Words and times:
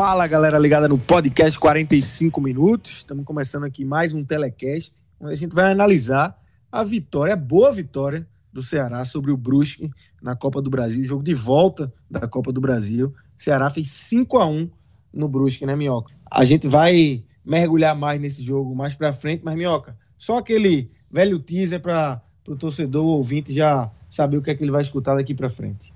Fala 0.00 0.28
galera 0.28 0.60
ligada 0.60 0.86
no 0.86 0.96
podcast 0.96 1.58
45 1.58 2.40
minutos. 2.40 2.98
Estamos 2.98 3.24
começando 3.24 3.64
aqui 3.64 3.84
mais 3.84 4.14
um 4.14 4.24
telecast, 4.24 5.02
onde 5.18 5.32
a 5.32 5.34
gente 5.34 5.52
vai 5.56 5.72
analisar 5.72 6.40
a 6.70 6.84
vitória, 6.84 7.32
a 7.32 7.36
boa 7.36 7.72
vitória 7.72 8.24
do 8.52 8.62
Ceará 8.62 9.04
sobre 9.04 9.32
o 9.32 9.36
Brusque 9.36 9.90
na 10.22 10.36
Copa 10.36 10.62
do 10.62 10.70
Brasil, 10.70 11.02
jogo 11.02 11.24
de 11.24 11.34
volta 11.34 11.92
da 12.08 12.28
Copa 12.28 12.52
do 12.52 12.60
Brasil. 12.60 13.08
O 13.36 13.42
Ceará 13.42 13.68
fez 13.70 13.90
5 13.90 14.38
a 14.38 14.46
1 14.46 14.70
no 15.12 15.28
Brusque, 15.28 15.66
né, 15.66 15.74
Minhoca? 15.74 16.14
A 16.30 16.44
gente 16.44 16.68
vai 16.68 17.24
mergulhar 17.44 17.96
mais 17.96 18.20
nesse 18.20 18.40
jogo 18.40 18.76
mais 18.76 18.94
para 18.94 19.12
frente, 19.12 19.42
mas 19.44 19.56
Minhoca, 19.56 19.98
só 20.16 20.38
aquele 20.38 20.92
velho 21.10 21.40
teaser 21.40 21.80
para 21.80 22.22
o 22.46 22.54
torcedor 22.54 23.04
ouvinte 23.04 23.52
já 23.52 23.90
saber 24.08 24.36
o 24.36 24.42
que 24.42 24.50
é 24.52 24.54
que 24.54 24.62
ele 24.62 24.70
vai 24.70 24.82
escutar 24.82 25.16
daqui 25.16 25.34
para 25.34 25.50
frente. 25.50 25.92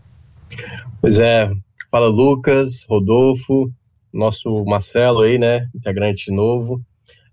Pois 1.00 1.20
é, 1.20 1.52
fala 1.88 2.08
Lucas, 2.08 2.84
Rodolfo, 2.88 3.72
nosso 4.12 4.64
Marcelo 4.64 5.20
aí, 5.20 5.38
né, 5.38 5.68
integrante 5.74 6.30
novo. 6.30 6.80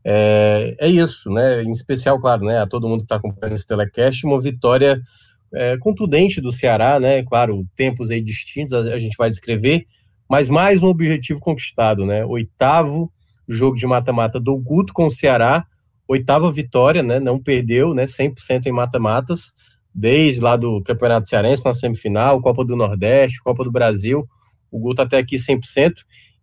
É, 0.04 0.76
é 0.80 0.88
isso, 0.88 1.30
né, 1.30 1.64
em 1.64 1.70
especial, 1.70 2.20
claro, 2.20 2.46
né, 2.46 2.60
a 2.60 2.68
todo 2.68 2.88
mundo 2.88 3.00
que 3.00 3.04
está 3.04 3.18
acompanhando 3.18 3.56
esse 3.56 3.68
telecast, 3.68 4.26
uma 4.26 4.40
vitória 4.40 5.02
é, 5.54 5.78
contundente 5.78 6.40
do 6.40 6.52
Ceará, 6.52 7.00
né, 7.00 7.24
claro, 7.24 7.66
tempos 7.76 8.10
aí 8.10 8.22
distintos 8.22 8.74
a, 8.74 8.80
a 8.80 8.98
gente 8.98 9.18
vai 9.18 9.30
descrever, 9.30 9.86
mas 10.30 10.50
mais 10.50 10.84
um 10.84 10.88
objetivo 10.88 11.40
conquistado, 11.40 12.06
né, 12.06 12.26
oitavo 12.26 13.12
jogo 13.48 13.76
de 13.76 13.88
mata-mata 13.88 14.40
do 14.40 14.56
Guto 14.58 14.94
com 14.94 15.08
o 15.08 15.12
Ceará, 15.12 15.66
oitava 16.08 16.52
vitória, 16.52 17.04
né, 17.04 17.20
não 17.20 17.38
perdeu, 17.38 17.94
né, 17.94 18.06
100% 18.06 18.68
em 18.68 18.72
mata-matas, 18.72 19.52
desde 19.94 20.42
lá 20.42 20.56
do 20.56 20.82
Campeonato 20.84 21.28
Cearense 21.28 21.66
na 21.66 21.74
semifinal, 21.74 22.40
Copa 22.42 22.64
do 22.64 22.76
Nordeste, 22.76 23.42
Copa 23.44 23.64
do 23.64 23.72
Brasil, 23.72 24.26
o 24.72 24.80
Guto 24.80 25.02
até 25.02 25.18
aqui 25.18 25.36
100%, 25.36 25.94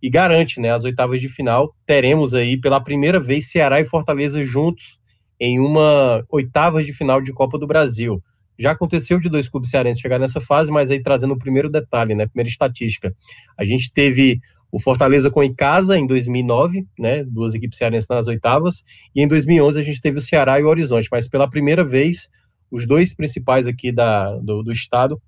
e 0.03 0.11
garante, 0.11 0.61
né, 0.61 0.71
as 0.73 0.85
oitavas 0.85 1.21
de 1.21 1.29
final. 1.29 1.75
Teremos 1.87 2.35
aí 2.35 2.59
pela 2.59 2.81
primeira 2.81 3.21
vez 3.21 3.51
Ceará 3.51 3.81
e 3.81 3.85
Fortaleza 3.85 4.43
juntos 4.43 4.99
em 5.41 5.59
uma 5.61 6.25
oitavas 6.31 6.87
de 6.87 6.93
final 6.93 7.21
de 7.21 7.33
Copa 7.33 7.59
do 7.59 7.67
Brasil. 7.67 8.23
Já 8.59 8.73
aconteceu 8.73 9.19
de 9.19 9.29
dois 9.29 9.49
clubes 9.49 9.71
cearenses 9.71 10.01
chegar 10.01 10.19
nessa 10.19 10.41
fase, 10.41 10.73
mas 10.73 10.91
aí 10.91 11.03
trazendo 11.03 11.35
o 11.35 11.39
primeiro 11.39 11.71
detalhe, 11.71 12.15
né, 12.15 12.27
primeira 12.27 12.49
estatística. 12.49 13.15
A 13.59 13.65
gente 13.65 13.93
teve 13.93 14.41
o 14.73 14.81
Fortaleza 14.81 15.31
com 15.31 15.43
Icasa 15.43 15.99
em 15.99 16.07
2009, 16.07 16.87
né, 16.99 17.23
duas 17.25 17.55
equipes 17.55 17.79
cearenses 17.79 18.09
nas 18.09 18.27
oitavas, 18.29 18.83
e 19.15 19.23
em 19.23 19.29
2011 19.29 19.81
a 19.81 19.83
gente 19.83 20.01
teve 20.01 20.19
o 20.19 20.23
Ceará 20.23 20.59
e 20.59 20.65
o 20.65 20.69
Horizonte, 20.69 21.09
mas 21.11 21.29
pela 21.29 21.49
primeira 21.49 21.85
vez 21.85 22.29
os 22.71 22.87
dois 22.87 23.15
principais 23.15 23.67
aqui 23.67 23.93
da, 23.93 24.37
do, 24.39 24.63
do 24.63 24.73
estado 24.73 25.21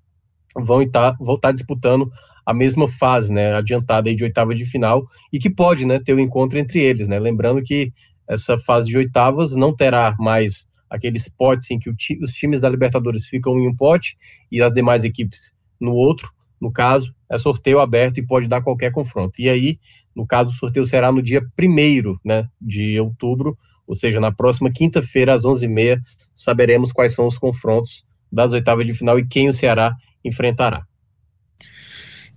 vão 0.55 0.81
estar, 0.81 1.15
vão 1.19 1.35
estar 1.35 1.51
disputando 1.51 2.09
a 2.45 2.53
mesma 2.53 2.87
fase, 2.87 3.31
né, 3.31 3.53
adiantada 3.53 4.09
aí 4.09 4.15
de 4.15 4.23
oitava 4.23 4.55
de 4.55 4.65
final, 4.65 5.05
e 5.31 5.37
que 5.37 5.49
pode, 5.49 5.85
né, 5.85 5.99
ter 5.99 6.13
o 6.13 6.17
um 6.17 6.19
encontro 6.19 6.57
entre 6.57 6.79
eles, 6.79 7.07
né, 7.07 7.19
lembrando 7.19 7.61
que 7.61 7.93
essa 8.27 8.57
fase 8.57 8.87
de 8.87 8.97
oitavas 8.97 9.55
não 9.55 9.75
terá 9.75 10.15
mais 10.19 10.67
aqueles 10.89 11.29
potes 11.29 11.69
em 11.69 11.77
que 11.77 11.89
os 11.89 12.33
times 12.33 12.59
da 12.59 12.69
Libertadores 12.69 13.27
ficam 13.27 13.59
em 13.59 13.67
um 13.67 13.75
pote 13.75 14.15
e 14.51 14.61
as 14.61 14.73
demais 14.73 15.03
equipes 15.03 15.53
no 15.79 15.93
outro, 15.93 16.31
no 16.59 16.71
caso, 16.71 17.13
é 17.29 17.37
sorteio 17.37 17.79
aberto 17.79 18.17
e 18.17 18.25
pode 18.25 18.47
dar 18.47 18.61
qualquer 18.61 18.91
confronto. 18.91 19.39
E 19.39 19.47
aí, 19.47 19.79
no 20.15 20.27
caso, 20.27 20.49
o 20.49 20.53
sorteio 20.53 20.83
será 20.83 21.11
no 21.11 21.21
dia 21.21 21.41
1 21.57 22.17
né, 22.25 22.47
de 22.59 22.99
outubro, 22.99 23.57
ou 23.87 23.95
seja, 23.95 24.19
na 24.19 24.31
próxima 24.31 24.71
quinta-feira, 24.71 25.33
às 25.33 25.43
11h30, 25.43 25.99
saberemos 26.33 26.91
quais 26.91 27.13
são 27.13 27.25
os 27.25 27.37
confrontos 27.37 28.03
das 28.31 28.53
oitavas 28.53 28.85
de 28.85 28.93
final 28.93 29.17
e 29.17 29.27
quem 29.27 29.47
o 29.47 29.53
Ceará 29.53 29.95
enfrentará. 30.23 30.85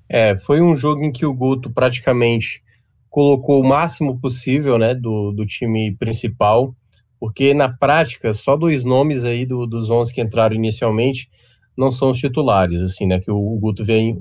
É, 0.08 0.36
foi 0.36 0.60
um 0.60 0.76
jogo 0.76 1.02
em 1.02 1.10
que 1.10 1.24
o 1.24 1.32
Guto 1.32 1.70
praticamente 1.70 2.62
colocou 3.12 3.60
o 3.60 3.68
máximo 3.68 4.18
possível, 4.18 4.78
né, 4.78 4.94
do, 4.94 5.32
do 5.32 5.44
time 5.44 5.94
principal, 5.96 6.74
porque 7.20 7.52
na 7.52 7.68
prática 7.68 8.32
só 8.32 8.56
dois 8.56 8.84
nomes 8.84 9.22
aí 9.22 9.44
do, 9.44 9.66
dos 9.66 9.90
11 9.90 10.14
que 10.14 10.22
entraram 10.22 10.56
inicialmente 10.56 11.28
não 11.76 11.90
são 11.90 12.10
os 12.10 12.18
titulares, 12.18 12.80
assim, 12.80 13.06
né, 13.06 13.20
que 13.20 13.30
o, 13.30 13.36
o 13.36 13.58
Guto 13.60 13.84
vem 13.84 14.18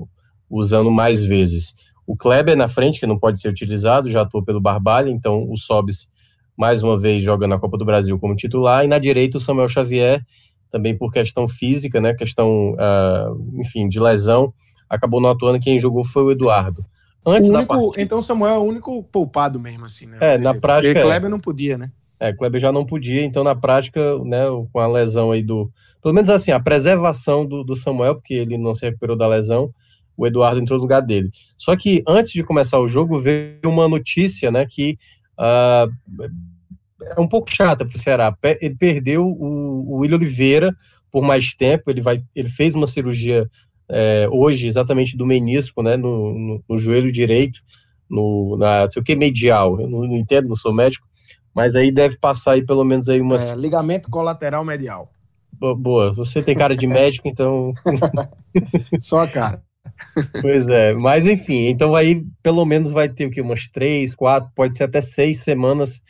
usando 0.48 0.90
mais 0.90 1.22
vezes. 1.22 1.74
O 2.06 2.14
Kleber 2.14 2.54
na 2.54 2.68
frente, 2.68 3.00
que 3.00 3.06
não 3.06 3.18
pode 3.18 3.40
ser 3.40 3.48
utilizado, 3.48 4.10
já 4.10 4.20
atuou 4.20 4.44
pelo 4.44 4.60
Barbalha, 4.60 5.08
então 5.08 5.50
o 5.50 5.56
Sobis 5.56 6.10
mais 6.54 6.82
uma 6.82 6.98
vez 6.98 7.22
joga 7.22 7.48
na 7.48 7.58
Copa 7.58 7.78
do 7.78 7.86
Brasil 7.86 8.18
como 8.18 8.36
titular, 8.36 8.84
e 8.84 8.88
na 8.88 8.98
direita 8.98 9.38
o 9.38 9.40
Samuel 9.40 9.70
Xavier, 9.70 10.22
também 10.70 10.94
por 10.94 11.10
questão 11.10 11.48
física, 11.48 11.98
né, 11.98 12.12
questão, 12.12 12.72
uh, 12.72 13.58
enfim, 13.58 13.88
de 13.88 13.98
lesão, 13.98 14.52
acabou 14.86 15.18
não 15.18 15.30
atuando, 15.30 15.58
quem 15.58 15.78
jogou 15.78 16.04
foi 16.04 16.24
o 16.24 16.30
Eduardo. 16.30 16.84
Antes 17.24 17.50
o 17.50 17.54
único, 17.54 17.74
da 17.74 17.80
partida. 17.80 18.02
Então 18.02 18.22
Samuel 18.22 18.54
é 18.54 18.58
o 18.58 18.62
único 18.62 19.02
poupado 19.04 19.58
mesmo, 19.60 19.84
assim, 19.84 20.06
né? 20.06 20.18
É, 20.20 20.38
na 20.38 20.54
prática. 20.54 20.92
Porque 20.92 21.06
Kleber 21.06 21.30
não 21.30 21.40
podia, 21.40 21.78
né? 21.78 21.90
É, 22.18 22.32
Kleber 22.32 22.60
já 22.60 22.70
não 22.70 22.86
podia, 22.86 23.24
então 23.24 23.42
na 23.42 23.54
prática, 23.54 24.18
né, 24.24 24.44
com 24.72 24.78
a 24.78 24.86
lesão 24.86 25.32
aí 25.32 25.42
do. 25.42 25.70
Pelo 26.00 26.14
menos 26.14 26.30
assim, 26.30 26.50
a 26.50 26.60
preservação 26.60 27.46
do, 27.46 27.64
do 27.64 27.74
Samuel, 27.74 28.16
porque 28.16 28.34
ele 28.34 28.58
não 28.58 28.74
se 28.74 28.84
recuperou 28.84 29.16
da 29.16 29.26
lesão, 29.26 29.72
o 30.16 30.26
Eduardo 30.26 30.60
entrou 30.60 30.78
no 30.78 30.82
lugar 30.82 31.00
dele. 31.00 31.30
Só 31.56 31.76
que 31.76 32.02
antes 32.06 32.32
de 32.32 32.44
começar 32.44 32.78
o 32.78 32.88
jogo, 32.88 33.20
veio 33.20 33.58
uma 33.66 33.88
notícia, 33.88 34.50
né, 34.50 34.66
que 34.68 34.96
uh, 35.38 35.90
é 37.16 37.20
um 37.20 37.28
pouco 37.28 37.52
chata 37.52 37.84
para 37.84 37.94
o 37.94 37.98
Ceará. 37.98 38.36
Ele 38.60 38.76
perdeu 38.76 39.26
o, 39.26 39.94
o 39.94 39.96
William 39.98 40.16
Oliveira 40.16 40.74
por 41.10 41.22
mais 41.22 41.54
tempo, 41.54 41.90
ele, 41.90 42.00
vai, 42.00 42.22
ele 42.34 42.48
fez 42.48 42.74
uma 42.74 42.86
cirurgia 42.86 43.48
é, 43.92 44.26
hoje, 44.30 44.66
exatamente 44.66 45.16
do 45.16 45.26
menisco, 45.26 45.82
né, 45.82 45.98
no, 45.98 46.32
no, 46.32 46.64
no 46.66 46.78
joelho 46.78 47.12
direito, 47.12 47.60
no, 48.08 48.56
na, 48.56 48.88
sei 48.88 49.02
o 49.02 49.04
que, 49.04 49.14
medial, 49.14 49.78
eu 49.78 49.88
não, 49.88 50.00
não, 50.00 50.16
entendo, 50.16 50.48
não 50.48 50.56
sou 50.56 50.72
médico, 50.72 51.06
mas 51.54 51.76
aí 51.76 51.92
deve 51.92 52.16
passar 52.18 52.52
aí 52.52 52.64
pelo 52.64 52.84
menos 52.84 53.08
aí 53.10 53.20
umas... 53.20 53.52
É, 53.52 53.56
ligamento 53.56 54.08
colateral 54.08 54.64
medial. 54.64 55.06
Boa, 55.52 56.10
você 56.10 56.42
tem 56.42 56.56
cara 56.56 56.74
de 56.74 56.86
médico, 56.86 57.28
então... 57.28 57.72
Só 59.00 59.20
a 59.20 59.28
cara. 59.28 59.62
Pois 60.40 60.66
é, 60.68 60.94
mas 60.94 61.26
enfim, 61.26 61.66
então 61.66 61.94
aí 61.94 62.24
pelo 62.42 62.64
menos 62.64 62.92
vai 62.92 63.08
ter 63.08 63.26
o 63.26 63.30
que, 63.30 63.42
umas 63.42 63.68
três, 63.68 64.14
quatro, 64.14 64.50
pode 64.54 64.76
ser 64.76 64.84
até 64.84 65.00
seis 65.00 65.40
semanas 65.40 66.00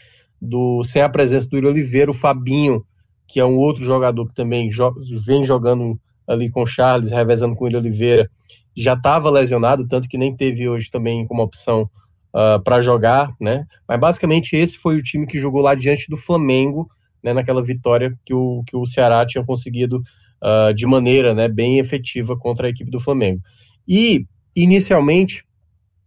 do 0.41 0.85
sem 0.85 1.03
a 1.03 1.09
presença 1.09 1.49
do 1.49 1.57
Yuri 1.57 1.69
Oliveira, 1.69 2.11
o 2.11 2.15
Fabinho, 2.15 2.85
que 3.27 3.41
é 3.41 3.45
um 3.45 3.57
outro 3.57 3.85
jogador 3.85 4.29
que 4.29 4.35
também 4.35 4.71
jo 4.71 4.93
vem 5.27 5.45
jogando 5.45 5.99
ali 6.27 6.51
com 6.51 6.63
o 6.63 6.67
Charles, 6.67 7.11
revezando 7.11 7.55
com 7.55 7.65
o 7.65 7.69
Yuri 7.69 7.77
Oliveira, 7.77 8.31
já 8.77 8.95
estava 8.95 9.31
lesionado, 9.31 9.87
tanto 9.87 10.09
que 10.09 10.19
nem 10.19 10.35
teve 10.35 10.69
hoje 10.69 10.91
também 10.91 11.27
como 11.27 11.43
opção 11.43 11.83
uh, 11.83 11.89
ah, 12.35 12.61
para 12.65 12.81
jogar, 12.81 13.31
né? 13.41 13.67
Mas 13.87 14.01
basicamente 14.01 14.57
esse 14.57 14.79
foi 14.79 14.97
o 14.97 15.03
time 15.03 15.27
que 15.27 15.39
jogou 15.39 15.61
lá 15.61 15.75
diante 15.75 16.09
do 16.09 16.17
Flamengo, 16.17 16.89
né, 17.23 17.33
naquela 17.33 17.63
vitória 17.63 18.19
que 18.25 18.35
o, 18.35 18.65
que 18.67 18.77
o 18.77 18.87
Ceará 18.87 19.25
tinha 19.25 19.45
conseguido 19.45 20.03
uh, 20.43 20.75
de 20.75 20.87
maneira 20.87 21.35
né, 21.35 21.49
bem 21.49 21.79
efetiva 21.79 22.37
contra 22.37 22.67
a 22.67 22.71
equipe 22.71 22.91
do 22.91 22.99
Flamengo. 22.99 23.41
E, 23.87 24.27
inicialmente, 24.57 25.45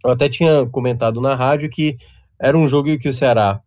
eu 0.04 0.12
até 0.12 0.28
tinha 0.28 0.66
comentado 0.68 1.22
na 1.22 1.36
rádio 1.36 1.70
que 1.70 1.98
era 2.40 2.58
um 2.58 2.68
jogo 2.68 2.98
que 3.00 3.08
o 3.08 3.14
Ceará 3.14 3.62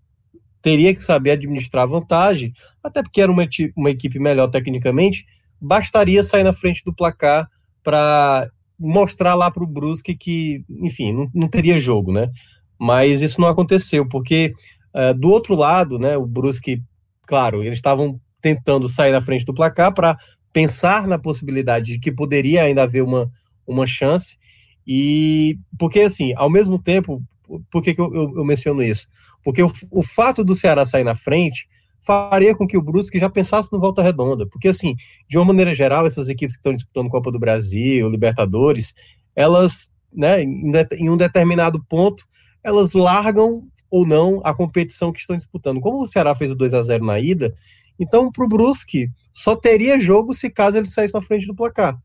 teria 0.60 0.94
que 0.94 1.00
saber 1.00 1.32
administrar 1.32 1.88
vantagem, 1.88 2.52
até 2.82 3.02
porque 3.02 3.20
era 3.20 3.32
uma, 3.32 3.46
uma 3.76 3.90
equipe 3.90 4.18
melhor 4.18 4.48
tecnicamente, 4.48 5.24
bastaria 5.60 6.22
sair 6.22 6.44
na 6.44 6.52
frente 6.52 6.84
do 6.84 6.94
placar 6.94 7.48
para 7.82 8.48
mostrar 8.78 9.34
lá 9.34 9.50
para 9.50 9.64
o 9.64 9.66
Brusque 9.66 10.16
que, 10.16 10.64
enfim, 10.68 11.12
não, 11.12 11.30
não, 11.34 11.48
teria 11.48 11.78
jogo, 11.78 12.12
né? 12.12 12.30
Mas 12.78 13.22
isso 13.22 13.40
não 13.40 13.48
aconteceu, 13.48 14.06
porque 14.08 14.54
uh, 14.94 15.18
do 15.18 15.30
outro 15.30 15.54
lado, 15.54 15.98
né, 15.98 16.16
o 16.16 16.26
Brusque, 16.26 16.82
claro, 17.26 17.62
eles 17.62 17.78
estavam 17.78 18.20
tentando 18.40 18.88
sair 18.88 19.10
na 19.10 19.20
frente 19.20 19.44
do 19.44 19.54
placar 19.54 19.92
para 19.92 20.16
pensar 20.52 21.06
na 21.08 21.18
possibilidade 21.18 21.92
de 21.92 21.98
que 21.98 22.12
poderia 22.12 22.62
ainda 22.62 22.84
haver 22.84 23.02
uma, 23.02 23.30
uma 23.66 23.86
chance, 23.86 24.38
e 24.86 25.58
porque 25.78 26.00
assim, 26.00 26.32
ao 26.36 26.48
mesmo 26.48 26.78
tempo, 26.78 27.22
por 27.70 27.82
que, 27.82 27.94
que 27.94 28.00
eu, 28.00 28.14
eu, 28.14 28.32
eu 28.36 28.44
menciono 28.44 28.82
isso? 28.82 29.08
Porque 29.42 29.62
o, 29.62 29.72
o 29.90 30.02
fato 30.02 30.44
do 30.44 30.54
Ceará 30.54 30.84
sair 30.84 31.04
na 31.04 31.14
frente 31.14 31.68
faria 32.00 32.54
com 32.54 32.66
que 32.66 32.76
o 32.76 32.82
Brusque 32.82 33.18
já 33.18 33.28
pensasse 33.28 33.72
no 33.72 33.80
volta 33.80 34.02
redonda. 34.02 34.46
Porque, 34.46 34.68
assim, 34.68 34.94
de 35.28 35.36
uma 35.36 35.44
maneira 35.44 35.74
geral, 35.74 36.06
essas 36.06 36.28
equipes 36.28 36.56
que 36.56 36.60
estão 36.60 36.72
disputando 36.72 37.10
Copa 37.10 37.30
do 37.30 37.38
Brasil, 37.38 38.08
Libertadores, 38.08 38.94
elas, 39.34 39.90
né, 40.12 40.42
em, 40.42 41.10
um 41.10 41.16
determinado 41.16 41.84
ponto, 41.88 42.24
elas 42.62 42.92
largam 42.92 43.64
ou 43.90 44.06
não 44.06 44.40
a 44.44 44.54
competição 44.54 45.12
que 45.12 45.20
estão 45.20 45.36
disputando. 45.36 45.80
Como 45.80 46.02
o 46.02 46.06
Ceará 46.06 46.34
fez 46.34 46.50
o 46.50 46.54
2 46.54 46.74
a 46.74 46.82
0 46.82 47.04
na 47.04 47.18
ida, 47.18 47.54
então 47.98 48.30
para 48.30 48.44
o 48.44 48.48
Brusque 48.48 49.10
só 49.32 49.56
teria 49.56 49.98
jogo 49.98 50.34
se 50.34 50.50
caso 50.50 50.76
ele 50.76 50.86
saísse 50.86 51.14
na 51.14 51.22
frente 51.22 51.46
do 51.46 51.54
placar. 51.54 51.98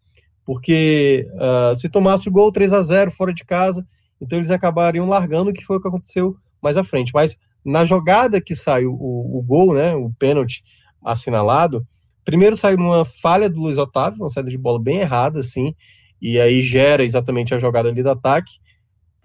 Porque 0.45 1.27
uh, 1.33 1.75
se 1.75 1.89
tomasse 1.89 2.27
o 2.27 2.31
gol 2.31 2.51
3 2.51 2.73
a 2.73 2.81
0 2.81 3.11
fora 3.11 3.33
de 3.33 3.45
casa, 3.45 3.85
então 4.19 4.37
eles 4.37 4.51
acabariam 4.51 5.07
largando, 5.07 5.53
que 5.53 5.63
foi 5.63 5.77
o 5.77 5.81
que 5.81 5.87
aconteceu 5.87 6.35
mais 6.61 6.77
à 6.77 6.83
frente. 6.83 7.11
Mas 7.13 7.37
na 7.65 7.83
jogada 7.85 8.41
que 8.41 8.55
saiu 8.55 8.93
o, 8.93 9.39
o 9.39 9.41
gol, 9.41 9.73
né, 9.73 9.95
o 9.95 10.11
pênalti 10.17 10.63
assinalado, 11.03 11.85
primeiro 12.25 12.55
saiu 12.55 12.77
numa 12.77 13.05
falha 13.05 13.49
do 13.49 13.59
Luiz 13.59 13.77
Otávio, 13.77 14.21
uma 14.21 14.29
saída 14.29 14.49
de 14.49 14.57
bola 14.57 14.81
bem 14.81 14.99
errada, 14.99 15.39
assim, 15.39 15.75
e 16.21 16.39
aí 16.39 16.61
gera 16.61 17.03
exatamente 17.03 17.53
a 17.53 17.57
jogada 17.57 17.89
ali 17.89 18.01
do 18.01 18.09
ataque. 18.09 18.53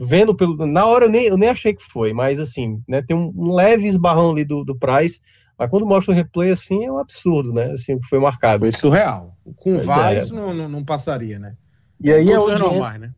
Vendo 0.00 0.34
pelo. 0.34 0.64
Na 0.64 0.86
hora 0.86 1.06
eu 1.06 1.10
nem, 1.10 1.26
eu 1.26 1.36
nem 1.36 1.48
achei 1.48 1.74
que 1.74 1.82
foi, 1.82 2.12
mas 2.12 2.38
assim, 2.38 2.80
né, 2.88 3.02
tem 3.02 3.16
um, 3.16 3.32
um 3.34 3.52
leve 3.52 3.86
esbarrão 3.86 4.30
ali 4.30 4.44
do, 4.44 4.64
do 4.64 4.76
Price, 4.76 5.20
mas 5.58 5.68
quando 5.68 5.86
mostra 5.86 6.12
o 6.12 6.16
replay 6.16 6.52
assim 6.52 6.84
é 6.84 6.92
um 6.92 6.98
absurdo, 6.98 7.52
né? 7.52 7.72
Assim, 7.72 7.94
o 7.94 7.98
que 7.98 8.06
foi 8.06 8.20
marcado. 8.20 8.60
Foi 8.60 8.70
surreal. 8.70 9.36
Com 9.56 9.74
o 9.74 9.80
VAR 9.80 10.12
é. 10.12 10.18
isso 10.18 10.32
não, 10.32 10.54
não, 10.54 10.68
não, 10.68 10.84
passaria, 10.84 11.36
né? 11.38 11.56
E 12.00 12.12
aí 12.12 12.30
é 12.30 12.38
onde, 12.38 12.64
entra, 12.64 12.98
né? 12.98 13.12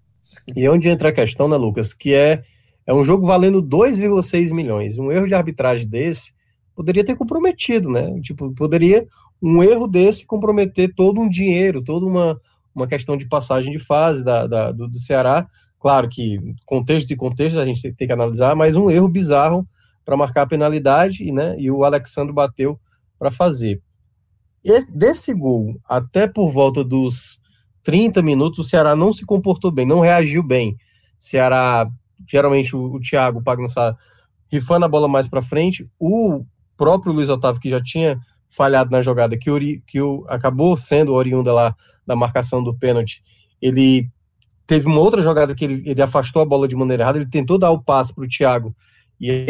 e 0.56 0.64
é 0.64 0.70
onde 0.70 0.88
entra 0.88 1.10
a 1.10 1.12
questão, 1.12 1.46
né, 1.48 1.56
Lucas? 1.56 1.92
Que 1.92 2.14
é 2.14 2.42
é 2.90 2.92
um 2.92 3.04
jogo 3.04 3.24
valendo 3.24 3.62
2,6 3.62 4.52
milhões. 4.52 4.98
Um 4.98 5.12
erro 5.12 5.28
de 5.28 5.34
arbitragem 5.34 5.86
desse 5.86 6.34
poderia 6.74 7.04
ter 7.04 7.14
comprometido, 7.14 7.88
né? 7.88 8.20
Tipo, 8.20 8.52
poderia 8.52 9.06
um 9.40 9.62
erro 9.62 9.86
desse 9.86 10.26
comprometer 10.26 10.92
todo 10.96 11.20
um 11.20 11.28
dinheiro, 11.28 11.84
toda 11.84 12.04
uma, 12.04 12.36
uma 12.74 12.88
questão 12.88 13.16
de 13.16 13.28
passagem 13.28 13.70
de 13.70 13.78
fase 13.78 14.24
da, 14.24 14.44
da 14.44 14.72
do, 14.72 14.88
do, 14.88 14.98
Ceará. 14.98 15.46
Claro 15.78 16.08
que 16.08 16.40
contextos 16.66 17.12
e 17.12 17.16
contextos 17.16 17.62
a 17.62 17.64
gente 17.64 17.80
tem, 17.80 17.94
tem 17.94 18.08
que 18.08 18.12
analisar, 18.12 18.56
mas 18.56 18.74
um 18.74 18.90
erro 18.90 19.08
bizarro 19.08 19.64
para 20.04 20.16
marcar 20.16 20.42
a 20.42 20.48
penalidade, 20.48 21.30
né? 21.30 21.54
E 21.60 21.70
o 21.70 21.84
Alexandre 21.84 22.34
bateu 22.34 22.76
para 23.16 23.30
fazer. 23.30 23.80
E 24.64 24.84
desse 24.86 25.32
gol, 25.32 25.78
até 25.88 26.26
por 26.26 26.50
volta 26.50 26.82
dos 26.82 27.38
30 27.84 28.20
minutos, 28.20 28.58
o 28.58 28.68
Ceará 28.68 28.96
não 28.96 29.12
se 29.12 29.24
comportou 29.24 29.70
bem, 29.70 29.86
não 29.86 30.00
reagiu 30.00 30.42
bem. 30.42 30.76
Ceará 31.16 31.88
geralmente 32.28 32.74
o, 32.74 32.94
o 32.94 33.00
Thiago 33.00 33.42
Pagnussá 33.42 33.96
rifando 34.50 34.84
a 34.84 34.88
bola 34.88 35.08
mais 35.08 35.28
para 35.28 35.42
frente, 35.42 35.88
o 35.98 36.44
próprio 36.76 37.12
Luiz 37.12 37.28
Otávio, 37.28 37.60
que 37.60 37.70
já 37.70 37.80
tinha 37.80 38.18
falhado 38.48 38.90
na 38.90 39.00
jogada, 39.00 39.38
que, 39.38 39.50
ori, 39.50 39.82
que 39.86 40.00
o, 40.00 40.24
acabou 40.28 40.76
sendo 40.76 41.14
oriunda 41.14 41.52
lá 41.52 41.74
da 42.06 42.16
marcação 42.16 42.62
do 42.62 42.74
pênalti, 42.74 43.22
ele 43.62 44.08
teve 44.66 44.86
uma 44.86 45.00
outra 45.00 45.22
jogada 45.22 45.54
que 45.54 45.64
ele, 45.64 45.82
ele 45.86 46.02
afastou 46.02 46.42
a 46.42 46.46
bola 46.46 46.66
de 46.66 46.74
maneira 46.74 47.04
errada, 47.04 47.18
ele 47.18 47.28
tentou 47.28 47.58
dar 47.58 47.70
o 47.70 47.82
passe 47.82 48.14
para 48.14 48.24
o 48.24 48.28
Thiago, 48.28 48.74
e 49.20 49.46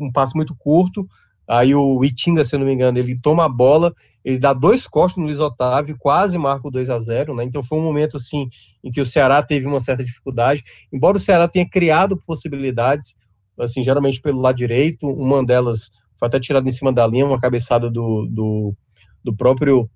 um 0.00 0.10
passe 0.10 0.34
muito 0.34 0.54
curto, 0.54 1.06
aí 1.52 1.74
o 1.74 2.02
Itinga, 2.02 2.42
se 2.44 2.54
eu 2.54 2.58
não 2.58 2.66
me 2.66 2.72
engano, 2.72 2.98
ele 2.98 3.18
toma 3.18 3.44
a 3.44 3.48
bola, 3.48 3.94
ele 4.24 4.38
dá 4.38 4.54
dois 4.54 4.86
cortes 4.86 5.18
no 5.18 5.24
Luiz 5.24 5.38
Otávio, 5.38 5.96
quase 5.98 6.38
marca 6.38 6.66
o 6.66 6.70
2 6.70 6.88
a 6.88 6.98
0 6.98 7.34
né? 7.34 7.44
Então 7.44 7.62
foi 7.62 7.78
um 7.78 7.82
momento 7.82 8.16
assim 8.16 8.48
em 8.82 8.90
que 8.90 9.02
o 9.02 9.06
Ceará 9.06 9.42
teve 9.42 9.66
uma 9.66 9.78
certa 9.78 10.02
dificuldade, 10.02 10.64
embora 10.90 11.18
o 11.18 11.20
Ceará 11.20 11.46
tenha 11.46 11.68
criado 11.68 12.16
possibilidades, 12.16 13.16
assim, 13.58 13.82
geralmente 13.82 14.18
pelo 14.22 14.40
lado 14.40 14.56
direito, 14.56 15.06
uma 15.06 15.44
delas 15.44 15.90
foi 16.18 16.28
até 16.28 16.40
tirada 16.40 16.66
em 16.66 16.72
cima 16.72 16.90
da 16.90 17.06
linha, 17.06 17.26
uma 17.26 17.40
cabeçada 17.40 17.90
do, 17.90 18.26
do, 18.30 18.74
do 19.22 19.36
próprio 19.36 19.90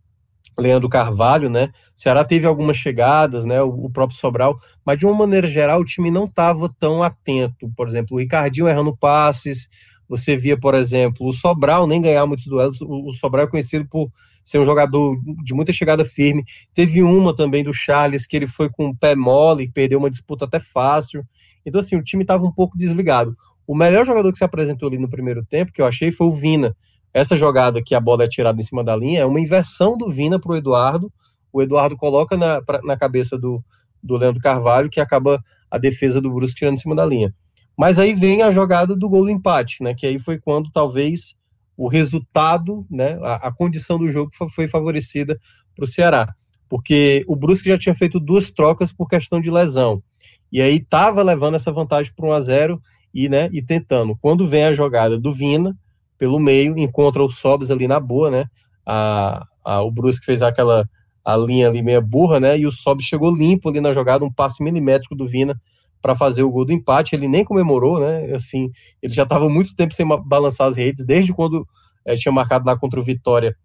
Leandro 0.59 0.91
Carvalho, 0.91 1.49
né? 1.49 1.71
O 1.97 2.01
Ceará 2.01 2.23
teve 2.23 2.47
algumas 2.47 2.77
chegadas, 2.77 3.47
né? 3.47 3.63
O, 3.63 3.87
o 3.87 3.91
próprio 3.91 4.19
Sobral, 4.19 4.59
mas 4.85 4.99
de 4.99 5.07
uma 5.07 5.15
maneira 5.15 5.47
geral 5.47 5.81
o 5.81 5.85
time 5.85 6.11
não 6.11 6.25
estava 6.27 6.69
tão 6.79 7.03
atento. 7.03 7.71
Por 7.75 7.87
exemplo, 7.89 8.17
o 8.17 8.21
Ricardinho 8.21 8.69
errando 8.69 8.95
passes, 8.95 9.69
você 10.09 10.37
via, 10.37 10.59
por 10.59 10.75
exemplo, 10.75 11.27
o 11.27 11.33
Sobral 11.33 11.87
nem 11.87 12.01
ganhar 12.01 12.27
muitos 12.27 12.47
duelos. 12.47 12.81
O 12.81 13.13
Sobral 13.13 13.47
é 13.47 13.51
conhecido 13.51 13.87
por 13.89 14.11
ser 14.43 14.61
um 14.61 14.65
jogador 14.65 15.19
de 15.43 15.53
muita 15.55 15.73
chegada 15.73 16.05
firme. 16.05 16.45
Teve 16.73 17.03
uma 17.03 17.35
também 17.35 17.65
do 17.65 17.73
Charles 17.73 18.27
que 18.27 18.37
ele 18.37 18.47
foi 18.47 18.71
com 18.71 18.89
o 18.89 18.97
pé 18.97 19.17
mole, 19.17 19.71
perdeu 19.73 19.99
uma 19.99 20.11
disputa 20.11 20.45
até 20.45 20.61
fácil. 20.61 21.25
Então, 21.65 21.81
assim, 21.81 21.97
o 21.97 22.03
time 22.03 22.23
estava 22.23 22.45
um 22.45 22.53
pouco 22.53 22.77
desligado. 22.79 23.35
O 23.67 23.75
melhor 23.75 24.07
jogador 24.07 24.31
que 24.31 24.39
se 24.39 24.45
apresentou 24.45 24.89
ali 24.89 24.99
no 24.99 25.09
primeiro 25.09 25.45
tempo, 25.45 25.73
que 25.73 25.83
eu 25.83 25.87
achei, 25.87 26.13
foi 26.13 26.29
o 26.29 26.33
Vina. 26.33 26.77
Essa 27.13 27.35
jogada 27.35 27.83
que 27.83 27.95
a 27.95 28.01
bola 28.01 28.25
é 28.25 28.29
tirada 28.29 28.61
em 28.61 28.65
cima 28.65 28.85
da 28.85 28.95
linha 28.95 29.21
é 29.21 29.25
uma 29.25 29.41
inversão 29.41 29.97
do 29.97 30.11
Vina 30.11 30.39
para 30.39 30.53
o 30.53 30.57
Eduardo. 30.57 31.13
O 31.53 31.61
Eduardo 31.61 31.97
coloca 31.97 32.37
na, 32.37 32.63
pra, 32.63 32.81
na 32.85 32.97
cabeça 32.97 33.37
do, 33.37 33.65
do 34.01 34.17
Leandro 34.17 34.41
Carvalho, 34.41 34.89
que 34.89 35.01
acaba 35.01 35.43
a 35.69 35.79
defesa 35.79 36.21
do 36.21 36.33
Brusque 36.33 36.59
tirando 36.59 36.75
em 36.75 36.81
cima 36.81 36.95
da 36.95 37.05
linha. 37.05 37.35
Mas 37.77 37.99
aí 37.99 38.15
vem 38.15 38.43
a 38.43 38.51
jogada 38.51 38.97
do 38.97 39.09
gol 39.09 39.25
do 39.25 39.31
empate, 39.31 39.83
né? 39.83 39.95
Que 39.95 40.07
aí 40.07 40.19
foi 40.19 40.39
quando 40.39 40.71
talvez 40.71 41.37
o 41.77 41.89
resultado, 41.89 42.87
né? 42.91 43.19
A, 43.23 43.49
a 43.49 43.53
condição 43.53 43.99
do 43.99 44.09
jogo 44.09 44.31
foi 44.55 44.67
favorecida 44.67 45.39
para 45.75 45.85
o 45.85 45.87
Ceará, 45.87 46.35
porque 46.69 47.25
o 47.29 47.37
Brusque 47.37 47.69
já 47.69 47.77
tinha 47.77 47.95
feito 47.95 48.19
duas 48.19 48.51
trocas 48.51 48.93
por 48.93 49.07
questão 49.07 49.41
de 49.41 49.51
lesão 49.51 50.03
e 50.51 50.61
aí 50.61 50.77
estava 50.77 51.23
levando 51.23 51.55
essa 51.55 51.73
vantagem 51.73 52.13
para 52.15 52.27
1 52.27 52.33
a 52.33 52.41
0 52.41 52.83
e, 53.13 53.29
né? 53.29 53.49
E 53.53 53.63
tentando. 53.63 54.17
Quando 54.17 54.49
vem 54.49 54.65
a 54.65 54.75
jogada 54.75 55.19
do 55.19 55.33
Vina 55.33 55.77
pelo 56.19 56.39
meio, 56.39 56.79
encontra 56.79 57.23
o 57.23 57.29
Sobs 57.29 57.71
ali 57.71 57.87
na 57.87 58.01
boa, 58.01 58.31
né? 58.31 58.47
A, 58.85 59.47
a, 59.65 59.83
o 59.83 59.91
Brusque 59.91 60.25
fez 60.25 60.43
aquela 60.43 60.89
a 61.25 61.37
linha 61.37 61.69
ali 61.69 61.83
meia 61.83 62.01
burra, 62.01 62.39
né? 62.39 62.59
E 62.59 62.67
o 62.67 62.73
Sobs 62.73 63.05
chegou 63.05 63.35
limpo 63.35 63.69
ali 63.69 63.81
na 63.81 63.93
jogada, 63.93 64.25
um 64.25 64.33
passe 64.33 64.63
milimétrico 64.63 65.15
do 65.15 65.27
Vina 65.27 65.61
para 66.01 66.15
fazer 66.15 66.43
o 66.43 66.51
gol 66.51 66.65
do 66.65 66.73
empate. 66.73 67.15
Ele 67.15 67.29
nem 67.29 67.45
comemorou, 67.45 68.01
né? 68.01 68.35
Assim, 68.35 68.71
ele 69.03 69.13
já 69.13 69.23
estava 69.23 69.49
muito 69.49 69.75
tempo 69.75 69.95
sem 69.95 70.07
balançar 70.07 70.69
as 70.69 70.77
redes, 70.77 71.05
desde 71.05 71.33
quando 71.33 71.67
é, 72.05 72.17
tinha 72.17 72.33
marcado 72.33 72.67
lá 72.67 72.77
contra 72.77 73.01
o 73.01 73.05
Vitória, 73.05 73.57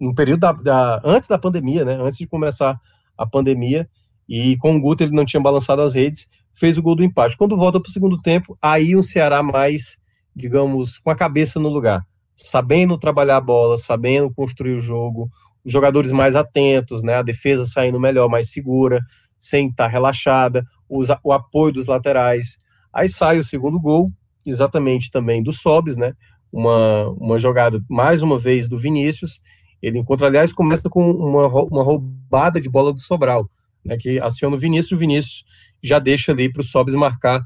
no 0.00 0.14
período 0.14 0.40
da, 0.40 0.52
da, 0.52 1.00
antes 1.04 1.28
da 1.28 1.38
pandemia, 1.38 1.84
né? 1.84 1.98
Antes 2.00 2.18
de 2.18 2.26
começar 2.26 2.78
a 3.16 3.26
pandemia. 3.26 3.88
E 4.28 4.56
com 4.58 4.76
o 4.76 4.80
Guto 4.80 5.02
ele 5.02 5.12
não 5.12 5.24
tinha 5.24 5.42
balançado 5.42 5.82
as 5.82 5.94
redes, 5.94 6.28
fez 6.54 6.78
o 6.78 6.82
gol 6.82 6.94
do 6.94 7.02
empate. 7.04 7.36
Quando 7.36 7.56
volta 7.56 7.80
para 7.80 7.88
o 7.88 7.92
segundo 7.92 8.20
tempo, 8.22 8.56
aí 8.62 8.94
um 8.94 9.02
Ceará 9.02 9.42
mais 9.42 10.00
digamos, 10.34 10.98
com 10.98 11.10
a 11.10 11.16
cabeça 11.16 11.58
no 11.58 11.68
lugar, 11.68 12.02
sabendo 12.34 12.98
trabalhar 12.98 13.36
a 13.36 13.40
bola, 13.40 13.76
sabendo 13.76 14.32
construir 14.32 14.74
o 14.74 14.80
jogo, 14.80 15.28
os 15.64 15.72
jogadores 15.72 16.12
mais 16.12 16.36
atentos, 16.36 17.02
né, 17.02 17.14
a 17.14 17.22
defesa 17.22 17.66
saindo 17.66 18.00
melhor, 18.00 18.28
mais 18.28 18.50
segura, 18.50 19.00
sem 19.38 19.68
estar 19.68 19.88
relaxada, 19.88 20.64
o 20.90 21.32
apoio 21.32 21.72
dos 21.72 21.86
laterais. 21.86 22.58
Aí 22.92 23.08
sai 23.08 23.38
o 23.38 23.44
segundo 23.44 23.80
gol, 23.80 24.10
exatamente 24.44 25.10
também 25.10 25.42
do 25.42 25.52
Sobes, 25.52 25.96
né? 25.96 26.12
Uma, 26.52 27.08
uma 27.10 27.38
jogada, 27.38 27.80
mais 27.88 28.22
uma 28.22 28.38
vez, 28.38 28.68
do 28.68 28.78
Vinícius. 28.78 29.40
Ele 29.80 29.98
encontra, 29.98 30.26
aliás, 30.26 30.52
começa 30.52 30.90
com 30.90 31.10
uma, 31.10 31.46
uma 31.46 31.82
roubada 31.82 32.60
de 32.60 32.68
bola 32.68 32.92
do 32.92 33.00
Sobral, 33.00 33.48
né? 33.84 33.96
Que 33.98 34.18
aciona 34.20 34.56
o 34.56 34.58
Vinícius, 34.58 34.92
o 34.92 34.98
Vinícius 34.98 35.44
já 35.82 35.98
deixa 35.98 36.32
ali 36.32 36.52
para 36.52 36.60
o 36.60 36.64
Sobes 36.64 36.94
marcar 36.94 37.40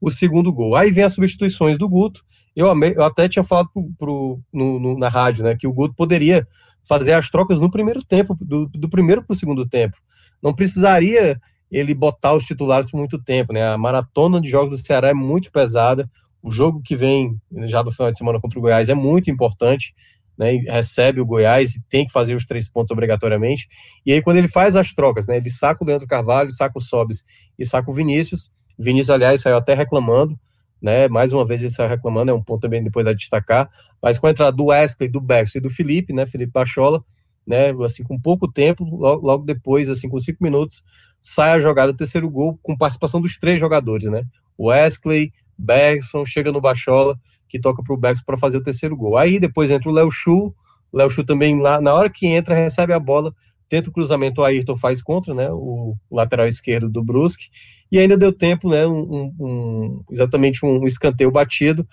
o 0.00 0.10
segundo 0.10 0.52
gol. 0.52 0.76
Aí 0.76 0.90
vem 0.90 1.04
as 1.04 1.14
substituições 1.14 1.78
do 1.78 1.88
Guto. 1.88 2.22
Eu, 2.54 2.66
eu 2.66 3.04
até 3.04 3.28
tinha 3.28 3.44
falado 3.44 3.68
pro, 3.72 3.90
pro 3.98 4.40
no, 4.52 4.78
no, 4.78 4.98
na 4.98 5.08
rádio, 5.08 5.44
né? 5.44 5.56
Que 5.58 5.66
o 5.66 5.72
Guto 5.72 5.94
poderia 5.94 6.46
fazer 6.88 7.12
as 7.12 7.30
trocas 7.30 7.60
no 7.60 7.70
primeiro 7.70 8.02
tempo, 8.04 8.36
do, 8.40 8.66
do 8.66 8.88
primeiro 8.88 9.22
para 9.22 9.34
o 9.34 9.36
segundo 9.36 9.68
tempo. 9.68 9.96
Não 10.42 10.54
precisaria 10.54 11.40
ele 11.70 11.94
botar 11.94 12.34
os 12.34 12.44
titulares 12.44 12.90
por 12.90 12.98
muito 12.98 13.22
tempo, 13.22 13.52
né? 13.52 13.62
A 13.62 13.78
maratona 13.78 14.40
de 14.40 14.48
jogos 14.48 14.80
do 14.80 14.86
Ceará 14.86 15.08
é 15.08 15.14
muito 15.14 15.52
pesada. 15.52 16.10
O 16.42 16.50
jogo 16.50 16.82
que 16.82 16.96
vem 16.96 17.38
já 17.66 17.82
do 17.82 17.92
final 17.92 18.10
de 18.10 18.18
semana 18.18 18.40
contra 18.40 18.58
o 18.58 18.62
Goiás 18.62 18.88
é 18.88 18.94
muito 18.94 19.30
importante, 19.30 19.94
né? 20.36 20.52
recebe 20.56 21.20
o 21.20 21.26
Goiás 21.26 21.74
e 21.74 21.82
tem 21.88 22.06
que 22.06 22.12
fazer 22.12 22.34
os 22.34 22.46
três 22.46 22.68
pontos 22.68 22.90
obrigatoriamente. 22.90 23.68
E 24.06 24.12
aí, 24.12 24.22
quando 24.22 24.38
ele 24.38 24.48
faz 24.48 24.74
as 24.74 24.92
trocas, 24.94 25.26
né? 25.26 25.36
Ele 25.36 25.50
saca 25.50 25.84
o 25.84 25.86
Leandro 25.86 26.06
Carvalho, 26.08 26.50
saca 26.50 26.78
o 26.78 26.80
Sobes 26.80 27.24
e 27.58 27.66
saca 27.66 27.90
o 27.90 27.94
Vinícius. 27.94 28.50
Vinícius, 28.78 29.10
aliás, 29.10 29.42
saiu 29.42 29.58
até 29.58 29.74
reclamando, 29.74 30.38
né? 30.80 31.08
Mais 31.08 31.32
uma 31.32 31.46
vez 31.46 31.60
ele 31.60 31.70
saiu 31.70 31.90
reclamando, 31.90 32.30
é 32.30 32.34
um 32.34 32.42
ponto 32.42 32.62
também 32.62 32.82
depois 32.82 33.06
a 33.06 33.12
destacar. 33.12 33.70
Mas 34.02 34.18
com 34.18 34.26
a 34.26 34.30
entrada 34.30 34.56
do 34.56 34.66
Wesley, 34.66 35.10
do 35.10 35.20
Bex 35.20 35.56
e 35.56 35.60
do 35.60 35.68
Felipe, 35.68 36.14
né? 36.14 36.26
Felipe 36.26 36.52
Pachola, 36.52 37.04
né? 37.46 37.70
Assim, 37.84 38.02
com 38.02 38.18
pouco 38.18 38.50
tempo, 38.50 38.84
logo 38.84 39.44
depois, 39.44 39.90
assim, 39.90 40.08
com 40.08 40.18
cinco 40.18 40.42
minutos, 40.42 40.82
sai 41.20 41.52
a 41.52 41.60
jogada 41.60 41.92
do 41.92 41.96
terceiro 41.96 42.30
gol 42.30 42.58
com 42.62 42.76
participação 42.76 43.20
dos 43.20 43.36
três 43.36 43.60
jogadores, 43.60 44.10
né? 44.10 44.22
Wesley, 44.58 45.32
Bergson, 45.56 46.24
chega 46.24 46.50
no 46.50 46.60
Bachola, 46.60 47.18
que 47.48 47.58
toca 47.58 47.82
para 47.82 47.94
o 47.94 47.96
Bergson 47.96 48.24
para 48.24 48.38
fazer 48.38 48.58
o 48.58 48.62
terceiro 48.62 48.96
gol. 48.96 49.18
Aí 49.18 49.38
depois 49.38 49.70
entra 49.70 49.90
o 49.90 49.92
Léo 49.92 50.10
Chu, 50.10 50.54
Léo 50.92 51.10
Chu 51.10 51.24
também 51.24 51.60
lá, 51.60 51.80
na 51.80 51.92
hora 51.92 52.10
que 52.10 52.26
entra, 52.26 52.54
recebe 52.54 52.92
a 52.92 52.98
bola, 52.98 53.34
tenta 53.68 53.90
o 53.90 53.92
cruzamento, 53.92 54.40
o 54.40 54.44
Ayrton 54.44 54.76
faz 54.76 55.02
contra, 55.02 55.34
né? 55.34 55.50
O 55.50 55.94
lateral 56.10 56.46
esquerdo 56.46 56.88
do 56.88 57.04
Brusque, 57.04 57.48
e 57.90 57.98
ainda 57.98 58.16
deu 58.16 58.32
tempo, 58.32 58.68
né? 58.68 58.86
Um, 58.86 59.32
um, 59.38 60.04
exatamente 60.10 60.64
um 60.64 60.84
escanteio 60.84 61.30
batido 61.30 61.86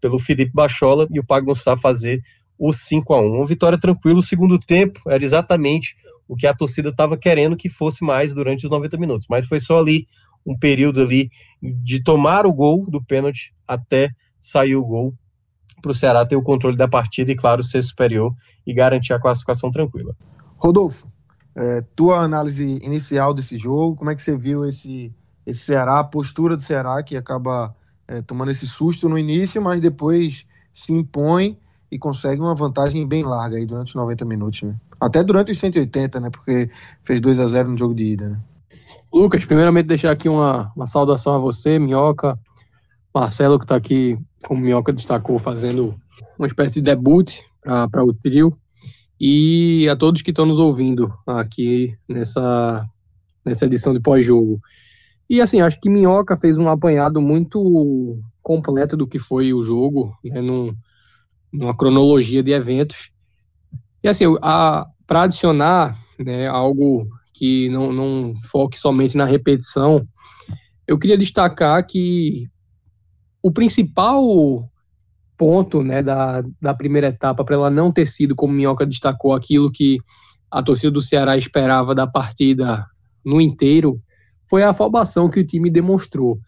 pelo 0.00 0.18
Felipe 0.18 0.52
Bachola 0.54 1.08
e 1.10 1.18
o 1.18 1.24
Pagno 1.24 1.54
Sá 1.54 1.76
fazer 1.76 2.22
o 2.58 2.72
5 2.72 3.14
a 3.14 3.20
1 3.20 3.26
Uma 3.36 3.46
vitória 3.46 3.78
tranquila, 3.78 4.18
o 4.18 4.22
segundo 4.22 4.58
tempo 4.58 5.00
era 5.08 5.22
exatamente 5.22 5.96
o 6.26 6.36
que 6.36 6.46
a 6.46 6.54
torcida 6.54 6.90
estava 6.90 7.16
querendo 7.16 7.56
que 7.56 7.70
fosse 7.70 8.04
mais 8.04 8.34
durante 8.34 8.64
os 8.64 8.70
90 8.70 8.98
minutos, 8.98 9.26
mas 9.30 9.46
foi 9.46 9.60
só 9.60 9.78
ali 9.78 10.06
um 10.44 10.56
período 10.56 11.00
ali 11.00 11.30
de 11.62 12.02
tomar 12.02 12.46
o 12.46 12.52
gol 12.52 12.84
do 12.88 13.02
pênalti 13.02 13.54
até 13.66 14.10
sair 14.40 14.76
o 14.76 14.84
gol 14.84 15.14
para 15.80 15.92
o 15.92 15.94
Ceará 15.94 16.26
ter 16.26 16.36
o 16.36 16.42
controle 16.42 16.76
da 16.76 16.88
partida 16.88 17.30
e, 17.30 17.36
claro, 17.36 17.62
ser 17.62 17.82
superior 17.82 18.34
e 18.66 18.74
garantir 18.74 19.12
a 19.12 19.20
classificação 19.20 19.70
tranquila. 19.70 20.14
Rodolfo, 20.56 21.10
é, 21.54 21.82
tua 21.94 22.20
análise 22.20 22.64
inicial 22.64 23.32
desse 23.32 23.56
jogo, 23.56 23.96
como 23.96 24.10
é 24.10 24.14
que 24.14 24.22
você 24.22 24.36
viu 24.36 24.64
esse, 24.64 25.14
esse 25.46 25.60
Ceará, 25.60 26.00
a 26.00 26.04
postura 26.04 26.56
do 26.56 26.62
Ceará 26.62 27.02
que 27.02 27.16
acaba 27.16 27.74
é, 28.06 28.22
tomando 28.22 28.50
esse 28.50 28.66
susto 28.66 29.08
no 29.08 29.18
início, 29.18 29.62
mas 29.62 29.80
depois 29.80 30.46
se 30.72 30.92
impõe 30.92 31.58
e 31.90 31.98
consegue 31.98 32.40
uma 32.40 32.54
vantagem 32.54 33.06
bem 33.06 33.24
larga 33.24 33.56
aí 33.56 33.66
durante 33.66 33.88
os 33.88 33.94
90 33.94 34.24
minutos, 34.24 34.62
né? 34.62 34.76
Até 35.00 35.22
durante 35.22 35.52
os 35.52 35.58
180, 35.58 36.20
né? 36.20 36.30
Porque 36.30 36.70
fez 37.02 37.20
2 37.20 37.38
a 37.38 37.48
0 37.48 37.70
no 37.70 37.78
jogo 37.78 37.94
de 37.94 38.04
ida, 38.04 38.28
né? 38.28 38.40
Lucas, 39.12 39.44
primeiramente 39.44 39.86
deixar 39.86 40.10
aqui 40.10 40.28
uma, 40.28 40.70
uma 40.76 40.86
saudação 40.86 41.34
a 41.34 41.38
você, 41.38 41.78
Minhoca, 41.78 42.38
Marcelo, 43.14 43.58
que 43.58 43.64
está 43.64 43.74
aqui, 43.74 44.18
como 44.44 44.60
Minhoca 44.60 44.92
destacou, 44.92 45.38
fazendo 45.38 45.94
uma 46.38 46.46
espécie 46.46 46.74
de 46.74 46.82
debut 46.82 47.40
para 47.62 48.04
o 48.04 48.12
trio, 48.12 48.56
e 49.20 49.88
a 49.88 49.96
todos 49.96 50.22
que 50.22 50.30
estão 50.30 50.46
nos 50.46 50.58
ouvindo 50.58 51.12
aqui 51.26 51.96
nessa, 52.06 52.86
nessa 53.44 53.64
edição 53.64 53.92
de 53.92 54.00
pós-jogo. 54.00 54.60
E 55.28 55.40
assim, 55.40 55.60
acho 55.60 55.80
que 55.80 55.90
Minhoca 55.90 56.36
fez 56.36 56.58
um 56.58 56.68
apanhado 56.68 57.20
muito 57.20 58.18
completo 58.42 58.96
do 58.96 59.06
que 59.06 59.18
foi 59.18 59.52
o 59.52 59.64
jogo, 59.64 60.16
né, 60.24 60.40
num, 60.40 60.74
numa 61.52 61.76
cronologia 61.76 62.42
de 62.42 62.52
eventos. 62.52 63.10
E 64.02 64.08
assim, 64.08 64.24
para 65.06 65.22
adicionar 65.22 65.98
né, 66.18 66.46
algo 66.46 67.08
que 67.32 67.68
não, 67.70 67.92
não 67.92 68.34
foque 68.50 68.78
somente 68.78 69.16
na 69.16 69.24
repetição, 69.24 70.06
eu 70.86 70.98
queria 70.98 71.18
destacar 71.18 71.84
que 71.86 72.48
o 73.42 73.50
principal 73.50 74.68
ponto 75.36 75.82
né, 75.82 76.02
da, 76.02 76.42
da 76.60 76.74
primeira 76.74 77.08
etapa 77.08 77.44
para 77.44 77.54
ela 77.54 77.70
não 77.70 77.92
ter 77.92 78.06
sido, 78.06 78.34
como 78.34 78.52
Minhoca 78.52 78.84
destacou, 78.84 79.32
aquilo 79.32 79.70
que 79.70 79.98
a 80.50 80.62
torcida 80.62 80.90
do 80.90 81.00
Ceará 81.00 81.36
esperava 81.36 81.94
da 81.94 82.06
partida 82.06 82.84
no 83.24 83.40
inteiro, 83.40 84.00
foi 84.48 84.62
a 84.62 84.70
afobação 84.70 85.30
que 85.30 85.40
o 85.40 85.46
time 85.46 85.70
demonstrou. 85.70 86.40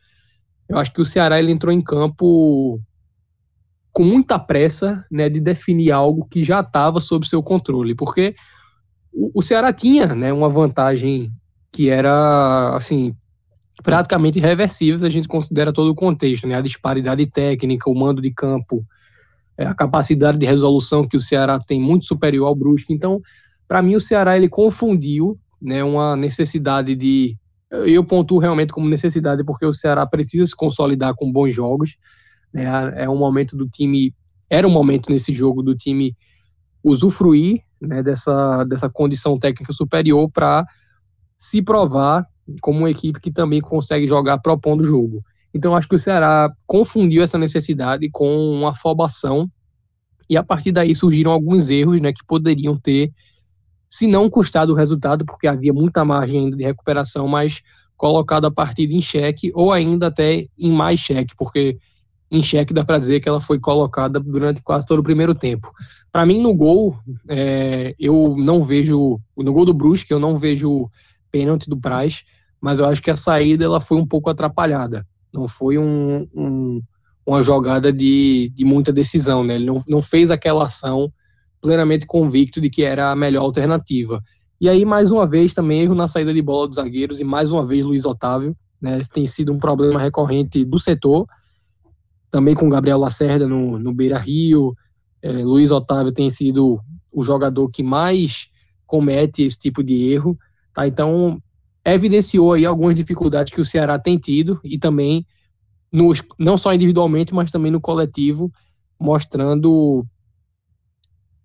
Eu 0.69 0.79
acho 0.79 0.93
que 0.93 1.01
o 1.01 1.07
Ceará 1.07 1.39
ele 1.39 1.53
entrou 1.53 1.73
em 1.73 1.81
campo 1.81 2.81
com 3.93 4.05
muita 4.05 4.39
pressa 4.39 5.05
né, 5.11 5.29
de 5.29 5.41
definir 5.41 5.91
algo 5.91 6.27
que 6.31 6.45
já 6.45 6.61
estava 6.61 7.01
sob 7.01 7.27
seu 7.27 7.43
controle, 7.43 7.95
porque 7.95 8.35
o, 9.13 9.41
o 9.41 9.43
Ceará 9.43 9.73
tinha 9.73 10.15
né, 10.15 10.33
uma 10.33 10.49
vantagem 10.49 11.33
que 11.73 11.89
era 11.89 12.77
assim 12.77 13.15
praticamente 13.83 14.39
irreversível 14.39 14.99
se 14.99 15.07
a 15.07 15.11
gente 15.11 15.27
considera 15.27 15.73
todo 15.73 15.91
o 15.91 15.95
contexto, 15.95 16.47
né, 16.47 16.55
a 16.55 16.61
disparidade 16.61 17.27
técnica, 17.27 17.91
o 17.91 17.95
mando 17.95 18.21
de 18.21 18.31
campo, 18.31 18.85
é, 19.57 19.67
a 19.67 19.75
capacidade 19.75 20.39
de 20.39 20.47
resolução 20.47 21.07
que 21.07 21.17
o 21.17 21.21
Ceará 21.21 21.59
tem 21.59 21.81
muito 21.81 22.07
superior 22.07 22.47
ao 22.47 22.55
Brusque. 22.55 22.93
Então, 22.93 23.21
para 23.67 23.83
mim, 23.83 23.97
o 23.97 24.01
Ceará 24.01 24.37
ele 24.37 24.49
confundiu 24.49 25.39
né, 25.61 25.83
uma 25.83 26.17
necessidade 26.17 26.95
de 26.95 27.37
eu 27.71 28.05
pontuo 28.05 28.39
realmente 28.39 28.73
como 28.73 28.89
necessidade 28.89 29.45
porque 29.45 29.65
o 29.65 29.73
Ceará 29.73 30.05
precisa 30.05 30.45
se 30.45 30.57
consolidar 30.57 31.15
com 31.15 31.31
bons 31.31 31.55
jogos 31.55 31.97
né? 32.53 32.65
É 32.97 33.09
um 33.09 33.17
momento 33.17 33.57
do 33.57 33.69
time, 33.69 34.15
era 34.49 34.67
um 34.67 34.71
momento 34.71 35.11
nesse 35.11 35.33
jogo 35.33 35.63
do 35.63 35.75
time 35.75 36.17
usufruir 36.83 37.63
né, 37.81 38.03
dessa, 38.03 38.65
dessa 38.65 38.89
condição 38.89 39.39
técnica 39.39 39.73
superior 39.73 40.31
para 40.31 40.67
se 41.39 41.63
provar 41.63 42.27
como 42.61 42.81
uma 42.81 42.91
equipe 42.91 43.21
que 43.21 43.31
também 43.31 43.61
consegue 43.61 44.07
jogar 44.07 44.39
propondo 44.39 44.81
o 44.81 44.87
jogo. 44.87 45.25
Então 45.55 45.75
acho 45.75 45.89
que 45.89 45.95
o 45.95 45.99
Ceará 45.99 46.51
confundiu 46.67 47.23
essa 47.23 47.39
necessidade 47.39 48.09
com 48.11 48.53
uma 48.53 48.71
afobação 48.71 49.51
e 50.29 50.37
a 50.37 50.45
partir 50.45 50.73
daí 50.73 50.95
surgiram 50.95 51.33
alguns 51.33 51.71
erros 51.71 52.01
né, 52.01 52.13
que 52.13 52.25
poderiam 52.25 52.77
ter, 52.77 53.11
se 53.89 54.07
não 54.07 54.31
custado 54.31 54.73
o 54.73 54.77
resultado, 54.77 55.25
porque 55.25 55.49
havia 55.49 55.73
muita 55.73 56.05
margem 56.05 56.45
ainda 56.45 56.57
de 56.57 56.65
recuperação, 56.65 57.27
mas 57.27 57.63
colocado 57.97 58.47
a 58.47 58.51
partida 58.51 58.95
em 58.95 59.01
xeque 59.01 59.51
ou 59.55 59.73
ainda 59.73 60.07
até 60.07 60.47
em 60.57 60.71
mais 60.71 61.01
xeque, 61.01 61.35
porque 61.37 61.77
em 62.31 62.43
xeque, 62.43 62.73
dá 62.73 62.85
para 62.85 62.99
dizer 62.99 63.21
que 63.21 63.29
ela 63.29 63.41
foi 63.41 63.59
colocada 63.59 64.21
durante 64.21 64.63
quase 64.63 64.87
todo 64.87 65.01
o 65.01 65.05
primeiro 65.05 65.35
tempo. 65.35 65.73
Para 66.13 66.25
mim, 66.25 66.41
no 66.41 66.55
gol, 66.55 66.97
é, 67.29 67.95
eu 67.99 68.37
não 68.39 68.63
vejo. 68.63 69.21
No 69.37 69.53
gol 69.53 69.65
do 69.65 69.75
Brusque, 69.75 70.13
eu 70.13 70.21
não 70.21 70.37
vejo 70.37 70.89
pênalti 71.31 71.69
do 71.69 71.77
Praz, 71.77 72.25
mas 72.61 72.79
eu 72.79 72.87
acho 72.87 73.03
que 73.03 73.11
a 73.11 73.17
saída 73.17 73.65
ela 73.65 73.81
foi 73.81 73.97
um 73.97 74.07
pouco 74.07 74.31
atrapalhada. 74.31 75.07
Não 75.33 75.49
foi 75.49 75.77
um, 75.77 76.29
um, 76.35 76.83
uma 77.27 77.43
jogada 77.43 77.93
de, 77.93 78.53
de 78.55 78.65
muita 78.65 78.93
decisão, 78.93 79.43
né? 79.43 79.57
Ele 79.57 79.67
não, 79.67 79.83
não 79.89 80.03
fez 80.03 80.31
aquela 80.31 80.65
ação 80.65 81.13
plenamente 81.61 82.07
convicto 82.07 82.61
de 82.61 82.71
que 82.71 82.83
era 82.83 83.11
a 83.11 83.17
melhor 83.17 83.43
alternativa. 83.43 84.23
E 84.61 84.69
aí, 84.69 84.85
mais 84.85 85.11
uma 85.11 85.27
vez, 85.27 85.53
também 85.53 85.83
erro 85.83 85.95
na 85.95 86.07
saída 86.07 86.33
de 86.33 86.43
bola 86.43 86.69
dos 86.69 86.77
zagueiros, 86.77 87.19
e 87.19 87.25
mais 87.25 87.51
uma 87.51 87.65
vez 87.65 87.85
Luiz 87.85 88.05
Otávio. 88.05 88.57
Né? 88.81 88.99
Esse 88.99 89.11
tem 89.11 89.27
sido 89.27 89.53
um 89.53 89.59
problema 89.59 89.99
recorrente 89.99 90.65
do 90.65 90.79
setor 90.79 91.27
também 92.31 92.55
com 92.55 92.69
Gabriel 92.69 92.99
Lacerda 92.99 93.47
no, 93.47 93.79
no 93.79 93.93
Beira 93.93 94.19
Rio. 94.19 94.75
É, 95.23 95.31
Luiz 95.31 95.71
Otávio 95.71 96.13
tem 96.13 96.31
sido 96.31 96.81
o 97.13 97.25
jogador 97.25 97.69
que 97.69 97.83
mais 97.83 98.49
comete 98.87 99.43
esse 99.43 99.59
tipo 99.59 99.83
de 99.83 100.11
erro. 100.11 100.39
Tá? 100.73 100.87
Então, 100.87 101.43
evidenciou 101.85 102.53
aí 102.53 102.65
algumas 102.65 102.95
dificuldades 102.95 103.53
que 103.53 103.61
o 103.61 103.65
Ceará 103.65 103.99
tem 103.99 104.17
tido 104.17 104.61
e 104.63 104.79
também, 104.79 105.27
nos, 105.93 106.23
não 106.39 106.57
só 106.57 106.73
individualmente, 106.73 107.35
mas 107.35 107.51
também 107.51 107.73
no 107.73 107.81
coletivo, 107.81 108.51
mostrando 108.99 110.07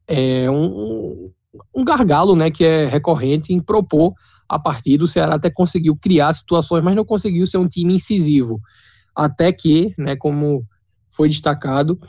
é, 0.07 0.49
um, 0.49 1.31
um 1.73 1.83
gargalo 1.83 2.35
né, 2.35 2.51
que 2.51 2.63
é 2.63 2.85
recorrente 2.85 3.53
em 3.53 3.59
propor 3.59 4.13
a 4.47 4.59
partida. 4.59 5.03
O 5.03 5.07
Ceará 5.07 5.35
até 5.35 5.49
conseguiu 5.49 5.95
criar 5.95 6.33
situações, 6.33 6.83
mas 6.83 6.95
não 6.95 7.05
conseguiu 7.05 7.47
ser 7.47 7.57
um 7.57 7.67
time 7.67 7.95
incisivo. 7.95 8.59
Até 9.15 9.51
que, 9.51 9.93
né, 9.97 10.15
como 10.15 10.63
foi 11.15 11.29
destacado. 11.29 11.99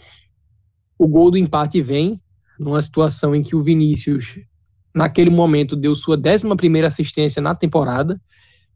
O 0.99 1.07
gol 1.07 1.31
do 1.31 1.39
empate 1.39 1.81
vem 1.81 2.21
numa 2.59 2.81
situação 2.81 3.35
em 3.35 3.43
que 3.43 3.55
o 3.55 3.63
Vinícius, 3.63 4.39
naquele 4.95 5.31
momento, 5.31 5.77
deu 5.77 5.95
sua 5.95 6.17
11 6.17 6.85
assistência 6.85 7.41
na 7.41 7.55
temporada 7.55 8.21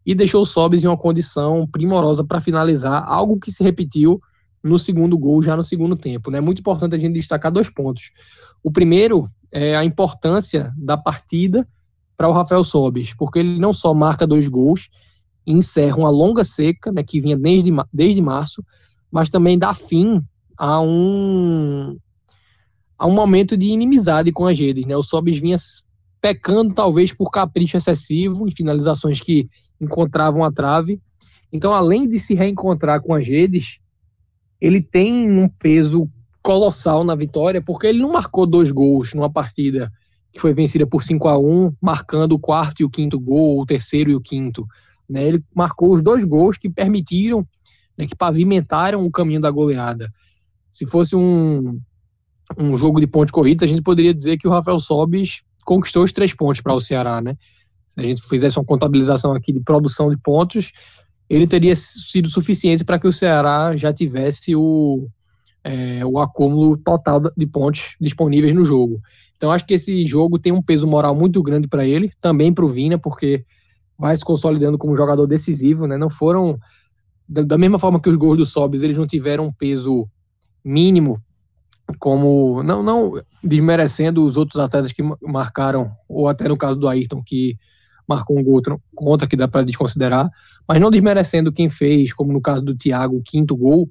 e 0.05 0.15
deixou 0.15 0.43
o 0.43 0.47
Sobis 0.47 0.85
em 0.85 0.87
uma 0.87 0.97
condição 0.97 1.67
primorosa 1.67 2.25
para 2.25 2.41
finalizar, 2.41 3.05
algo 3.07 3.39
que 3.39 3.53
se 3.53 3.63
repetiu 3.63 4.21
no 4.63 4.79
segundo 4.79 5.17
gol, 5.17 5.43
já 5.43 5.57
no 5.57 5.65
segundo 5.65 5.97
tempo. 5.97 6.31
É 6.31 6.35
né? 6.35 6.41
muito 6.41 6.61
importante 6.61 6.95
a 6.95 6.99
gente 6.99 7.15
destacar 7.15 7.51
dois 7.51 7.71
pontos. 7.71 8.11
O 8.63 8.71
primeiro 8.71 9.31
é 9.53 9.77
a 9.77 9.85
importância 9.85 10.73
da 10.77 10.97
partida 10.97 11.67
para 12.17 12.29
o 12.29 12.33
Rafael 12.33 12.63
Sobis, 12.63 13.15
porque 13.15 13.39
ele 13.39 13.59
não 13.59 13.73
só 13.73 13.95
marca 13.95 14.27
dois 14.27 14.47
gols, 14.47 14.91
encerra 15.47 15.97
uma 15.97 16.11
longa 16.11 16.45
seca, 16.45 16.93
né, 16.93 17.03
que 17.03 17.21
vinha 17.21 17.37
desde, 17.37 17.71
desde 17.93 18.21
março, 18.21 18.63
mas 19.11 19.29
também 19.29 19.59
dá 19.59 19.75
fim 19.75 20.23
a 20.57 20.81
um, 20.81 21.97
a 22.99 23.07
um 23.07 23.13
momento 23.13 23.57
de 23.57 23.67
inimizade 23.67 24.31
com 24.33 24.47
as 24.47 24.59
redes. 24.59 24.87
Né? 24.87 24.97
O 24.97 25.03
Sobis 25.03 25.39
vinha 25.39 25.57
pecando, 26.21 26.75
talvez, 26.75 27.13
por 27.13 27.31
capricho 27.31 27.77
excessivo 27.77 28.47
em 28.47 28.51
finalizações 28.51 29.21
que 29.21 29.49
encontravam 29.81 30.45
a 30.45 30.53
trave. 30.53 31.01
Então, 31.53 31.73
além 31.73 32.07
de 32.07 32.21
se 32.21 32.35
reencontrar 32.35 33.01
com 33.01 33.15
as 33.15 33.27
redes, 33.27 33.81
ele 34.61 34.83
tem 34.83 35.31
um 35.31 35.49
peso 35.49 36.09
colossal 36.43 37.03
na 37.05 37.15
vitória, 37.15 37.61
porque 37.61 37.87
ele 37.87 38.01
não 38.01 38.13
marcou 38.13 38.47
dois 38.47 38.71
gols 38.71 39.15
numa 39.15 39.31
partida 39.31 39.91
que 40.33 40.41
foi 40.41 40.55
vencida 40.55 40.87
por 40.87 41.03
5 41.03 41.29
a 41.29 41.39
1 41.39 41.75
marcando 41.81 42.33
o 42.33 42.39
quarto 42.39 42.81
e 42.81 42.85
o 42.85 42.91
quinto 42.91 43.19
gol, 43.19 43.61
o 43.61 43.67
terceiro 43.67 44.11
e 44.11 44.15
o 44.15 44.21
quinto. 44.21 44.67
Né? 45.09 45.27
Ele 45.27 45.45
marcou 45.55 45.93
os 45.93 46.03
dois 46.03 46.25
gols 46.25 46.57
que 46.57 46.71
permitiram, 46.71 47.47
né, 47.97 48.07
que 48.07 48.17
pavimentaram 48.17 49.05
o 49.05 49.11
caminho 49.11 49.41
da 49.41 49.51
goleada. 49.51 50.13
Se 50.71 50.87
fosse 50.87 51.17
um, 51.17 51.81
um 52.57 52.77
jogo 52.77 53.01
de 53.01 53.07
ponte 53.07 53.33
corrida, 53.33 53.65
a 53.65 53.69
gente 53.69 53.83
poderia 53.83 54.15
dizer 54.15 54.39
que 54.39 54.49
o 54.49 54.51
Rafael 54.51 54.81
Sobis 54.81 55.43
conquistou 55.65 56.05
os 56.05 56.13
três 56.13 56.35
pontos 56.35 56.61
para 56.61 56.75
o 56.75 56.81
Ceará, 56.81 57.21
né? 57.21 57.37
Se 57.91 58.01
a 58.01 58.05
gente 58.05 58.23
fizesse 58.23 58.59
uma 58.59 58.65
contabilização 58.65 59.33
aqui 59.33 59.53
de 59.53 59.61
produção 59.61 60.11
de 60.11 60.17
pontos, 60.17 60.73
ele 61.29 61.47
teria 61.47 61.75
sido 61.77 62.29
suficiente 62.29 62.85
para 62.85 62.99
que 62.99 63.07
o 63.07 63.13
Ceará 63.13 63.75
já 63.77 63.93
tivesse 63.93 64.55
o, 64.55 65.09
é, 65.63 66.05
o 66.05 66.19
acúmulo 66.19 66.77
total 66.77 67.21
de 67.37 67.47
pontos 67.47 67.95
disponíveis 68.01 68.55
no 68.55 68.65
jogo. 68.65 69.01
Então 69.37 69.51
acho 69.51 69.65
que 69.65 69.75
esse 69.75 70.07
jogo 70.07 70.39
tem 70.39 70.53
um 70.53 70.63
peso 70.63 70.87
moral 70.87 71.15
muito 71.15 71.43
grande 71.43 71.67
para 71.67 71.87
ele, 71.87 72.11
também 72.21 72.53
para 72.53 72.65
o 72.65 72.69
Vina, 72.69 72.99
porque 72.99 73.45
vai 73.99 74.17
se 74.17 74.25
consolidando 74.25 74.77
como 74.77 74.97
jogador 74.97 75.27
decisivo, 75.27 75.87
né? 75.87 75.97
Não 75.97 76.11
foram 76.11 76.59
da 77.31 77.57
mesma 77.57 77.79
forma 77.79 78.01
que 78.01 78.09
os 78.09 78.17
gols 78.17 78.37
do 78.37 78.45
Sobis, 78.45 78.83
eles 78.83 78.99
não 78.99 79.07
tiveram 79.07 79.47
um 79.47 79.53
peso 79.53 80.09
mínimo 80.65 81.23
como 81.99 82.63
não 82.63 82.83
não 82.83 83.23
desmerecendo 83.43 84.25
os 84.25 84.37
outros 84.37 84.61
atletas 84.61 84.93
que 84.93 85.03
marcaram 85.23 85.91
ou 86.09 86.29
até 86.29 86.49
no 86.49 86.57
caso 86.57 86.79
do 86.79 86.89
Ayrton 86.89 87.23
que 87.25 87.57
marcou 88.07 88.39
um 88.39 88.43
gol 88.43 88.61
contra 88.95 89.29
que 89.29 89.37
dá 89.37 89.47
para 89.47 89.63
desconsiderar, 89.63 90.29
mas 90.67 90.81
não 90.81 90.91
desmerecendo 90.91 91.53
quem 91.53 91.69
fez, 91.71 92.13
como 92.13 92.33
no 92.33 92.41
caso 92.41 92.63
do 92.63 92.77
Thiago, 92.77 93.17
o 93.17 93.23
quinto 93.23 93.57
gol. 93.57 93.89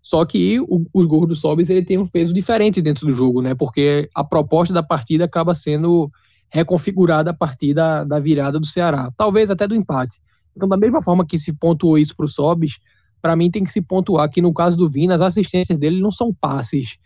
Só 0.00 0.24
que 0.24 0.58
o, 0.60 0.86
os 0.92 1.04
gols 1.04 1.28
do 1.28 1.36
Sobis 1.36 1.68
ele 1.68 1.84
tem 1.84 1.98
um 1.98 2.06
peso 2.06 2.32
diferente 2.32 2.80
dentro 2.80 3.06
do 3.06 3.12
jogo, 3.12 3.42
né? 3.42 3.54
Porque 3.54 4.08
a 4.14 4.24
proposta 4.24 4.72
da 4.72 4.82
partida 4.82 5.26
acaba 5.26 5.54
sendo 5.54 6.10
reconfigurada 6.48 7.30
a 7.30 7.34
partir 7.34 7.74
da, 7.74 8.04
da 8.04 8.18
virada 8.18 8.58
do 8.58 8.66
Ceará, 8.66 9.12
talvez 9.18 9.50
até 9.50 9.68
do 9.68 9.74
empate. 9.74 10.18
Então, 10.56 10.68
da 10.68 10.76
mesma 10.76 11.02
forma 11.02 11.26
que 11.26 11.38
se 11.38 11.52
pontuou 11.52 11.98
isso 11.98 12.16
para 12.16 12.26
o 12.26 12.28
Sobis, 12.28 12.78
para 13.20 13.36
mim 13.36 13.50
tem 13.50 13.64
que 13.64 13.72
se 13.72 13.80
pontuar 13.80 14.28
que 14.28 14.42
no 14.42 14.52
caso 14.52 14.76
do 14.76 14.88
Vina, 14.88 15.14
as 15.14 15.20
assistências 15.20 15.78
dele 15.78 16.00
não 16.00 16.10
são 16.10 16.32
passes 16.34 16.98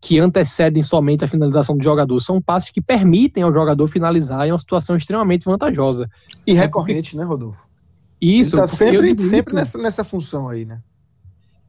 que 0.00 0.18
antecedem 0.18 0.82
somente 0.82 1.24
a 1.24 1.28
finalização 1.28 1.76
do 1.76 1.82
jogador. 1.82 2.18
São 2.20 2.42
passes 2.42 2.70
que 2.70 2.82
permitem 2.82 3.44
ao 3.44 3.52
jogador 3.52 3.86
finalizar 3.86 4.46
em 4.46 4.52
uma 4.52 4.58
situação 4.58 4.96
extremamente 4.96 5.44
vantajosa. 5.44 6.10
E 6.44 6.52
recorrente, 6.52 7.10
é 7.10 7.12
porque... 7.12 7.16
né, 7.16 7.24
Rodolfo? 7.24 7.68
Isso. 8.20 8.56
Ele 8.56 8.62
tá 8.62 8.66
sempre, 8.66 9.20
sempre 9.20 9.54
nessa, 9.54 9.78
nessa 9.78 10.04
função 10.04 10.48
aí, 10.48 10.64
né? 10.64 10.80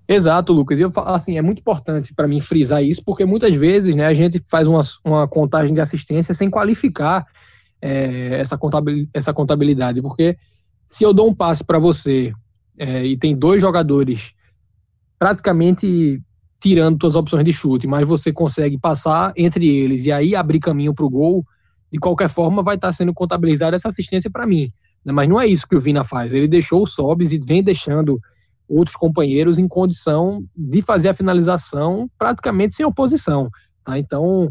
Exato, 0.07 0.51
Lucas. 0.51 0.79
Eu 0.79 0.91
assim, 1.05 1.37
é 1.37 1.41
muito 1.41 1.59
importante 1.59 2.13
para 2.13 2.27
mim 2.27 2.41
frisar 2.41 2.83
isso, 2.83 3.03
porque 3.05 3.23
muitas 3.23 3.55
vezes, 3.55 3.95
né, 3.95 4.05
a 4.05 4.13
gente 4.13 4.43
faz 4.47 4.67
uma, 4.67 4.81
uma 5.05 5.27
contagem 5.27 5.73
de 5.73 5.79
assistência 5.79 6.33
sem 6.33 6.49
qualificar 6.49 7.25
é, 7.83 8.39
essa, 8.39 8.57
contabilidade, 8.57 9.09
essa 9.13 9.33
contabilidade, 9.33 10.01
porque 10.01 10.37
se 10.87 11.03
eu 11.03 11.13
dou 11.13 11.27
um 11.27 11.35
passe 11.35 11.63
para 11.65 11.77
você 11.77 12.31
é, 12.79 13.05
e 13.05 13.17
tem 13.17 13.35
dois 13.35 13.61
jogadores 13.61 14.33
praticamente 15.19 16.21
tirando 16.61 16.97
suas 17.01 17.15
opções 17.15 17.43
de 17.43 17.51
chute, 17.51 17.85
mas 17.85 18.07
você 18.07 18.31
consegue 18.31 18.77
passar 18.77 19.33
entre 19.35 19.67
eles 19.67 20.05
e 20.05 20.13
aí 20.13 20.33
abrir 20.33 20.61
caminho 20.61 20.93
para 20.93 21.03
o 21.03 21.09
gol, 21.09 21.45
de 21.91 21.99
qualquer 21.99 22.29
forma 22.29 22.63
vai 22.63 22.75
estar 22.75 22.87
tá 22.87 22.93
sendo 22.93 23.13
contabilizada 23.13 23.75
essa 23.75 23.89
assistência 23.89 24.31
para 24.31 24.47
mim. 24.47 24.71
Né? 25.03 25.11
Mas 25.11 25.27
não 25.27 25.39
é 25.39 25.45
isso 25.45 25.67
que 25.67 25.75
o 25.75 25.79
Vina 25.79 26.05
faz. 26.05 26.31
Ele 26.31 26.47
deixou 26.47 26.83
o 26.83 26.87
Sobis 26.87 27.33
e 27.33 27.37
vem 27.37 27.61
deixando 27.61 28.17
outros 28.65 28.95
companheiros 28.95 29.59
em 29.59 29.67
condição 29.67 30.45
de 30.55 30.81
fazer 30.81 31.09
a 31.09 31.13
finalização 31.13 32.09
praticamente 32.17 32.75
sem 32.75 32.85
oposição. 32.85 33.49
Tá? 33.83 33.99
Então, 33.99 34.49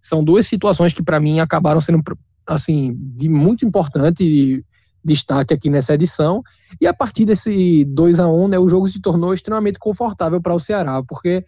são 0.00 0.24
duas 0.24 0.48
situações 0.48 0.92
que 0.92 1.02
para 1.02 1.20
mim 1.20 1.38
acabaram 1.38 1.80
sendo 1.80 2.02
assim 2.46 2.96
de 2.98 3.28
muito 3.28 3.66
importante 3.66 4.64
destaque 5.04 5.54
aqui 5.54 5.70
nessa 5.70 5.94
edição. 5.94 6.42
E 6.80 6.86
a 6.86 6.92
partir 6.92 7.24
desse 7.24 7.84
2 7.84 8.20
a 8.20 8.28
1 8.28 8.48
né, 8.48 8.58
o 8.58 8.68
jogo 8.68 8.88
se 8.88 9.00
tornou 9.00 9.32
extremamente 9.32 9.78
confortável 9.78 10.40
para 10.40 10.54
o 10.54 10.60
Ceará, 10.60 11.02
porque 11.02 11.44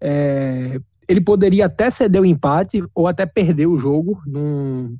é, 0.00 0.80
ele 1.08 1.20
poderia 1.20 1.66
até 1.66 1.90
ceder 1.90 2.20
o 2.20 2.26
empate 2.26 2.82
ou 2.94 3.06
até 3.06 3.24
perder 3.24 3.66
o 3.66 3.78
jogo, 3.78 4.20
num, 4.26 4.96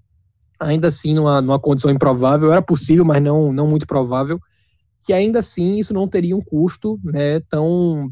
ainda 0.58 0.88
assim 0.88 1.14
numa, 1.14 1.40
numa 1.42 1.58
condição 1.58 1.90
improvável. 1.90 2.52
Era 2.52 2.62
possível, 2.62 3.04
mas 3.04 3.20
não, 3.22 3.52
não 3.52 3.66
muito 3.66 3.86
provável. 3.86 4.40
Que 5.02 5.12
ainda 5.12 5.38
assim 5.38 5.78
isso 5.78 5.94
não 5.94 6.06
teria 6.06 6.36
um 6.36 6.42
custo 6.42 7.00
né, 7.02 7.40
tão, 7.48 8.10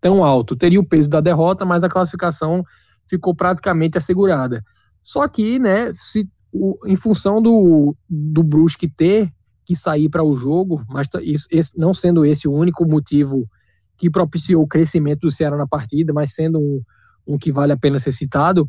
tão 0.00 0.24
alto. 0.24 0.56
Teria 0.56 0.80
o 0.80 0.86
peso 0.86 1.10
da 1.10 1.20
derrota, 1.20 1.64
mas 1.64 1.84
a 1.84 1.88
classificação 1.88 2.64
ficou 3.08 3.34
praticamente 3.34 3.98
assegurada. 3.98 4.64
Só 5.02 5.26
que, 5.26 5.58
né, 5.58 5.92
se 5.94 6.28
o, 6.52 6.78
em 6.86 6.96
função 6.96 7.40
do, 7.40 7.94
do 8.08 8.42
Brusque 8.42 8.88
ter 8.88 9.32
que 9.64 9.76
sair 9.76 10.08
para 10.08 10.24
o 10.24 10.36
jogo, 10.36 10.84
mas 10.88 11.08
isso, 11.22 11.46
esse, 11.50 11.78
não 11.78 11.94
sendo 11.94 12.24
esse 12.24 12.48
o 12.48 12.52
único 12.52 12.84
motivo 12.84 13.48
que 13.96 14.10
propiciou 14.10 14.62
o 14.62 14.66
crescimento 14.66 15.20
do 15.20 15.30
Ceará 15.30 15.56
na 15.56 15.66
partida, 15.66 16.12
mas 16.12 16.34
sendo 16.34 16.58
um, 16.58 16.82
um 17.26 17.38
que 17.38 17.52
vale 17.52 17.72
a 17.72 17.76
pena 17.76 17.98
ser 17.98 18.12
citado, 18.12 18.68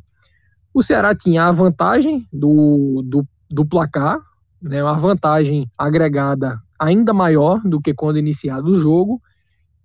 o 0.73 0.83
Ceará 0.83 1.15
tinha 1.15 1.45
a 1.45 1.51
vantagem 1.51 2.27
do, 2.31 3.01
do, 3.05 3.27
do 3.49 3.65
placar, 3.65 4.19
né, 4.61 4.83
uma 4.83 4.97
vantagem 4.97 5.69
agregada 5.77 6.61
ainda 6.77 7.13
maior 7.13 7.59
do 7.61 7.81
que 7.81 7.93
quando 7.93 8.19
iniciado 8.19 8.69
o 8.69 8.77
jogo, 8.77 9.21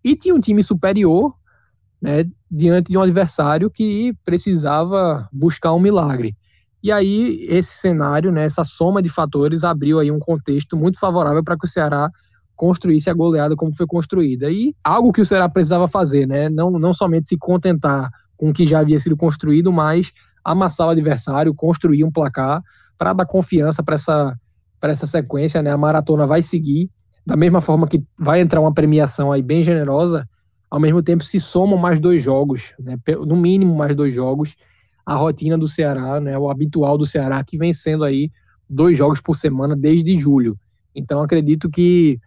e 0.05 0.15
tinha 0.15 0.35
um 0.35 0.41
time 0.41 0.63
superior 0.63 1.35
né, 2.01 2.25
diante 2.51 2.91
de 2.93 2.99
um 2.99 3.03
adversário 3.03 3.71
que 3.71 4.15
precisava 4.25 5.29
buscar 5.33 5.73
um 5.73 5.81
milagre. 5.81 6.37
E 6.83 6.93
aí, 6.93 7.47
esse 7.49 7.75
cenário, 7.75 8.31
né, 8.31 8.45
essa 8.45 8.65
soma 8.65 9.03
de 9.03 9.09
fatores, 9.09 9.65
abriu 9.65 9.99
aí 9.99 10.11
um 10.11 10.19
contexto 10.19 10.77
muito 10.77 10.99
favorável 10.99 11.43
para 11.43 11.57
que 11.57 11.67
o 11.67 11.69
Ceará 11.69 12.11
construísse 12.55 13.11
a 13.11 13.15
goleada 13.15 13.55
como 13.55 13.75
foi 13.75 13.87
construída. 13.87 14.51
E 14.51 14.75
algo 14.83 15.13
que 15.13 15.21
o 15.21 15.27
Ceará 15.27 15.49
precisava 15.49 15.87
fazer, 15.87 16.27
né? 16.27 16.49
Não, 16.49 16.71
não 16.71 16.95
somente 16.95 17.29
se 17.29 17.37
contentar 17.37 18.11
com 18.37 18.51
o 18.51 18.53
que 18.53 18.67
já 18.67 18.81
havia 18.81 18.99
sido 18.99 19.17
construído, 19.17 19.73
mas 19.73 20.13
amassar 20.45 20.89
o 20.89 20.91
adversário, 20.91 21.55
construir 21.55 22.05
um 22.05 22.11
placar 22.11 22.63
para 22.97 23.13
dar 23.13 23.27
confiança 23.27 23.83
para 23.83 23.97
essa, 23.97 24.39
essa 24.83 25.07
sequência, 25.07 25.63
né? 25.63 25.71
A 25.71 25.77
maratona 25.77 26.27
vai 26.27 26.43
seguir, 26.43 26.91
da 27.27 27.37
mesma 27.37 27.61
forma 27.61 27.87
que 27.87 28.03
vai 28.19 28.41
entrar 28.41 28.61
uma 28.61 28.73
premiação 28.73 29.33
aí 29.33 29.43
bem 29.43 29.63
generosa, 29.63 30.27
ao 30.71 30.81
mesmo 30.81 31.03
tempo 31.03 31.25
se 31.25 31.39
somam 31.39 31.79
mais 31.79 32.01
dois 32.01 32.23
jogos, 32.23 32.75
né? 32.79 32.97
No 33.27 33.37
mínimo 33.37 33.75
mais 33.77 33.95
dois 33.95 34.15
jogos 34.15 34.57
a 35.07 35.15
rotina 35.15 35.57
do 35.57 35.69
Ceará, 35.69 36.21
né, 36.21 36.37
o 36.37 36.51
habitual 36.51 36.99
do 36.99 37.07
Ceará, 37.07 37.43
que 37.45 37.57
vem 37.57 37.73
sendo 37.73 38.03
aí 38.03 38.29
dois 38.69 38.99
jogos 38.99 39.21
por 39.21 39.37
semana 39.37 39.77
desde 39.77 40.19
julho. 40.19 40.59
Então 40.93 41.23
acredito 41.23 41.71
que 41.71 42.19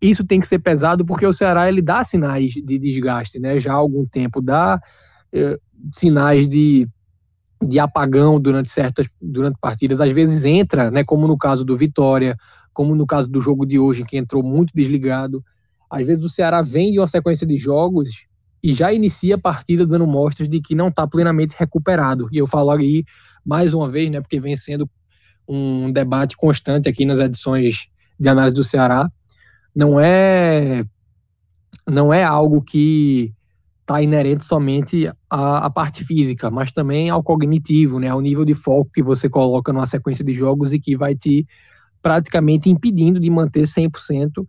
isso 0.00 0.24
tem 0.24 0.38
que 0.38 0.46
ser 0.46 0.60
pesado 0.60 1.04
porque 1.04 1.26
o 1.26 1.32
Ceará 1.32 1.68
ele 1.68 1.82
dá 1.82 2.04
sinais 2.04 2.52
de 2.52 2.78
desgaste, 2.78 3.40
né? 3.40 3.58
Já 3.58 3.72
há 3.72 3.76
algum 3.76 4.06
tempo 4.06 4.40
dá 4.40 4.80
eh, 5.32 5.58
sinais 5.92 6.46
de, 6.46 6.86
de 7.60 7.78
apagão 7.80 8.38
durante 8.38 8.70
certas 8.70 9.08
durante 9.20 9.58
partidas. 9.58 10.00
Às 10.00 10.12
vezes 10.12 10.44
entra, 10.44 10.90
né? 10.90 11.02
Como 11.02 11.26
no 11.26 11.36
caso 11.36 11.64
do 11.64 11.74
Vitória, 11.74 12.36
como 12.72 12.94
no 12.94 13.06
caso 13.06 13.28
do 13.28 13.40
jogo 13.40 13.66
de 13.66 13.78
hoje 13.78 14.04
que 14.04 14.18
entrou 14.18 14.42
muito 14.42 14.72
desligado. 14.72 15.42
Às 15.90 16.06
vezes 16.06 16.22
o 16.24 16.28
Ceará 16.28 16.62
vem 16.62 16.92
de 16.92 17.00
uma 17.00 17.06
sequência 17.06 17.46
de 17.46 17.56
jogos 17.56 18.26
e 18.62 18.74
já 18.74 18.92
inicia 18.92 19.36
a 19.36 19.38
partida 19.38 19.86
dando 19.86 20.06
mostras 20.06 20.48
de 20.48 20.60
que 20.60 20.74
não 20.74 20.88
está 20.88 21.06
plenamente 21.06 21.54
recuperado. 21.58 22.28
E 22.32 22.38
eu 22.38 22.46
falo 22.46 22.70
aí 22.70 23.04
mais 23.44 23.74
uma 23.74 23.88
vez, 23.88 24.10
né, 24.10 24.20
porque 24.20 24.40
vem 24.40 24.56
sendo 24.56 24.88
um 25.48 25.92
debate 25.92 26.36
constante 26.36 26.88
aqui 26.88 27.04
nas 27.04 27.18
edições 27.18 27.88
de 28.18 28.28
análise 28.28 28.54
do 28.54 28.64
Ceará. 28.64 29.08
Não 29.74 30.00
é 30.00 30.84
não 31.88 32.12
é 32.12 32.24
algo 32.24 32.60
que 32.62 33.32
está 33.82 34.02
inerente 34.02 34.44
somente 34.44 35.08
à, 35.30 35.66
à, 35.66 35.70
parte 35.70 36.04
física, 36.04 36.50
mas 36.50 36.72
também 36.72 37.08
ao 37.08 37.22
cognitivo, 37.22 38.00
né, 38.00 38.08
ao 38.08 38.20
nível 38.20 38.44
de 38.44 38.54
foco 38.54 38.90
que 38.92 39.02
você 39.02 39.28
coloca 39.28 39.72
numa 39.72 39.86
sequência 39.86 40.24
de 40.24 40.32
jogos 40.32 40.72
e 40.72 40.80
que 40.80 40.96
vai 40.96 41.14
te 41.14 41.46
praticamente 42.02 42.68
impedindo 42.68 43.20
de 43.20 43.30
manter 43.30 43.62
100% 43.62 44.44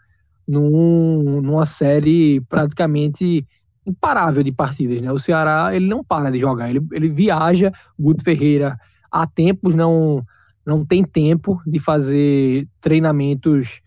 num, 0.47 1.41
numa 1.41 1.67
série 1.67 2.41
praticamente 2.49 3.45
imparável 3.87 4.43
de 4.43 4.51
partidas. 4.51 5.01
Né? 5.01 5.11
O 5.11 5.17
Ceará 5.17 5.73
ele 5.73 5.87
não 5.87 6.03
para 6.03 6.29
de 6.29 6.39
jogar, 6.39 6.69
ele, 6.69 6.85
ele 6.91 7.09
viaja. 7.09 7.71
Guto 7.97 8.23
Ferreira 8.23 8.77
há 9.11 9.25
tempos 9.25 9.73
não, 9.73 10.23
não 10.65 10.85
tem 10.85 11.03
tempo 11.03 11.61
de 11.65 11.79
fazer 11.79 12.67
treinamentos 12.81 13.81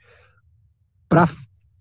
para 1.09 1.29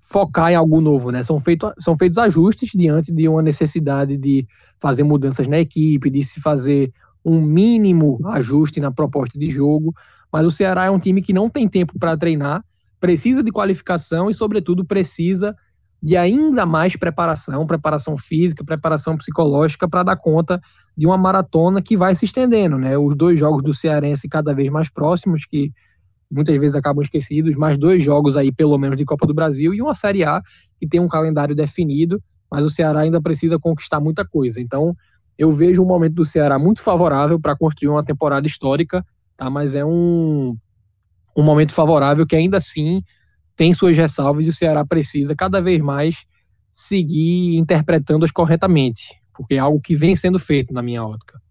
focar 0.01 0.51
em 0.51 0.55
algo 0.55 0.81
novo, 0.81 1.11
né? 1.11 1.21
São, 1.23 1.39
feito, 1.39 1.71
são 1.79 1.95
feitos 1.95 2.17
ajustes 2.17 2.71
diante 2.73 3.13
de 3.13 3.27
uma 3.27 3.43
necessidade 3.43 4.17
de 4.17 4.45
fazer 4.79 5.03
mudanças 5.03 5.47
na 5.47 5.59
equipe, 5.59 6.09
de 6.09 6.23
se 6.23 6.41
fazer 6.41 6.91
um 7.23 7.39
mínimo 7.39 8.19
ajuste 8.29 8.79
na 8.79 8.91
proposta 8.91 9.37
de 9.37 9.49
jogo, 9.49 9.93
mas 10.31 10.47
o 10.47 10.51
Ceará 10.51 10.85
é 10.85 10.89
um 10.89 10.97
time 10.97 11.21
que 11.21 11.31
não 11.31 11.47
tem 11.47 11.67
tempo 11.67 11.97
para 11.99 12.17
treinar, 12.17 12.63
precisa 12.99 13.43
de 13.43 13.51
qualificação 13.51 14.29
e, 14.29 14.33
sobretudo, 14.33 14.83
precisa 14.83 15.55
de 16.01 16.15
ainda 16.15 16.65
mais 16.65 16.95
preparação, 16.95 17.67
preparação 17.67 18.17
física, 18.17 18.63
preparação 18.63 19.17
psicológica 19.17 19.87
para 19.87 20.03
dar 20.03 20.17
conta 20.17 20.61
de 20.95 21.05
uma 21.05 21.17
maratona 21.17 21.81
que 21.81 21.97
vai 21.97 22.15
se 22.15 22.25
estendendo, 22.25 22.77
né? 22.77 22.97
Os 22.97 23.15
dois 23.15 23.39
jogos 23.39 23.61
do 23.61 23.73
Cearense 23.73 24.27
cada 24.29 24.53
vez 24.53 24.69
mais 24.69 24.89
próximos, 24.89 25.45
que 25.45 25.71
muitas 26.31 26.57
vezes 26.59 26.75
acabam 26.75 27.01
esquecidos, 27.01 27.55
mais 27.55 27.77
dois 27.77 28.03
jogos 28.03 28.37
aí, 28.37 28.51
pelo 28.51 28.77
menos, 28.77 28.95
de 28.95 29.03
Copa 29.03 29.25
do 29.25 29.33
Brasil 29.33 29.73
e 29.73 29.81
uma 29.81 29.95
Série 29.95 30.23
A 30.23 30.41
que 30.79 30.87
tem 30.87 30.99
um 30.99 31.07
calendário 31.07 31.55
definido, 31.55 32.21
mas 32.49 32.63
o 32.63 32.69
Ceará 32.69 33.01
ainda 33.01 33.21
precisa 33.21 33.59
conquistar 33.59 33.99
muita 33.99 34.25
coisa. 34.25 34.61
Então, 34.61 34.95
eu 35.37 35.51
vejo 35.51 35.81
um 35.81 35.85
momento 35.85 36.15
do 36.15 36.25
Ceará 36.25 36.57
muito 36.57 36.81
favorável 36.81 37.39
para 37.39 37.55
construir 37.55 37.89
uma 37.89 38.03
temporada 38.03 38.47
histórica, 38.47 39.05
tá? 39.35 39.49
Mas 39.49 39.75
é 39.75 39.83
um, 39.83 40.55
um 41.35 41.43
momento 41.43 41.73
favorável 41.73 42.25
que 42.25 42.35
ainda 42.35 42.57
assim 42.57 43.01
tem 43.59 43.73
suas 43.73 43.97
ressalvas 43.97 44.45
e 44.45 44.49
o 44.49 44.53
Ceará 44.53 44.85
precisa 44.85 45.35
cada 45.35 45.61
vez 45.61 45.81
mais 45.81 46.25
seguir 46.71 47.57
interpretando-as 47.57 48.31
corretamente, 48.31 49.03
porque 49.35 49.55
é 49.55 49.59
algo 49.59 49.81
que 49.81 49.97
vem 49.97 50.15
sendo 50.15 50.39
feito 50.39 50.73
na 50.73 50.81
minha 50.81 51.03
ótica. 51.03 51.41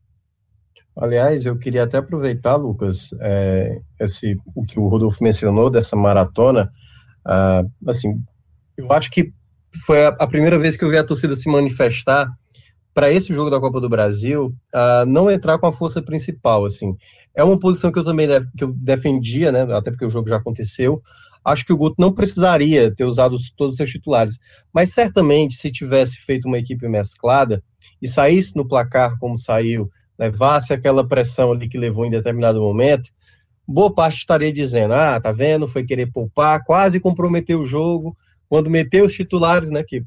Aliás, 0.97 1.45
eu 1.45 1.59
queria 1.59 1.83
até 1.83 1.99
aproveitar, 1.99 2.57
Lucas, 2.57 3.11
é, 3.21 3.83
esse, 4.01 4.39
o 4.55 4.65
que 4.65 4.81
o 4.81 4.89
Rodolfo 4.89 5.23
mencionou 5.23 5.69
dessa 5.69 5.95
maratona. 5.97 6.73
Uh, 7.27 7.91
assim, 7.91 8.19
eu 8.79 8.91
acho 8.91 9.11
que 9.11 9.31
foi 9.85 10.07
a, 10.07 10.09
a, 10.09 10.27
primeira 10.27 10.59
vez 10.59 10.79
que 10.79 10.87
eu 10.87 10.89
vi 10.89 10.97
a 10.97 11.05
torcida 11.05 11.37
se 11.37 11.51
manifestar 11.51 12.27
para 12.95 13.13
esse 13.13 13.35
jogo 13.35 13.51
da 13.51 13.61
Copa 13.61 13.83
do 13.83 13.89
Brasil, 13.89 14.47
uh, 14.75 15.05
não 15.07 15.31
entrar 15.31 15.59
com 15.59 15.67
a 15.67 15.73
força 15.75 16.01
principal. 16.01 16.65
Assim, 16.65 16.97
é 17.37 17.45
uma 17.45 17.59
posição 17.59 17.93
que 17.93 17.99
eu 17.99 18.05
também 18.05 18.27
def, 18.27 18.47
que 18.57 18.65
eu 18.65 18.73
defendia, 18.73 19.53
né? 19.53 19.61
Até 19.75 19.91
porque 19.91 20.07
o 20.07 20.11
jogo 20.11 20.27
já 20.27 20.37
aconteceu. 20.37 21.03
Acho 21.49 21.65
que 21.65 21.73
o 21.73 21.77
Guto 21.77 21.97
não 21.99 22.13
precisaria 22.13 22.95
ter 22.95 23.05
usado 23.05 23.37
todos 23.57 23.73
os 23.73 23.77
seus 23.77 23.91
titulares, 23.91 24.39
mas 24.73 24.91
certamente 24.91 25.55
se 25.55 25.71
tivesse 25.71 26.19
feito 26.19 26.47
uma 26.47 26.59
equipe 26.59 26.89
mesclada 26.89 27.63
e 28.01 28.09
saísse 28.09 28.55
no 28.55 28.67
placar 28.67 29.19
como 29.19 29.37
saiu 29.37 29.89
levasse 30.19 30.73
aquela 30.73 31.07
pressão 31.07 31.53
ali 31.53 31.69
que 31.69 31.79
levou 31.79 32.05
em 32.05 32.11
determinado 32.11 32.61
momento, 32.61 33.11
boa 33.67 33.95
parte 33.95 34.19
estaria 34.19 34.53
dizendo: 34.53 34.95
ah, 34.95 35.21
tá 35.21 35.31
vendo, 35.31 35.69
foi 35.69 35.85
querer 35.85 36.11
poupar, 36.11 36.65
quase 36.65 36.99
comprometeu 36.99 37.61
o 37.61 37.67
jogo. 37.67 38.15
Quando 38.49 38.71
meteu 38.71 39.05
os 39.05 39.13
titulares, 39.13 39.71
né, 39.71 39.85
que 39.87 40.03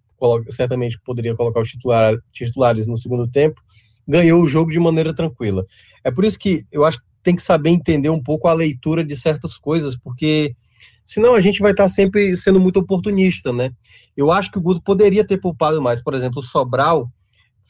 certamente 0.49 0.99
poderia 1.06 1.36
colocar 1.36 1.62
os 1.62 1.69
titular, 1.69 2.15
titulares 2.32 2.88
no 2.88 2.97
segundo 2.97 3.27
tempo, 3.27 3.62
ganhou 4.08 4.41
o 4.41 4.47
jogo 4.47 4.71
de 4.71 4.80
maneira 4.80 5.15
tranquila. 5.15 5.63
É 6.04 6.12
por 6.12 6.25
isso 6.25 6.39
que 6.39 6.63
eu 6.71 6.84
acho 6.84 6.97
que 6.99 7.06
tem 7.21 7.36
que 7.36 7.41
saber 7.41 7.69
entender 7.69 8.10
um 8.10 8.21
pouco 8.21 8.47
a 8.47 8.54
leitura 8.54 9.04
de 9.04 9.15
certas 9.15 9.56
coisas, 9.56 9.95
porque 9.95 10.56
senão 11.03 11.33
a 11.33 11.39
gente 11.39 11.59
vai 11.59 11.71
estar 11.71 11.89
sempre 11.89 12.35
sendo 12.35 12.59
muito 12.59 12.79
oportunista, 12.79 13.51
né? 13.51 13.71
Eu 14.15 14.31
acho 14.31 14.51
que 14.51 14.57
o 14.57 14.61
Guto 14.61 14.81
poderia 14.81 15.25
ter 15.25 15.37
poupado 15.37 15.81
mais. 15.81 16.01
Por 16.01 16.13
exemplo, 16.13 16.39
o 16.39 16.43
Sobral, 16.43 17.09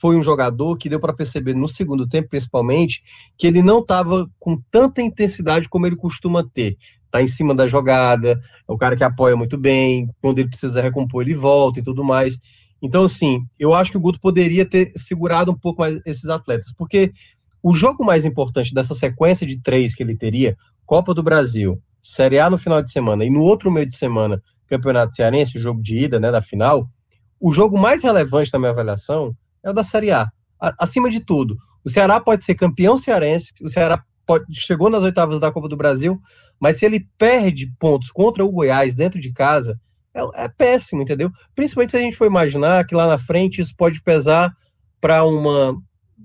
foi 0.02 0.18
um 0.18 0.24
jogador 0.24 0.78
que 0.78 0.90
deu 0.90 1.00
para 1.00 1.14
perceber 1.14 1.54
no 1.54 1.68
segundo 1.68 2.08
tempo, 2.08 2.30
principalmente, 2.30 3.04
que 3.38 3.46
ele 3.46 3.62
não 3.62 3.80
estava 3.80 4.28
com 4.40 4.60
tanta 4.72 5.02
intensidade 5.02 5.70
como 5.70 5.86
ele 5.86 5.96
costuma 5.96 6.44
ter. 6.44 6.76
Tá 7.12 7.22
em 7.22 7.28
cima 7.28 7.54
da 7.54 7.68
jogada, 7.68 8.32
é 8.32 8.72
o 8.72 8.78
cara 8.78 8.96
que 8.96 9.04
apoia 9.04 9.36
muito 9.36 9.58
bem, 9.58 10.10
quando 10.22 10.40
ele 10.40 10.48
precisa 10.48 10.82
recompor, 10.82 11.22
ele 11.22 11.36
volta 11.36 11.80
e 11.80 11.84
tudo 11.84 12.04
mais. 12.04 12.40
Então, 12.82 13.04
assim, 13.04 13.46
eu 13.60 13.76
acho 13.76 13.92
que 13.92 13.98
o 13.98 14.02
Guto 14.02 14.20
poderia 14.20 14.66
ter 14.66 14.92
segurado 14.96 15.52
um 15.52 15.58
pouco 15.58 15.82
mais 15.82 16.00
esses 16.06 16.26
atletas, 16.26 16.74
porque 16.76 17.12
o 17.62 17.76
jogo 17.76 18.04
mais 18.04 18.26
importante 18.26 18.74
dessa 18.74 18.96
sequência 18.96 19.46
de 19.46 19.62
três 19.62 19.94
que 19.94 20.02
ele 20.02 20.18
teria, 20.18 20.58
Copa 20.84 21.14
do 21.14 21.22
Brasil, 21.22 21.80
Série 22.02 22.40
A 22.40 22.50
no 22.50 22.58
final 22.58 22.82
de 22.82 22.92
semana 22.92 23.24
e 23.24 23.30
no 23.30 23.42
outro 23.42 23.72
meio 23.72 23.86
de 23.86 23.96
semana, 23.96 24.42
Campeonato 24.68 25.16
Cearense, 25.16 25.58
o 25.58 25.62
jogo 25.62 25.82
de 25.82 26.00
ida, 26.00 26.20
né, 26.20 26.32
da 26.32 26.42
final, 26.42 26.90
o 27.40 27.52
jogo 27.52 27.78
mais 27.78 28.04
relevante 28.04 28.52
da 28.52 28.60
minha 28.60 28.72
avaliação 28.72 29.36
é 29.64 29.70
o 29.70 29.74
da 29.74 29.84
Série 29.84 30.12
A. 30.12 30.28
Acima 30.80 31.10
de 31.10 31.20
tudo, 31.20 31.58
o 31.84 31.90
Ceará 31.90 32.20
pode 32.20 32.46
ser 32.46 32.56
campeão 32.56 32.98
cearense, 32.98 33.52
o 33.62 33.68
Ceará 33.68 34.04
pode, 34.26 34.46
chegou 34.54 34.90
nas 34.90 35.04
oitavas 35.04 35.40
da 35.40 35.52
Copa 35.52 35.68
do 35.68 35.76
Brasil, 35.76 36.20
mas 36.60 36.78
se 36.78 36.86
ele 36.86 37.08
perde 37.18 37.72
pontos 37.80 38.12
contra 38.12 38.46
o 38.46 38.52
Goiás 38.52 38.94
dentro 38.94 39.20
de 39.20 39.32
casa, 39.34 39.80
é, 40.14 40.46
é 40.46 40.50
péssimo, 40.50 41.02
entendeu? 41.02 41.32
Principalmente 41.56 41.92
se 41.92 41.98
a 41.98 42.02
gente 42.02 42.16
for 42.16 42.28
imaginar 42.28 42.86
que 42.86 42.94
lá 42.94 43.08
na 43.08 43.18
frente 43.18 43.62
isso 43.62 43.74
pode 43.76 44.02
pesar 44.02 44.54
para 45.00 45.24
uma 45.26 45.76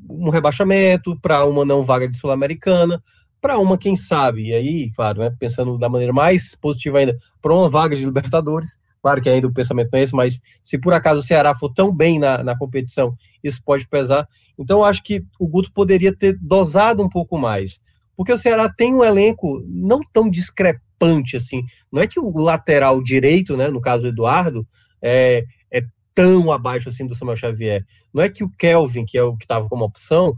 um 0.08 0.30
rebaixamento, 0.30 1.18
para 1.20 1.44
uma 1.44 1.64
não 1.64 1.84
vaga 1.84 2.06
de 2.06 2.16
Sul-Americana, 2.16 3.02
para 3.46 3.60
uma, 3.60 3.78
quem 3.78 3.94
sabe, 3.94 4.48
e 4.48 4.52
aí, 4.52 4.90
claro, 4.90 5.20
né, 5.20 5.32
pensando 5.38 5.78
da 5.78 5.88
maneira 5.88 6.12
mais 6.12 6.56
positiva 6.56 6.98
ainda, 6.98 7.16
para 7.40 7.54
uma 7.54 7.68
vaga 7.68 7.94
de 7.94 8.04
Libertadores. 8.04 8.76
Claro 9.00 9.22
que 9.22 9.28
ainda 9.28 9.46
o 9.46 9.52
pensamento 9.52 9.88
não 9.92 10.00
é 10.00 10.02
esse, 10.02 10.16
mas 10.16 10.40
se 10.64 10.76
por 10.76 10.92
acaso 10.92 11.20
o 11.20 11.22
Ceará 11.22 11.54
for 11.54 11.72
tão 11.72 11.94
bem 11.94 12.18
na, 12.18 12.42
na 12.42 12.58
competição, 12.58 13.14
isso 13.44 13.62
pode 13.64 13.86
pesar. 13.86 14.28
Então, 14.58 14.82
acho 14.82 15.00
que 15.00 15.24
o 15.38 15.46
Guto 15.46 15.70
poderia 15.70 16.12
ter 16.12 16.36
dosado 16.42 17.04
um 17.04 17.08
pouco 17.08 17.38
mais. 17.38 17.80
Porque 18.16 18.32
o 18.32 18.38
Ceará 18.38 18.68
tem 18.68 18.92
um 18.92 19.04
elenco 19.04 19.62
não 19.68 20.00
tão 20.12 20.28
discrepante 20.28 21.36
assim. 21.36 21.62
Não 21.92 22.02
é 22.02 22.08
que 22.08 22.18
o 22.18 22.36
lateral 22.40 23.00
direito, 23.00 23.56
né, 23.56 23.68
no 23.68 23.80
caso 23.80 24.02
do 24.02 24.08
Eduardo, 24.08 24.66
é, 25.00 25.44
é 25.70 25.84
tão 26.12 26.50
abaixo 26.50 26.88
assim 26.88 27.06
do 27.06 27.14
Samuel 27.14 27.36
Xavier. 27.36 27.86
Não 28.12 28.24
é 28.24 28.28
que 28.28 28.42
o 28.42 28.50
Kelvin, 28.50 29.04
que 29.04 29.16
é 29.16 29.22
o 29.22 29.36
que 29.36 29.44
estava 29.44 29.68
como 29.68 29.84
opção, 29.84 30.34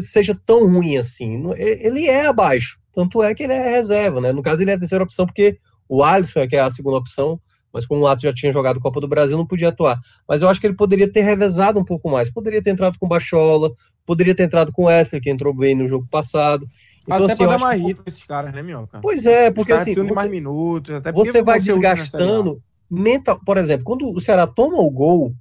seja 0.00 0.34
tão 0.46 0.70
ruim 0.70 0.96
assim. 0.96 1.42
Ele 1.56 2.06
é 2.06 2.26
abaixo. 2.26 2.78
Tanto 2.92 3.22
é 3.22 3.34
que 3.34 3.44
ele 3.44 3.52
é 3.52 3.70
reserva, 3.70 4.20
né? 4.20 4.32
No 4.32 4.42
caso, 4.42 4.62
ele 4.62 4.70
é 4.70 4.74
a 4.74 4.78
terceira 4.78 5.04
opção, 5.04 5.26
porque 5.26 5.58
o 5.88 6.02
Alisson, 6.02 6.46
que 6.48 6.56
é 6.56 6.60
a 6.60 6.70
segunda 6.70 6.96
opção, 6.96 7.40
mas 7.72 7.86
como 7.86 8.00
o 8.00 8.04
Lato 8.04 8.22
já 8.22 8.32
tinha 8.32 8.50
jogado 8.50 8.80
Copa 8.80 9.00
do 9.00 9.06
Brasil, 9.08 9.36
não 9.36 9.46
podia 9.46 9.68
atuar. 9.68 10.00
Mas 10.26 10.42
eu 10.42 10.48
acho 10.48 10.60
que 10.60 10.66
ele 10.66 10.74
poderia 10.74 11.10
ter 11.10 11.22
revezado 11.22 11.78
um 11.78 11.84
pouco 11.84 12.10
mais. 12.10 12.30
Poderia 12.30 12.62
ter 12.62 12.70
entrado 12.70 12.98
com 12.98 13.06
Bachola, 13.06 13.70
poderia 14.06 14.34
ter 14.34 14.44
entrado 14.44 14.72
com 14.72 14.84
Wesley, 14.84 15.20
que 15.20 15.30
entrou 15.30 15.54
bem 15.54 15.74
no 15.74 15.86
jogo 15.86 16.06
passado. 16.10 16.66
Então, 17.02 17.24
até 17.24 17.32
assim, 17.32 17.44
pra 17.44 17.56
dar 17.56 17.58
mais 17.60 17.82
ritmo 17.82 18.02
esses 18.06 18.24
caras, 18.24 18.52
né, 18.52 18.62
Minhoca? 18.62 19.00
Pois 19.00 19.26
é, 19.26 19.50
porque 19.50 19.72
assim. 19.72 19.94
Você, 19.94 20.12
mais 20.12 20.30
minutos, 20.30 20.94
até 20.94 21.12
você 21.12 21.42
vai 21.42 21.60
desgastando. 21.60 22.60
Mental, 22.90 23.38
por 23.44 23.58
exemplo, 23.58 23.84
quando 23.84 24.10
o 24.10 24.20
Ceará 24.20 24.46
toma 24.46 24.78
o 24.78 24.90
gol, 24.90 25.34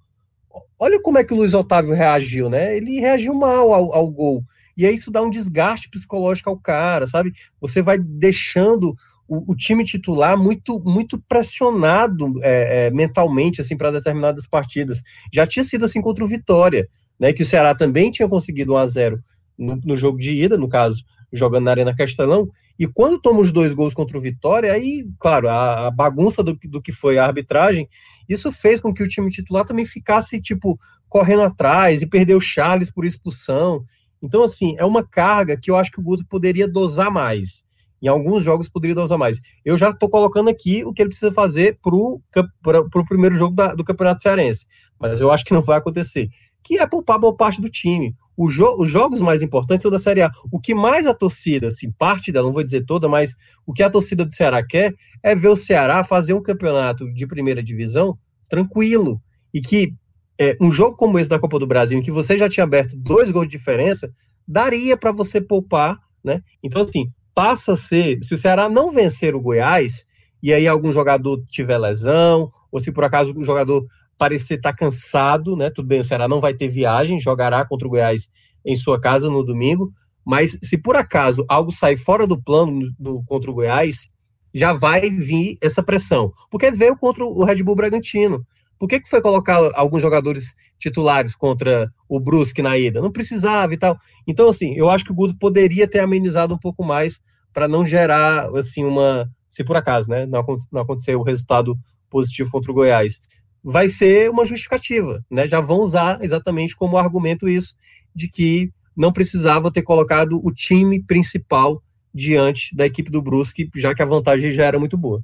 olha 0.80 1.02
como 1.02 1.18
é 1.18 1.24
que 1.24 1.34
o 1.34 1.38
Luiz 1.38 1.54
Otávio 1.54 1.94
reagiu, 1.94 2.50
né? 2.50 2.76
Ele 2.76 3.00
reagiu 3.00 3.34
mal 3.34 3.74
ao, 3.74 3.94
ao 3.94 4.10
gol. 4.10 4.44
E 4.76 4.86
aí 4.86 4.94
isso 4.94 5.10
dá 5.10 5.22
um 5.22 5.30
desgaste 5.30 5.90
psicológico 5.90 6.50
ao 6.50 6.58
cara, 6.58 7.08
sabe? 7.08 7.34
Você 7.60 7.82
vai 7.82 7.98
deixando 7.98 8.96
o, 9.28 9.52
o, 9.52 9.56
time 9.56 9.84
titular 9.84 10.38
muito 10.38 10.80
muito 10.86 11.20
pressionado 11.28 12.34
é, 12.44 12.88
é, 12.88 12.92
mentalmente 12.92 13.60
assim 13.60 13.76
para 13.76 13.92
determinadas 13.92 14.48
partidas. 14.48 15.02
Já 15.34 15.48
tinha 15.48 15.64
sido 15.64 15.86
assim 15.86 16.02
contra 16.02 16.24
o 16.24 16.28
Vitória, 16.28 16.88
né? 17.20 17.34
Que 17.34 17.42
o 17.42 17.46
Ceará 17.46 17.74
também 17.74 18.12
tinha 18.12 18.30
conseguido 18.30 18.74
1 18.74 18.78
a 18.78 18.86
0 18.86 19.24
no, 19.58 19.76
no 19.84 19.98
jogo 19.98 20.20
de 20.20 20.32
ida, 20.32 20.58
no 20.58 20.70
caso, 20.70 21.04
jogando 21.34 21.66
na 21.66 21.72
Arena 21.72 21.96
Castelão. 21.96 22.48
E 22.80 22.86
quando 22.86 23.20
toma 23.20 23.40
os 23.40 23.52
dois 23.52 23.74
gols 23.74 23.96
contra 23.96 24.18
o 24.18 24.22
Vitória, 24.22 24.72
aí, 24.72 25.08
claro, 25.20 25.50
a, 25.50 25.88
a 25.88 25.92
bagunça 25.92 26.44
do, 26.44 26.58
do 26.66 26.82
que 26.82 26.92
foi 26.92 27.18
a 27.18 27.26
arbitragem, 27.26 27.90
isso 28.28 28.52
fez 28.52 28.82
com 28.82 28.94
que 28.94 29.04
o 29.04 29.08
time 29.08 29.30
titular 29.30 29.66
também 29.66 29.86
ficasse, 29.86 30.42
tipo, 30.42 30.78
correndo 31.08 31.44
atrás 31.44 32.02
e 32.02 32.08
perdeu 32.08 32.38
o 32.38 32.42
Charles 32.42 32.92
por 32.92 33.06
expulsão. 33.06 33.84
Então, 34.22 34.44
assim, 34.44 34.76
é 34.78 34.86
uma 34.86 35.08
carga 35.08 35.58
que 35.58 35.70
eu 35.70 35.78
acho 35.78 35.92
que 35.92 36.00
o 36.00 36.04
Guto 36.04 36.26
poderia 36.28 36.68
dosar 36.68 37.12
mais. 37.12 37.66
Em 38.02 38.08
alguns 38.08 38.44
jogos 38.44 38.70
poderia 38.70 38.96
dosar 38.96 39.18
mais. 39.18 39.42
Eu 39.66 39.76
já 39.76 39.90
estou 39.90 40.10
colocando 40.10 40.50
aqui 40.50 40.84
o 40.86 40.94
que 40.94 41.02
ele 41.02 41.10
precisa 41.10 41.32
fazer 41.32 41.80
para 41.82 41.96
o 41.96 43.06
primeiro 43.08 43.36
jogo 43.36 43.56
da, 43.56 43.74
do 43.74 43.84
Campeonato 43.84 44.22
Cearense. 44.22 44.68
Mas 45.00 45.20
eu 45.20 45.32
acho 45.32 45.44
que 45.44 45.54
não 45.54 45.62
vai 45.62 45.78
acontecer. 45.78 46.30
Que 46.64 46.80
é 46.80 46.86
poupar 46.86 47.20
boa 47.20 47.36
parte 47.36 47.62
do 47.62 47.70
time. 47.70 48.16
Jo 48.50 48.76
os 48.78 48.92
jogos 48.92 49.22
mais 49.22 49.42
importantes 49.42 49.82
são 49.82 49.90
da 49.90 49.98
Série 49.98 50.22
A. 50.22 50.32
O 50.52 50.60
que 50.60 50.76
mais 50.76 51.08
a 51.08 51.14
torcida, 51.14 51.68
assim, 51.68 51.92
parte 51.92 52.32
dela, 52.32 52.46
não 52.46 52.54
vou 52.54 52.64
dizer 52.64 52.86
toda, 52.86 53.10
mas 53.10 53.36
o 53.66 53.74
que 53.74 53.82
a 53.82 53.90
torcida 53.90 54.24
do 54.24 54.34
Ceará 54.34 54.64
quer 54.64 54.94
é 55.24 55.34
ver 55.34 55.48
o 55.48 55.56
Ceará 55.56 56.04
fazer 56.04 56.34
um 56.34 56.42
campeonato 56.42 57.12
de 57.14 57.26
primeira 57.26 57.64
divisão 57.64 58.18
tranquilo 58.48 59.20
e 59.54 59.60
que 59.60 59.94
é, 60.40 60.56
um 60.62 60.72
jogo 60.72 60.96
como 60.96 61.18
esse 61.18 61.30
da 61.30 61.40
Copa 61.40 61.58
do 61.58 61.66
Brasil, 61.66 61.98
em 61.98 62.02
que 62.02 62.12
você 62.12 62.38
já 62.38 62.48
tinha 62.48 62.64
aberto 62.64 62.96
dois 62.96 63.32
gols 63.32 63.48
de 63.48 63.58
diferença, 63.58 64.12
daria 64.48 64.96
para 64.96 65.12
você 65.12 65.42
poupar, 65.42 65.98
né? 66.24 66.42
Então, 66.64 66.84
assim, 66.84 67.10
passa 67.34 67.74
a 67.74 67.78
ser, 67.78 68.20
se 68.22 68.34
o 68.34 68.38
Ceará 68.38 68.70
não 68.70 68.92
vencer 68.92 69.36
o 69.36 69.42
Goiás, 69.42 70.06
e 70.42 70.54
aí 70.54 70.68
algum 70.68 70.92
jogador 70.92 71.44
tiver 71.50 71.78
lesão, 71.78 72.52
ou 72.72 72.80
se 72.80 72.92
por 72.92 73.04
acaso 73.04 73.34
o 73.36 73.44
jogador 73.44 73.86
parecer 74.18 74.56
estar 74.56 74.72
tá 74.72 74.78
cansado, 74.78 75.56
né? 75.56 75.70
Tudo 75.70 75.88
bem, 75.88 76.00
o 76.00 76.04
Ceará 76.04 76.28
não 76.28 76.42
vai 76.42 76.54
ter 76.54 76.68
viagem, 76.68 77.20
jogará 77.20 77.66
contra 77.66 77.88
o 77.88 77.92
Goiás 77.92 78.30
em 78.66 78.76
sua 78.76 79.00
casa 79.00 79.30
no 79.30 79.44
domingo, 79.44 79.92
mas 80.26 80.58
se 80.62 80.78
por 80.78 80.96
acaso 80.96 81.46
algo 81.48 81.72
sair 81.72 81.98
fora 81.98 82.28
do 82.28 82.42
plano 82.42 82.92
do, 83.00 83.24
contra 83.26 83.50
o 83.50 83.54
Goiás, 83.54 84.08
já 84.54 84.74
vai 84.74 85.10
vir 85.10 85.58
essa 85.62 85.84
pressão. 85.84 86.34
Porque 86.50 86.72
veio 86.72 86.98
contra 86.98 87.24
o 87.24 87.44
Red 87.44 87.64
Bull 87.64 87.76
Bragantino. 87.76 88.46
Por 88.80 88.88
que, 88.88 89.00
que 89.00 89.10
foi 89.10 89.22
colocar 89.22 89.58
alguns 89.74 90.02
jogadores 90.02 90.56
titulares 90.78 91.36
contra 91.36 91.92
o 92.08 92.20
Brusque 92.20 92.62
na 92.62 92.78
ida? 92.78 93.02
Não 93.02 93.12
precisava 93.12 93.74
e 93.74 93.78
tal. 93.78 93.98
Então, 94.28 94.50
assim, 94.50 94.74
eu 94.76 94.90
acho 94.90 95.06
que 95.06 95.12
o 95.12 95.16
Guto 95.16 95.38
poderia 95.38 95.88
ter 95.88 96.00
amenizado 96.00 96.54
um 96.54 96.60
pouco 96.60 96.84
mais 96.84 97.20
para 97.54 97.68
não 97.68 97.86
gerar, 97.86 98.50
assim, 98.56 98.84
uma. 98.84 99.30
Se 99.48 99.64
por 99.64 99.78
acaso, 99.78 100.10
né, 100.10 100.26
não, 100.26 100.46
não 100.72 100.82
acontecer 100.82 101.16
o 101.16 101.24
resultado 101.24 101.78
positivo 102.10 102.52
contra 102.52 102.72
o 102.72 102.76
Goiás. 102.76 103.20
Vai 103.70 103.90
ser 103.90 104.30
uma 104.30 104.46
justificativa, 104.46 105.22
né? 105.30 105.46
Já 105.46 105.60
vão 105.60 105.80
usar 105.80 106.20
exatamente 106.22 106.74
como 106.74 106.98
argumento 106.98 107.50
isso, 107.50 107.76
de 108.16 108.30
que 108.30 108.72
não 108.96 109.12
precisava 109.12 109.70
ter 109.70 109.84
colocado 109.84 110.40
o 110.42 110.54
time 110.54 111.04
principal 111.04 111.84
diante 112.14 112.74
da 112.74 112.86
equipe 112.86 113.12
do 113.12 113.22
Brusque, 113.22 113.70
já 113.76 113.94
que 113.94 114.02
a 114.02 114.06
vantagem 114.06 114.52
já 114.52 114.64
era 114.64 114.80
muito 114.80 114.98
boa. 114.98 115.22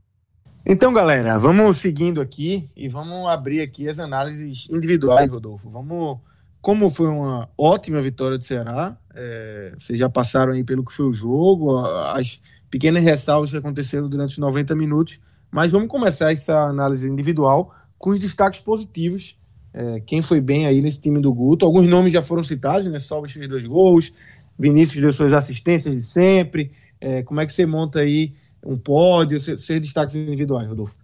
Então, 0.65 0.91
galera, 0.91 1.38
vamos 1.38 1.77
seguindo 1.77 2.19
aqui 2.19 2.69
e 2.75 2.89
vamos 2.89 3.29
abrir 3.29 3.62
aqui 3.62 3.88
as 3.88 3.97
análises 3.97 4.69
individuais, 4.69 5.29
Rodolfo. 5.29 5.69
Vamos, 5.69 6.19
como 6.62 6.89
foi 6.89 7.08
uma 7.08 7.47
ótima 7.58 8.01
vitória 8.01 8.38
do 8.38 8.43
Ceará, 8.43 8.97
é, 9.15 9.73
vocês 9.79 9.97
já 9.97 10.10
passaram 10.10 10.51
aí 10.51 10.65
pelo 10.65 10.84
que 10.84 10.91
foi 10.91 11.06
o 11.06 11.13
jogo, 11.13 11.77
as 11.77 12.41
pequenas 12.69 13.03
ressalvas 13.03 13.51
que 13.51 13.58
aconteceram 13.58 14.10
durante 14.10 14.32
os 14.32 14.38
90 14.38 14.75
minutos, 14.75 15.21
mas 15.49 15.71
vamos 15.71 15.88
começar 15.88 16.34
essa 16.34 16.60
análise 16.63 17.08
individual 17.08 17.73
com 18.03 18.09
os 18.09 18.19
destaques 18.19 18.59
positivos. 18.59 19.37
É, 19.73 20.01
quem 20.01 20.21
foi 20.21 20.41
bem 20.41 20.67
aí 20.67 20.81
nesse 20.81 20.99
time 20.99 21.21
do 21.21 21.33
Guto? 21.33 21.65
Alguns 21.65 21.87
nomes 21.87 22.11
já 22.11 22.21
foram 22.21 22.43
citados, 22.43 22.85
né? 22.87 22.99
Sobres 22.99 23.31
fez 23.31 23.47
dois 23.47 23.65
gols, 23.65 24.13
Vinícius 24.59 24.99
deu 25.01 25.13
suas 25.13 25.31
assistências 25.31 25.95
de 25.95 26.01
sempre. 26.01 26.73
É, 26.99 27.23
como 27.23 27.39
é 27.39 27.45
que 27.45 27.53
você 27.53 27.65
monta 27.65 27.99
aí 27.99 28.33
um 28.61 28.77
pódio, 28.77 29.39
seus 29.39 29.79
destaques 29.79 30.15
individuais, 30.15 30.67
Rodolfo? 30.67 30.97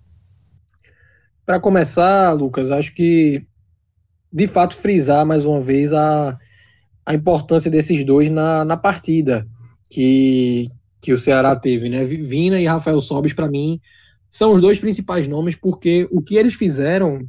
Para 1.45 1.57
começar, 1.57 2.33
Lucas, 2.33 2.69
acho 2.69 2.93
que 2.93 3.45
de 4.31 4.45
fato 4.45 4.75
frisar 4.75 5.25
mais 5.25 5.45
uma 5.45 5.61
vez 5.61 5.93
a, 5.93 6.37
a 7.05 7.13
importância 7.13 7.71
desses 7.71 8.03
dois 8.03 8.29
na, 8.29 8.65
na 8.65 8.75
partida 8.75 9.47
que, 9.89 10.69
que 10.99 11.13
o 11.13 11.17
Ceará 11.17 11.55
teve, 11.55 11.87
né? 11.87 12.03
Vina 12.03 12.59
e 12.59 12.65
Rafael 12.65 12.99
Sobis, 12.99 13.31
para 13.31 13.47
mim, 13.47 13.79
são 14.29 14.53
os 14.53 14.61
dois 14.61 14.79
principais 14.79 15.27
nomes, 15.27 15.55
porque 15.55 16.07
o 16.11 16.21
que 16.21 16.35
eles 16.35 16.53
fizeram 16.53 17.27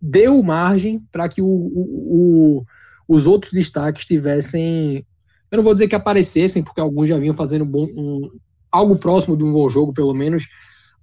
deu 0.00 0.42
margem 0.42 1.02
para 1.10 1.28
que 1.28 1.42
o, 1.42 1.46
o, 1.46 2.58
o, 2.58 2.64
os 3.08 3.26
outros 3.26 3.52
destaques 3.52 4.06
tivessem. 4.06 5.04
Eu 5.50 5.56
não 5.56 5.64
vou 5.64 5.72
dizer 5.72 5.88
que 5.88 5.94
aparecessem, 5.94 6.62
porque 6.62 6.80
alguns 6.80 7.08
já 7.08 7.18
vinham 7.18 7.34
fazendo 7.34 7.64
bom, 7.64 7.84
um, 7.84 8.30
algo 8.70 8.96
próximo 8.96 9.36
de 9.36 9.44
um 9.44 9.52
bom 9.52 9.68
jogo, 9.68 9.92
pelo 9.92 10.14
menos, 10.14 10.46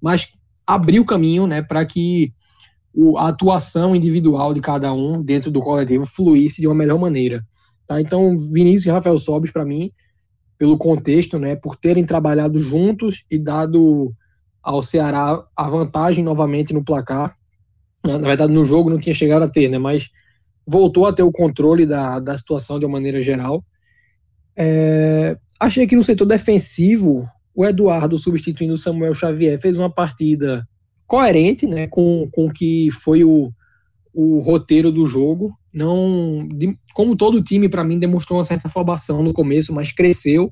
mas 0.01 0.27
abriu 0.65 1.05
caminho 1.05 1.47
né, 1.47 1.61
para 1.61 1.85
que 1.85 2.33
a 3.17 3.29
atuação 3.29 3.95
individual 3.95 4.53
de 4.53 4.61
cada 4.61 4.93
um 4.93 5.21
dentro 5.21 5.49
do 5.49 5.59
coletivo 5.59 6.05
fluísse 6.05 6.61
de 6.61 6.67
uma 6.67 6.75
melhor 6.75 6.99
maneira. 6.99 7.43
Tá? 7.87 7.99
Então, 7.99 8.37
Vinícius 8.37 8.85
e 8.85 8.91
Rafael 8.91 9.17
Sobis, 9.17 9.51
para 9.51 9.65
mim, 9.65 9.91
pelo 10.57 10.77
contexto, 10.77 11.39
né, 11.39 11.55
por 11.55 11.75
terem 11.75 12.05
trabalhado 12.05 12.59
juntos 12.59 13.25
e 13.29 13.37
dado 13.39 14.13
ao 14.63 14.81
Ceará 14.81 15.43
a 15.55 15.67
vantagem 15.67 16.23
novamente 16.23 16.73
no 16.73 16.83
placar. 16.83 17.35
Na 18.03 18.17
verdade, 18.17 18.53
no 18.53 18.65
jogo 18.65 18.89
não 18.89 18.99
tinha 18.99 19.13
chegado 19.13 19.43
a 19.43 19.49
ter, 19.49 19.69
né, 19.69 19.77
mas 19.77 20.09
voltou 20.65 21.05
a 21.05 21.13
ter 21.13 21.23
o 21.23 21.31
controle 21.31 21.85
da, 21.85 22.19
da 22.19 22.37
situação 22.37 22.79
de 22.79 22.85
uma 22.85 22.93
maneira 22.93 23.21
geral. 23.21 23.63
É, 24.55 25.37
achei 25.59 25.85
que 25.85 25.95
no 25.95 26.03
setor 26.03 26.25
defensivo 26.25 27.27
o 27.55 27.65
Eduardo, 27.65 28.17
substituindo 28.17 28.73
o 28.73 28.77
Samuel 28.77 29.13
Xavier, 29.13 29.59
fez 29.59 29.77
uma 29.77 29.89
partida 29.89 30.67
coerente 31.05 31.67
né, 31.67 31.87
com, 31.87 32.27
com 32.31 32.47
o 32.47 32.51
que 32.51 32.89
foi 32.91 33.23
o, 33.23 33.51
o 34.13 34.39
roteiro 34.39 34.91
do 34.91 35.05
jogo. 35.05 35.53
Não, 35.73 36.47
de, 36.47 36.75
como 36.93 37.15
todo 37.15 37.43
time, 37.43 37.69
para 37.69 37.83
mim, 37.83 37.99
demonstrou 37.99 38.39
uma 38.39 38.45
certa 38.45 38.67
afobação 38.67 39.21
no 39.21 39.33
começo, 39.33 39.73
mas 39.73 39.91
cresceu. 39.91 40.51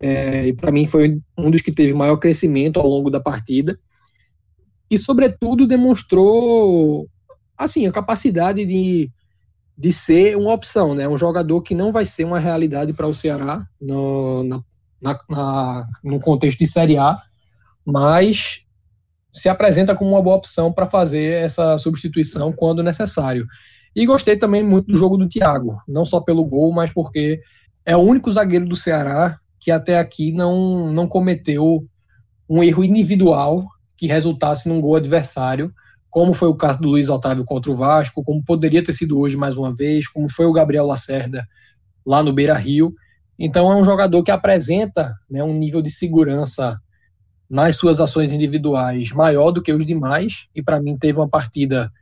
É, 0.00 0.46
e 0.46 0.52
para 0.54 0.72
mim 0.72 0.86
foi 0.86 1.20
um 1.36 1.50
dos 1.50 1.60
que 1.60 1.70
teve 1.70 1.92
maior 1.92 2.16
crescimento 2.16 2.80
ao 2.80 2.88
longo 2.88 3.10
da 3.10 3.20
partida. 3.20 3.78
E, 4.90 4.96
sobretudo, 4.96 5.66
demonstrou 5.66 7.06
assim 7.56 7.86
a 7.86 7.92
capacidade 7.92 8.64
de, 8.64 9.10
de 9.76 9.92
ser 9.92 10.36
uma 10.36 10.52
opção, 10.54 10.94
né? 10.94 11.06
Um 11.06 11.18
jogador 11.18 11.60
que 11.60 11.74
não 11.74 11.92
vai 11.92 12.06
ser 12.06 12.24
uma 12.24 12.38
realidade 12.38 12.92
para 12.92 13.06
o 13.06 13.14
Ceará 13.14 13.64
no, 13.80 14.42
na, 14.44 14.62
na, 15.00 15.20
na, 15.28 15.88
no 16.02 16.18
contexto 16.18 16.58
de 16.58 16.66
Série 16.66 16.96
A, 16.96 17.14
mas 17.84 18.64
se 19.32 19.48
apresenta 19.48 19.94
como 19.94 20.10
uma 20.10 20.22
boa 20.22 20.36
opção 20.36 20.72
para 20.72 20.88
fazer 20.88 21.44
essa 21.44 21.78
substituição 21.78 22.52
quando 22.52 22.82
necessário. 22.82 23.46
E 23.94 24.06
gostei 24.06 24.36
também 24.36 24.62
muito 24.62 24.86
do 24.86 24.96
jogo 24.96 25.16
do 25.16 25.28
Thiago, 25.28 25.80
não 25.86 26.04
só 26.04 26.20
pelo 26.20 26.44
gol, 26.44 26.72
mas 26.72 26.92
porque 26.92 27.40
é 27.84 27.96
o 27.96 28.00
único 28.00 28.32
zagueiro 28.32 28.66
do 28.66 28.76
Ceará 28.76 29.38
que 29.60 29.70
até 29.70 29.98
aqui 29.98 30.32
não, 30.32 30.90
não 30.90 31.06
cometeu 31.06 31.86
um 32.48 32.64
erro 32.64 32.82
individual 32.82 33.68
que 33.96 34.06
resultasse 34.06 34.68
num 34.68 34.80
gol 34.80 34.96
adversário, 34.96 35.72
como 36.08 36.32
foi 36.32 36.48
o 36.48 36.56
caso 36.56 36.80
do 36.80 36.88
Luiz 36.88 37.08
Otávio 37.08 37.44
contra 37.44 37.70
o 37.70 37.74
Vasco, 37.74 38.24
como 38.24 38.42
poderia 38.42 38.82
ter 38.82 38.94
sido 38.94 39.20
hoje 39.20 39.36
mais 39.36 39.56
uma 39.56 39.72
vez, 39.72 40.08
como 40.08 40.28
foi 40.28 40.46
o 40.46 40.52
Gabriel 40.52 40.86
Lacerda 40.86 41.46
lá 42.04 42.22
no 42.22 42.32
Beira 42.32 42.54
Rio. 42.54 42.92
Então 43.38 43.70
é 43.70 43.76
um 43.76 43.84
jogador 43.84 44.22
que 44.24 44.30
apresenta 44.30 45.14
né, 45.30 45.44
um 45.44 45.52
nível 45.52 45.80
de 45.80 45.90
segurança 45.90 46.80
nas 47.48 47.76
suas 47.76 48.00
ações 48.00 48.32
individuais 48.32 49.12
maior 49.12 49.50
do 49.50 49.62
que 49.62 49.72
os 49.72 49.84
demais, 49.84 50.48
e 50.54 50.62
para 50.62 50.80
mim 50.80 50.96
teve 50.96 51.18
uma 51.18 51.28
partida 51.28 51.92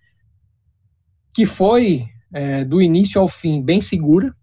que 1.35 1.45
foi 1.45 2.07
é, 2.33 2.65
do 2.65 2.81
início 2.81 3.21
ao 3.21 3.29
fim 3.29 3.63
bem 3.63 3.81
segura. 3.81 4.35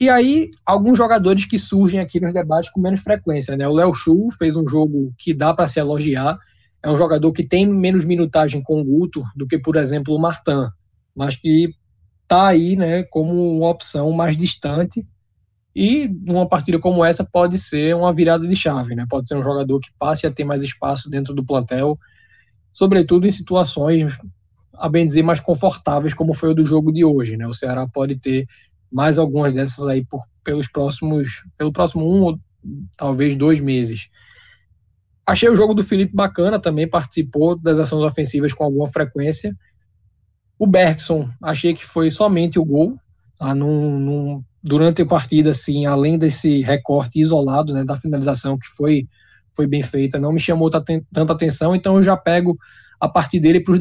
E 0.00 0.10
aí, 0.10 0.50
alguns 0.66 0.98
jogadores 0.98 1.46
que 1.46 1.58
surgem 1.58 2.00
aqui 2.00 2.20
nos 2.20 2.32
debates 2.32 2.70
com 2.70 2.80
menos 2.80 3.00
frequência. 3.00 3.56
Né? 3.56 3.66
O 3.66 3.72
Léo 3.72 3.94
Chu 3.94 4.28
fez 4.36 4.56
um 4.56 4.66
jogo 4.66 5.12
que 5.16 5.32
dá 5.32 5.54
para 5.54 5.66
se 5.66 5.78
elogiar. 5.78 6.38
É 6.82 6.90
um 6.90 6.96
jogador 6.96 7.32
que 7.32 7.46
tem 7.46 7.66
menos 7.66 8.04
minutagem 8.04 8.62
com 8.62 8.80
o 8.80 8.84
Guto 8.84 9.22
do 9.34 9.46
que, 9.46 9.58
por 9.58 9.76
exemplo, 9.76 10.14
o 10.14 10.20
Martin, 10.20 10.68
mas 11.14 11.36
que 11.36 11.72
está 12.22 12.48
aí 12.48 12.76
né, 12.76 13.04
como 13.04 13.58
uma 13.58 13.70
opção 13.70 14.10
mais 14.10 14.36
distante 14.36 15.06
e 15.74 16.08
numa 16.08 16.48
partida 16.48 16.78
como 16.78 17.04
essa 17.04 17.24
pode 17.24 17.58
ser 17.58 17.96
uma 17.96 18.12
virada 18.12 18.46
de 18.46 18.54
chave, 18.54 18.94
né? 18.94 19.06
Pode 19.08 19.26
ser 19.26 19.36
um 19.36 19.42
jogador 19.42 19.80
que 19.80 19.90
passe 19.98 20.26
a 20.26 20.30
ter 20.30 20.44
mais 20.44 20.62
espaço 20.62 21.10
dentro 21.10 21.34
do 21.34 21.44
plantel, 21.44 21.98
sobretudo 22.72 23.26
em 23.26 23.32
situações, 23.32 24.16
a 24.74 24.88
bem 24.88 25.04
dizer, 25.04 25.22
mais 25.22 25.40
confortáveis, 25.40 26.14
como 26.14 26.32
foi 26.32 26.50
o 26.50 26.54
do 26.54 26.62
jogo 26.62 26.92
de 26.92 27.04
hoje, 27.04 27.36
né? 27.36 27.46
O 27.46 27.54
Ceará 27.54 27.88
pode 27.88 28.16
ter 28.16 28.46
mais 28.94 29.18
algumas 29.18 29.52
dessas 29.52 29.84
aí 29.88 30.04
por, 30.04 30.22
pelos 30.44 30.68
próximos, 30.68 31.44
pelo 31.58 31.72
próximo 31.72 32.04
um 32.04 32.22
ou 32.22 32.38
talvez 32.96 33.34
dois 33.34 33.58
meses. 33.58 34.08
Achei 35.26 35.48
o 35.48 35.56
jogo 35.56 35.74
do 35.74 35.82
Felipe 35.82 36.14
bacana, 36.14 36.60
também 36.60 36.88
participou 36.88 37.58
das 37.58 37.80
ações 37.80 38.04
ofensivas 38.04 38.54
com 38.54 38.62
alguma 38.62 38.86
frequência. 38.86 39.56
O 40.56 40.64
Bergson, 40.64 41.28
achei 41.42 41.74
que 41.74 41.84
foi 41.84 42.08
somente 42.08 42.56
o 42.56 42.64
gol, 42.64 42.96
tá? 43.36 43.52
Num, 43.52 43.98
num 43.98 44.44
durante 44.62 45.02
a 45.02 45.06
partida, 45.06 45.50
assim, 45.50 45.86
além 45.86 46.16
desse 46.16 46.62
recorte 46.62 47.20
isolado 47.20 47.74
né, 47.74 47.84
da 47.84 47.98
finalização 47.98 48.56
que 48.56 48.68
foi, 48.68 49.08
foi 49.54 49.66
bem 49.66 49.82
feita, 49.82 50.20
não 50.20 50.32
me 50.32 50.40
chamou 50.40 50.70
tanta 50.70 51.32
atenção, 51.32 51.74
então 51.74 51.96
eu 51.96 52.02
já 52.02 52.16
pego 52.16 52.56
a 53.04 53.08
partir 53.08 53.38
dele 53.38 53.60
para 53.60 53.72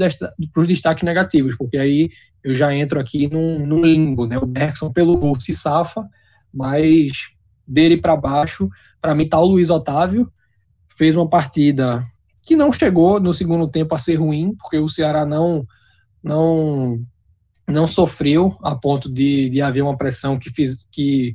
os 0.62 0.68
destaques 0.68 1.04
negativos, 1.04 1.56
porque 1.56 1.78
aí 1.78 2.10
eu 2.44 2.54
já 2.54 2.76
entro 2.76 3.00
aqui 3.00 3.30
num, 3.32 3.66
num 3.66 3.82
limbo, 3.82 4.26
né? 4.28 4.38
O 4.38 4.46
Bergson 4.46 4.92
pelo 4.92 5.18
gol 5.18 5.40
se 5.40 5.54
safa, 5.54 6.08
mas 6.54 7.32
dele 7.66 7.98
para 7.98 8.18
baixo, 8.18 8.70
para 9.02 9.16
mim 9.16 9.28
tá 9.28 9.40
o 9.40 9.46
Luiz 9.46 9.70
Otávio, 9.70 10.32
fez 10.90 11.16
uma 11.16 11.28
partida 11.28 12.04
que 12.46 12.56
não 12.56 12.74
chegou 12.74 13.20
no 13.20 13.34
segundo 13.34 13.68
tempo 13.68 13.96
a 13.96 13.98
ser 13.98 14.16
ruim, 14.16 14.54
porque 14.60 14.78
o 14.78 14.90
Ceará 14.90 15.26
não 15.26 15.66
não 16.22 17.00
não 17.66 17.88
sofreu 17.88 18.58
a 18.62 18.76
ponto 18.76 19.10
de, 19.10 19.48
de 19.48 19.62
haver 19.62 19.82
uma 19.82 19.98
pressão 19.98 20.38
que, 20.38 20.50
fiz, 20.50 20.86
que 20.92 21.34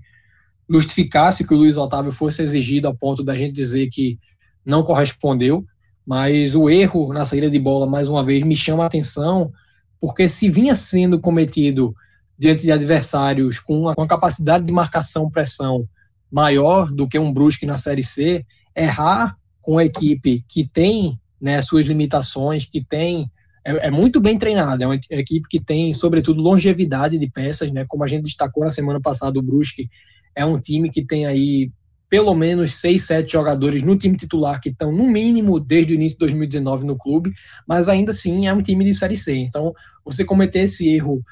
justificasse 0.69 1.47
que 1.47 1.55
o 1.55 1.57
Luiz 1.57 1.79
Otávio 1.79 2.13
fosse 2.13 2.43
exigido 2.43 2.87
a 2.87 2.95
ponto 2.95 3.25
da 3.25 3.35
gente 3.35 3.55
dizer 3.55 3.89
que 3.89 4.19
não 4.63 4.83
correspondeu, 4.83 5.65
mas 6.09 6.55
o 6.55 6.71
erro 6.71 7.13
na 7.13 7.27
saída 7.27 7.51
de 7.51 7.59
bola, 7.59 7.87
mais 7.87 8.09
uma 8.09 8.25
vez, 8.25 8.43
me 8.43 8.57
chama 8.57 8.83
a 8.83 8.87
atenção 8.87 9.53
porque 10.01 10.27
se 10.27 10.49
vinha 10.49 10.75
sendo 10.75 11.21
cometido 11.21 11.95
diante 12.39 12.63
de 12.63 12.73
adversários 12.73 13.61
com 13.61 13.79
uma, 13.79 13.95
com 13.95 14.01
a 14.01 14.09
capacidade 14.09 14.65
de 14.65 14.73
marcação 14.73 15.31
pressão 15.31 15.87
maior 16.33 16.91
do 16.91 17.07
que 17.07 17.19
um 17.19 17.31
Brusque 17.31 17.67
na 17.67 17.77
Série 17.77 18.03
C, 18.03 18.43
errar 18.75 19.37
com 19.61 19.77
a 19.77 19.85
equipe 19.85 20.43
que 20.49 20.67
tem 20.67 21.21
né, 21.39 21.61
suas 21.61 21.85
limitações, 21.85 22.65
que 22.65 22.83
tem 22.83 23.31
é, 23.63 23.89
é, 23.89 23.91
muito 23.91 24.19
bem 24.19 24.39
treinada, 24.39 24.85
é 24.85 24.87
uma 24.87 24.97
equipe 24.97 25.47
que 25.47 25.61
tem, 25.61 25.93
sobretudo, 25.93 26.41
longevidade 26.41 27.19
de 27.19 27.31
peças, 27.31 27.71
né, 27.71 27.85
como 27.87 28.03
a 28.03 28.09
gente 28.09 28.25
destacou 28.25 28.65
na 28.65 28.71
semana 28.71 28.99
passada, 28.99 29.39
o 29.39 29.43
Brusque 29.43 29.91
é 30.35 30.43
um 30.43 30.59
time 30.59 30.89
que 30.89 31.05
tem 31.05 31.27
aí 31.27 31.71
pelo 32.09 32.35
menos 32.35 32.77
seis, 32.77 33.05
sete 33.05 33.33
jogadores 33.33 33.83
no 33.83 33.97
time 33.97 34.17
titular 34.17 34.61
que 34.61 34.71
estão, 34.71 34.91
no 34.91 35.07
mínimo, 35.07 35.61
desde 35.61 35.93
o 35.93 35.95
início 35.95 36.17
de 36.17 36.21
2019 36.21 36.87
no 36.87 36.97
clube, 36.97 37.33
mas 37.67 37.89
ainda 37.89 38.13
assim 38.13 38.47
é 38.47 38.55
um 38.55 38.63
time 38.63 38.85
de 38.85 38.95
Série 38.95 39.17
C. 39.17 39.37
Então, 39.37 39.73
você 40.05 40.25
cometer 40.25 40.61
esse 40.61 40.89
erro 40.89 41.23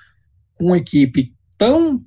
com 0.54 0.66
uma 0.66 0.78
equipe 0.78 1.32
tão 1.56 2.02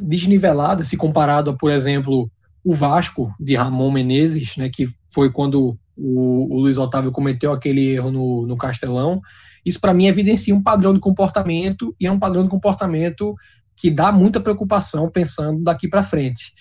desnivelada, 0.00 0.82
se 0.82 0.96
comparado 0.96 1.50
a, 1.50 1.56
por 1.56 1.70
exemplo, 1.70 2.30
o 2.64 2.74
Vasco 2.74 3.32
de 3.38 3.54
Ramon 3.54 3.90
Menezes, 3.90 4.56
né, 4.56 4.68
que 4.68 4.88
foi 5.12 5.30
quando 5.30 5.78
o, 5.96 6.54
o 6.54 6.60
Luiz 6.60 6.78
Otávio 6.78 7.12
cometeu 7.12 7.52
aquele 7.52 7.90
erro 7.90 8.10
no, 8.10 8.46
no 8.46 8.56
Castelão, 8.56 9.20
isso 9.64 9.80
para 9.80 9.94
mim 9.94 10.06
evidencia 10.06 10.54
um 10.54 10.62
padrão 10.62 10.92
de 10.92 11.00
comportamento 11.00 11.94
e 12.00 12.06
é 12.06 12.10
um 12.10 12.18
padrão 12.18 12.42
de 12.42 12.48
comportamento 12.48 13.34
que 13.76 13.90
dá 13.90 14.10
muita 14.10 14.40
preocupação 14.40 15.10
pensando 15.10 15.62
daqui 15.62 15.88
para 15.88 16.02
frente. 16.02 16.52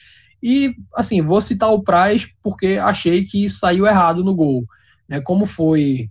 E, 0.42 0.76
assim, 0.96 1.22
vou 1.22 1.42
citar 1.42 1.72
o 1.72 1.84
Praz 1.84 2.28
porque 2.42 2.78
achei 2.78 3.24
que 3.24 3.50
saiu 3.50 3.86
errado 3.86 4.24
no 4.24 4.34
gol. 4.34 4.66
Né? 5.08 5.22
Como 5.22 5.46
foi 5.46 6.10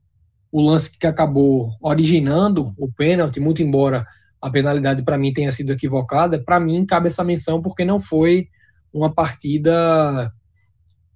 o 0.53 0.61
lance 0.61 0.97
que 0.99 1.07
acabou 1.07 1.71
originando 1.81 2.73
o 2.77 2.91
pênalti, 2.91 3.41
muito 3.41 3.63
embora 3.63 4.07
a 4.41 4.51
penalidade 4.51 5.03
para 5.03 5.19
mim 5.19 5.33
tenha 5.33 5.51
sido 5.53 5.73
equivocada, 5.73 6.43
para 6.43 6.59
mim 6.59 6.87
cabe 6.87 7.09
essa 7.09 7.23
menção 7.23 7.61
porque 7.61 7.85
não 7.85 8.01
foi 8.01 8.49
uma 8.93 9.13
partida 9.13 10.33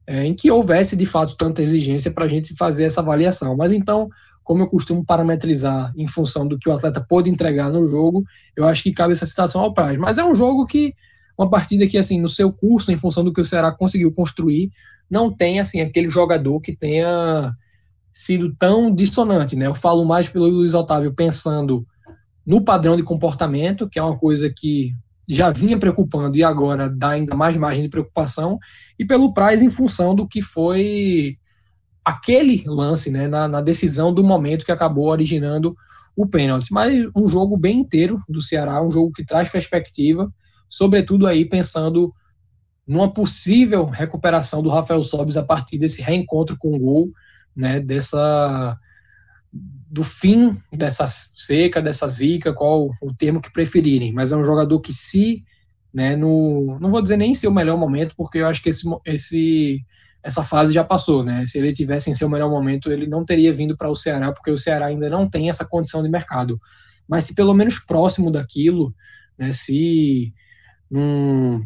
é, 0.06 0.24
em 0.24 0.34
que 0.34 0.50
houvesse 0.50 0.94
de 0.96 1.06
fato 1.06 1.36
tanta 1.36 1.62
exigência 1.62 2.10
para 2.10 2.26
a 2.26 2.28
gente 2.28 2.54
fazer 2.54 2.84
essa 2.84 3.00
avaliação. 3.00 3.56
Mas 3.56 3.72
então, 3.72 4.08
como 4.42 4.62
eu 4.62 4.66
costumo 4.66 5.04
parametrizar 5.04 5.92
em 5.96 6.06
função 6.06 6.46
do 6.46 6.58
que 6.58 6.68
o 6.68 6.72
atleta 6.72 7.04
pôde 7.08 7.30
entregar 7.30 7.70
no 7.70 7.88
jogo, 7.88 8.24
eu 8.54 8.66
acho 8.66 8.82
que 8.82 8.92
cabe 8.92 9.12
essa 9.12 9.26
citação 9.26 9.62
ao 9.62 9.72
Praz. 9.72 9.98
Mas 9.98 10.18
é 10.18 10.24
um 10.24 10.34
jogo 10.34 10.66
que 10.66 10.94
uma 11.36 11.50
partida 11.50 11.86
que, 11.86 11.98
assim, 11.98 12.20
no 12.20 12.28
seu 12.28 12.52
curso, 12.52 12.92
em 12.92 12.96
função 12.96 13.24
do 13.24 13.32
que 13.32 13.40
o 13.40 13.44
Ceará 13.44 13.72
conseguiu 13.72 14.12
construir, 14.12 14.70
não 15.10 15.30
tem, 15.30 15.60
assim, 15.60 15.80
aquele 15.80 16.08
jogador 16.08 16.60
que 16.60 16.74
tenha 16.74 17.52
sido 18.12 18.54
tão 18.54 18.94
dissonante, 18.94 19.56
né? 19.56 19.66
Eu 19.66 19.74
falo 19.74 20.04
mais 20.04 20.28
pelo 20.28 20.46
Luiz 20.46 20.72
Otávio 20.74 21.12
pensando 21.12 21.84
no 22.46 22.62
padrão 22.62 22.96
de 22.96 23.02
comportamento, 23.02 23.88
que 23.88 23.98
é 23.98 24.02
uma 24.02 24.16
coisa 24.16 24.52
que 24.54 24.94
já 25.26 25.50
vinha 25.50 25.78
preocupando 25.78 26.36
e 26.36 26.44
agora 26.44 26.88
dá 26.88 27.10
ainda 27.10 27.34
mais 27.34 27.56
margem 27.56 27.82
de 27.82 27.88
preocupação, 27.88 28.58
e 28.98 29.04
pelo 29.04 29.32
Price 29.32 29.64
em 29.64 29.70
função 29.70 30.14
do 30.14 30.28
que 30.28 30.42
foi 30.42 31.38
aquele 32.04 32.62
lance, 32.66 33.10
né, 33.10 33.26
na, 33.26 33.48
na 33.48 33.60
decisão 33.62 34.12
do 34.12 34.22
momento 34.22 34.64
que 34.64 34.72
acabou 34.72 35.08
originando 35.08 35.74
o 36.14 36.26
pênalti. 36.26 36.70
Mas 36.70 37.08
um 37.16 37.26
jogo 37.26 37.56
bem 37.56 37.78
inteiro 37.78 38.20
do 38.28 38.42
Ceará, 38.42 38.82
um 38.82 38.90
jogo 38.90 39.10
que 39.12 39.24
traz 39.24 39.48
perspectiva, 39.48 40.30
sobretudo 40.74 41.28
aí 41.28 41.44
pensando 41.44 42.12
numa 42.84 43.12
possível 43.12 43.84
recuperação 43.84 44.60
do 44.60 44.68
Rafael 44.68 45.04
Sobis 45.04 45.36
a 45.36 45.42
partir 45.42 45.78
desse 45.78 46.02
reencontro 46.02 46.56
com 46.58 46.74
o 46.74 46.78
gol, 46.78 47.12
né, 47.54 47.78
dessa 47.78 48.76
do 49.52 50.02
fim 50.02 50.60
dessa 50.72 51.06
seca, 51.06 51.80
dessa 51.80 52.08
zica, 52.08 52.52
qual 52.52 52.90
o 53.00 53.14
termo 53.14 53.40
que 53.40 53.52
preferirem, 53.52 54.12
mas 54.12 54.32
é 54.32 54.36
um 54.36 54.44
jogador 54.44 54.80
que 54.80 54.92
se, 54.92 55.44
né, 55.92 56.16
no, 56.16 56.76
não 56.80 56.90
vou 56.90 57.00
dizer 57.00 57.16
nem 57.16 57.36
seu 57.36 57.52
melhor 57.52 57.78
momento, 57.78 58.16
porque 58.16 58.38
eu 58.38 58.48
acho 58.48 58.60
que 58.60 58.70
esse, 58.70 58.84
esse 59.06 59.80
essa 60.24 60.42
fase 60.42 60.72
já 60.72 60.82
passou, 60.82 61.22
né? 61.22 61.44
Se 61.46 61.58
ele 61.58 61.72
tivesse 61.72 62.10
em 62.10 62.14
seu 62.14 62.28
melhor 62.28 62.50
momento, 62.50 62.90
ele 62.90 63.06
não 63.06 63.24
teria 63.24 63.52
vindo 63.52 63.76
para 63.76 63.90
o 63.90 63.94
Ceará, 63.94 64.32
porque 64.32 64.50
o 64.50 64.58
Ceará 64.58 64.86
ainda 64.86 65.08
não 65.08 65.28
tem 65.28 65.50
essa 65.50 65.66
condição 65.66 66.02
de 66.02 66.08
mercado. 66.08 66.58
Mas 67.06 67.26
se 67.26 67.34
pelo 67.34 67.52
menos 67.52 67.78
próximo 67.78 68.30
daquilo, 68.30 68.92
né, 69.38 69.52
se 69.52 70.32
num, 70.90 71.64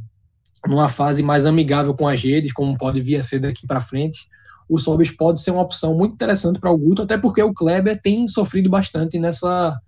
numa 0.67 0.89
fase 0.89 1.23
mais 1.23 1.47
amigável 1.47 1.95
com 1.95 2.07
as 2.07 2.23
redes, 2.23 2.53
como 2.53 2.77
pode 2.77 3.01
vir 3.01 3.17
a 3.17 3.23
ser 3.23 3.39
daqui 3.39 3.67
para 3.67 3.81
frente, 3.81 4.29
o 4.69 4.79
Sobis 4.79 5.11
pode 5.11 5.41
ser 5.41 5.51
uma 5.51 5.63
opção 5.63 5.95
muito 5.95 6.15
interessante 6.15 6.59
para 6.59 6.71
o 6.71 6.77
Guto, 6.77 7.03
até 7.03 7.17
porque 7.17 7.43
o 7.43 7.55
Kleber 7.55 8.01
tem 8.01 8.29
sofrido 8.29 8.69
bastante 8.69 9.19
nessa, 9.19 9.81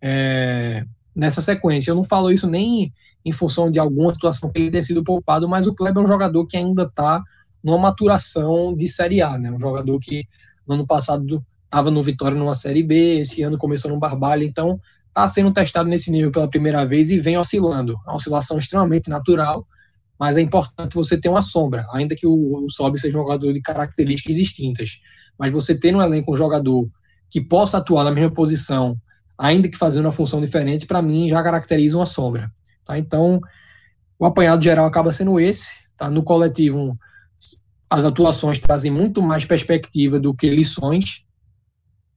é, 0.00 0.84
nessa 1.14 1.40
sequência. 1.40 1.90
Eu 1.90 1.94
não 1.94 2.04
falo 2.04 2.30
isso 2.30 2.46
nem 2.46 2.92
em 3.24 3.32
função 3.32 3.70
de 3.70 3.78
alguma 3.78 4.12
situação 4.12 4.50
que 4.50 4.58
ele 4.58 4.70
tenha 4.70 4.82
sido 4.82 5.02
poupado, 5.02 5.48
mas 5.48 5.66
o 5.66 5.74
Kleber 5.74 6.02
é 6.02 6.04
um 6.04 6.08
jogador 6.08 6.46
que 6.46 6.56
ainda 6.56 6.82
está 6.82 7.22
numa 7.62 7.78
maturação 7.78 8.74
de 8.74 8.88
Série 8.88 9.22
A, 9.22 9.38
né? 9.38 9.50
Um 9.50 9.60
jogador 9.60 9.98
que 9.98 10.24
no 10.66 10.74
ano 10.74 10.86
passado 10.86 11.44
estava 11.64 11.90
no 11.90 12.02
Vitória 12.02 12.36
numa 12.36 12.54
Série 12.54 12.82
B, 12.82 13.20
esse 13.20 13.42
ano 13.42 13.56
começou 13.56 13.90
no 13.90 13.98
Barbalha, 13.98 14.44
então 14.44 14.80
está 15.10 15.28
sendo 15.28 15.52
testado 15.52 15.88
nesse 15.88 16.10
nível 16.10 16.30
pela 16.30 16.48
primeira 16.48 16.86
vez 16.86 17.10
e 17.10 17.20
vem 17.20 17.36
oscilando. 17.36 17.94
É 18.06 18.10
uma 18.10 18.16
oscilação 18.16 18.58
extremamente 18.58 19.10
natural, 19.10 19.66
mas 20.18 20.36
é 20.36 20.40
importante 20.40 20.94
você 20.94 21.20
ter 21.20 21.28
uma 21.28 21.42
sombra, 21.42 21.86
ainda 21.92 22.14
que 22.14 22.26
o, 22.26 22.64
o 22.64 22.70
Sobe 22.70 22.98
seja 22.98 23.18
um 23.18 23.22
jogador 23.22 23.52
de 23.52 23.60
características 23.60 24.36
distintas. 24.36 25.00
Mas 25.38 25.52
você 25.52 25.74
ter 25.74 25.92
no 25.92 26.02
elenco 26.02 26.32
um 26.32 26.36
jogador 26.36 26.88
que 27.28 27.40
possa 27.40 27.78
atuar 27.78 28.04
na 28.04 28.12
mesma 28.12 28.30
posição, 28.30 28.96
ainda 29.38 29.68
que 29.68 29.78
fazendo 29.78 30.06
uma 30.06 30.12
função 30.12 30.40
diferente, 30.40 30.86
para 30.86 31.02
mim 31.02 31.28
já 31.28 31.42
caracteriza 31.42 31.96
uma 31.96 32.06
sombra. 32.06 32.50
Tá? 32.84 32.98
Então, 32.98 33.40
o 34.18 34.26
apanhado 34.26 34.62
geral 34.62 34.86
acaba 34.86 35.12
sendo 35.12 35.40
esse. 35.40 35.72
Tá? 35.96 36.10
No 36.10 36.22
coletivo, 36.22 36.98
as 37.88 38.04
atuações 38.04 38.58
trazem 38.58 38.90
muito 38.90 39.22
mais 39.22 39.44
perspectiva 39.44 40.20
do 40.20 40.34
que 40.34 40.50
lições, 40.50 41.24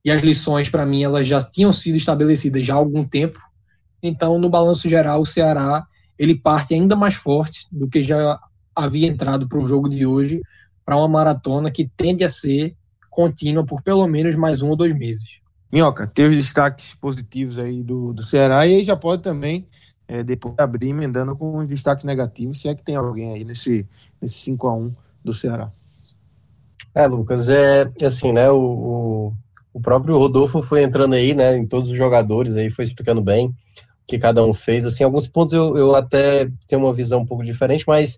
e 0.03 0.11
as 0.11 0.21
lições, 0.21 0.69
para 0.69 0.85
mim, 0.85 1.03
elas 1.03 1.25
já 1.25 1.41
tinham 1.41 1.71
sido 1.71 1.95
estabelecidas 1.95 2.65
já 2.65 2.73
há 2.73 2.77
algum 2.77 3.05
tempo. 3.05 3.39
Então, 4.01 4.37
no 4.37 4.49
balanço 4.49 4.89
geral, 4.89 5.21
o 5.21 5.25
Ceará 5.25 5.87
ele 6.19 6.35
parte 6.35 6.73
ainda 6.73 6.95
mais 6.95 7.15
forte 7.15 7.67
do 7.71 7.87
que 7.87 8.03
já 8.03 8.39
havia 8.75 9.07
entrado 9.07 9.47
para 9.47 9.57
o 9.57 9.65
jogo 9.65 9.89
de 9.89 10.05
hoje, 10.05 10.41
para 10.85 10.97
uma 10.97 11.07
maratona 11.07 11.71
que 11.71 11.89
tende 11.95 12.23
a 12.23 12.29
ser 12.29 12.75
contínua 13.09 13.65
por 13.65 13.81
pelo 13.81 14.05
menos 14.07 14.35
mais 14.35 14.61
um 14.61 14.69
ou 14.69 14.75
dois 14.75 14.93
meses. 14.93 15.39
Minhoca, 15.71 16.05
teve 16.05 16.35
destaques 16.35 16.93
positivos 16.93 17.57
aí 17.57 17.81
do, 17.81 18.13
do 18.13 18.21
Ceará 18.21 18.67
e 18.67 18.75
aí 18.75 18.83
já 18.83 18.95
pode 18.95 19.23
também, 19.23 19.67
é, 20.07 20.23
depois 20.23 20.55
abrir, 20.57 20.89
emendando 20.89 21.35
com 21.35 21.57
os 21.57 21.67
destaques 21.67 22.05
negativos, 22.05 22.61
se 22.61 22.67
é 22.67 22.75
que 22.75 22.83
tem 22.83 22.95
alguém 22.95 23.33
aí 23.33 23.43
nesse, 23.43 23.87
nesse 24.21 24.35
5 24.35 24.67
a 24.67 24.75
1 24.75 24.93
do 25.23 25.33
Ceará. 25.33 25.71
É, 26.93 27.07
Lucas, 27.07 27.49
é, 27.49 27.91
é 27.99 28.05
assim, 28.05 28.31
né, 28.31 28.51
o, 28.51 28.59
o, 28.59 29.33
o, 29.73 29.81
próprio 29.81 30.17
Rodolfo 30.17 30.61
foi 30.61 30.83
entrando 30.83 31.15
aí, 31.15 31.33
né, 31.33 31.57
em 31.57 31.65
todos 31.65 31.89
os 31.89 31.97
jogadores 31.97 32.55
aí, 32.55 32.69
foi 32.69 32.85
explicando 32.85 33.21
bem 33.21 33.47
o 33.47 33.53
que 34.07 34.19
cada 34.19 34.43
um 34.43 34.53
fez, 34.53 34.85
assim, 34.85 35.03
alguns 35.03 35.27
pontos 35.27 35.53
eu, 35.53 35.77
eu 35.77 35.95
até 35.95 36.49
tenho 36.67 36.83
uma 36.83 36.93
visão 36.93 37.21
um 37.21 37.25
pouco 37.25 37.43
diferente, 37.43 37.85
mas, 37.87 38.17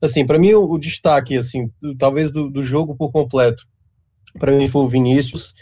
assim, 0.00 0.26
para 0.26 0.38
mim 0.38 0.52
o, 0.52 0.70
o, 0.70 0.78
destaque, 0.78 1.36
assim, 1.36 1.70
talvez 1.98 2.30
do, 2.30 2.50
do 2.50 2.62
jogo 2.62 2.94
por 2.94 3.10
completo, 3.10 3.64
para 4.38 4.52
mim 4.52 4.68
foi 4.68 4.82
o 4.82 4.88
Vinícius, 4.88 5.54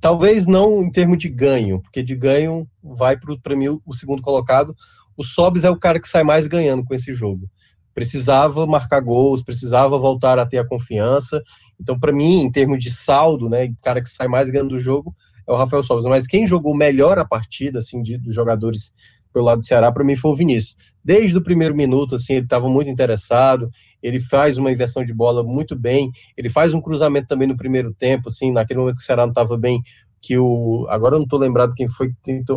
talvez 0.00 0.46
não 0.46 0.82
em 0.82 0.90
termos 0.90 1.18
de 1.18 1.28
ganho, 1.28 1.80
porque 1.80 2.02
de 2.02 2.14
ganho 2.14 2.68
vai 2.82 3.16
para 3.42 3.56
mim 3.56 3.68
o 3.84 3.92
segundo 3.94 4.22
colocado, 4.22 4.74
o 5.16 5.24
Sobis 5.24 5.64
é 5.64 5.70
o 5.70 5.78
cara 5.78 6.00
que 6.00 6.08
sai 6.08 6.22
mais 6.22 6.46
ganhando 6.46 6.84
com 6.84 6.94
esse 6.94 7.12
jogo. 7.12 7.48
Precisava 7.94 8.66
marcar 8.66 9.00
gols, 9.00 9.42
precisava 9.42 9.96
voltar 9.98 10.38
a 10.38 10.44
ter 10.44 10.58
a 10.58 10.66
confiança. 10.66 11.42
Então, 11.80 11.98
para 11.98 12.12
mim, 12.12 12.40
em 12.40 12.50
termos 12.50 12.78
de 12.82 12.90
saldo, 12.90 13.48
né, 13.48 13.72
cara 13.82 14.02
que 14.02 14.08
sai 14.08 14.28
mais 14.28 14.50
ganhando 14.50 14.70
do 14.70 14.78
jogo 14.78 15.14
é 15.46 15.52
o 15.52 15.56
Rafael 15.56 15.82
Sobis. 15.82 16.04
Mas 16.06 16.26
quem 16.26 16.46
jogou 16.46 16.74
melhor 16.74 17.18
a 17.18 17.24
partida, 17.24 17.78
assim, 17.78 18.02
de, 18.02 18.18
dos 18.18 18.34
jogadores 18.34 18.92
pelo 19.32 19.44
lado 19.44 19.58
do 19.58 19.64
Ceará, 19.64 19.92
para 19.92 20.02
mim 20.04 20.16
foi 20.16 20.30
o 20.30 20.36
Vinícius. 20.36 20.76
Desde 21.04 21.36
o 21.36 21.42
primeiro 21.42 21.76
minuto, 21.76 22.14
assim, 22.14 22.34
ele 22.34 22.46
estava 22.46 22.68
muito 22.68 22.90
interessado. 22.90 23.70
Ele 24.02 24.18
faz 24.18 24.58
uma 24.58 24.72
inversão 24.72 25.04
de 25.04 25.12
bola 25.12 25.42
muito 25.42 25.76
bem. 25.76 26.10
Ele 26.36 26.48
faz 26.48 26.72
um 26.72 26.80
cruzamento 26.80 27.28
também 27.28 27.46
no 27.46 27.56
primeiro 27.56 27.92
tempo, 27.92 28.28
assim, 28.28 28.50
naquele 28.50 28.80
momento 28.80 28.96
que 28.96 29.02
o 29.02 29.06
Ceará 29.06 29.22
não 29.22 29.30
estava 29.30 29.56
bem, 29.56 29.82
que 30.20 30.36
o 30.38 30.86
agora 30.88 31.14
eu 31.14 31.18
não 31.18 31.24
estou 31.24 31.38
lembrado 31.38 31.74
quem 31.74 31.88
foi, 31.88 32.10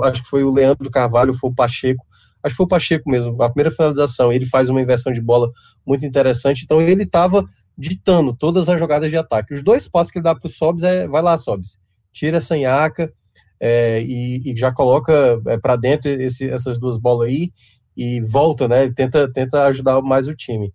acho 0.04 0.24
que 0.24 0.30
foi 0.30 0.44
o 0.44 0.52
Leandro 0.52 0.90
Carvalho, 0.90 1.34
foi 1.34 1.50
o 1.50 1.54
Pacheco 1.54 2.04
acho 2.44 2.54
que 2.54 2.58
foi 2.58 2.66
o 2.66 2.70
Pacheco 2.70 3.10
mesmo, 3.10 3.42
a 3.42 3.50
primeira 3.50 3.72
finalização, 3.72 4.32
ele 4.32 4.46
faz 4.46 4.70
uma 4.70 4.82
inversão 4.82 5.12
de 5.12 5.22
bola 5.22 5.52
muito 5.86 6.06
interessante, 6.06 6.64
então 6.64 6.82
ele 6.82 7.04
estava 7.04 7.46
ditando 7.80 8.36
todas 8.36 8.68
as 8.68 8.78
jogadas 8.78 9.10
de 9.10 9.16
ataque. 9.16 9.54
Os 9.54 9.64
dois 9.64 9.88
passos 9.88 10.12
que 10.12 10.20
ele 10.20 10.24
dá 10.24 10.36
para 10.36 10.48
o 10.48 10.52
Sobs 10.52 10.84
é, 10.84 11.08
vai 11.08 11.22
lá, 11.22 11.38
Sobs, 11.38 11.80
tira 12.12 12.38
essa 12.38 12.58
nhaca 12.58 13.12
é, 13.58 14.02
e, 14.04 14.52
e, 14.52 14.58
já 14.58 14.70
coloca 14.72 15.42
é, 15.48 15.58
para 15.58 15.78
dentro 15.78 16.10
esse, 16.10 16.50
essas 16.50 16.78
duas 16.78 16.98
bolas 16.98 17.30
aí 17.30 17.54
e 17.96 18.20
volta, 18.22 18.68
né, 18.68 18.92
tenta, 18.92 19.32
tenta 19.32 19.66
ajudar 19.68 20.02
mais 20.02 20.28
o 20.28 20.36
time. 20.36 20.74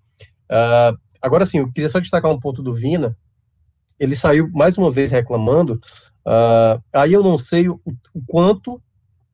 Uh, 0.50 0.96
agora 1.20 1.46
sim, 1.46 1.58
eu 1.58 1.72
queria 1.72 1.88
só 1.88 1.98
destacar 1.98 2.30
um 2.30 2.38
ponto 2.38 2.62
do 2.62 2.74
Vina, 2.74 3.16
ele 3.98 4.14
saiu 4.14 4.50
mais 4.52 4.76
uma 4.76 4.90
vez 4.90 5.10
reclamando, 5.10 5.74
uh, 6.26 6.82
aí 6.92 7.12
eu 7.12 7.22
não 7.22 7.38
sei 7.38 7.68
o, 7.68 7.80
o 7.86 8.22
quanto 8.26 8.80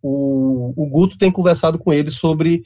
o, 0.00 0.72
o 0.76 0.88
Guto 0.88 1.18
tem 1.18 1.32
conversado 1.32 1.78
com 1.78 1.92
ele 1.92 2.10
sobre 2.10 2.62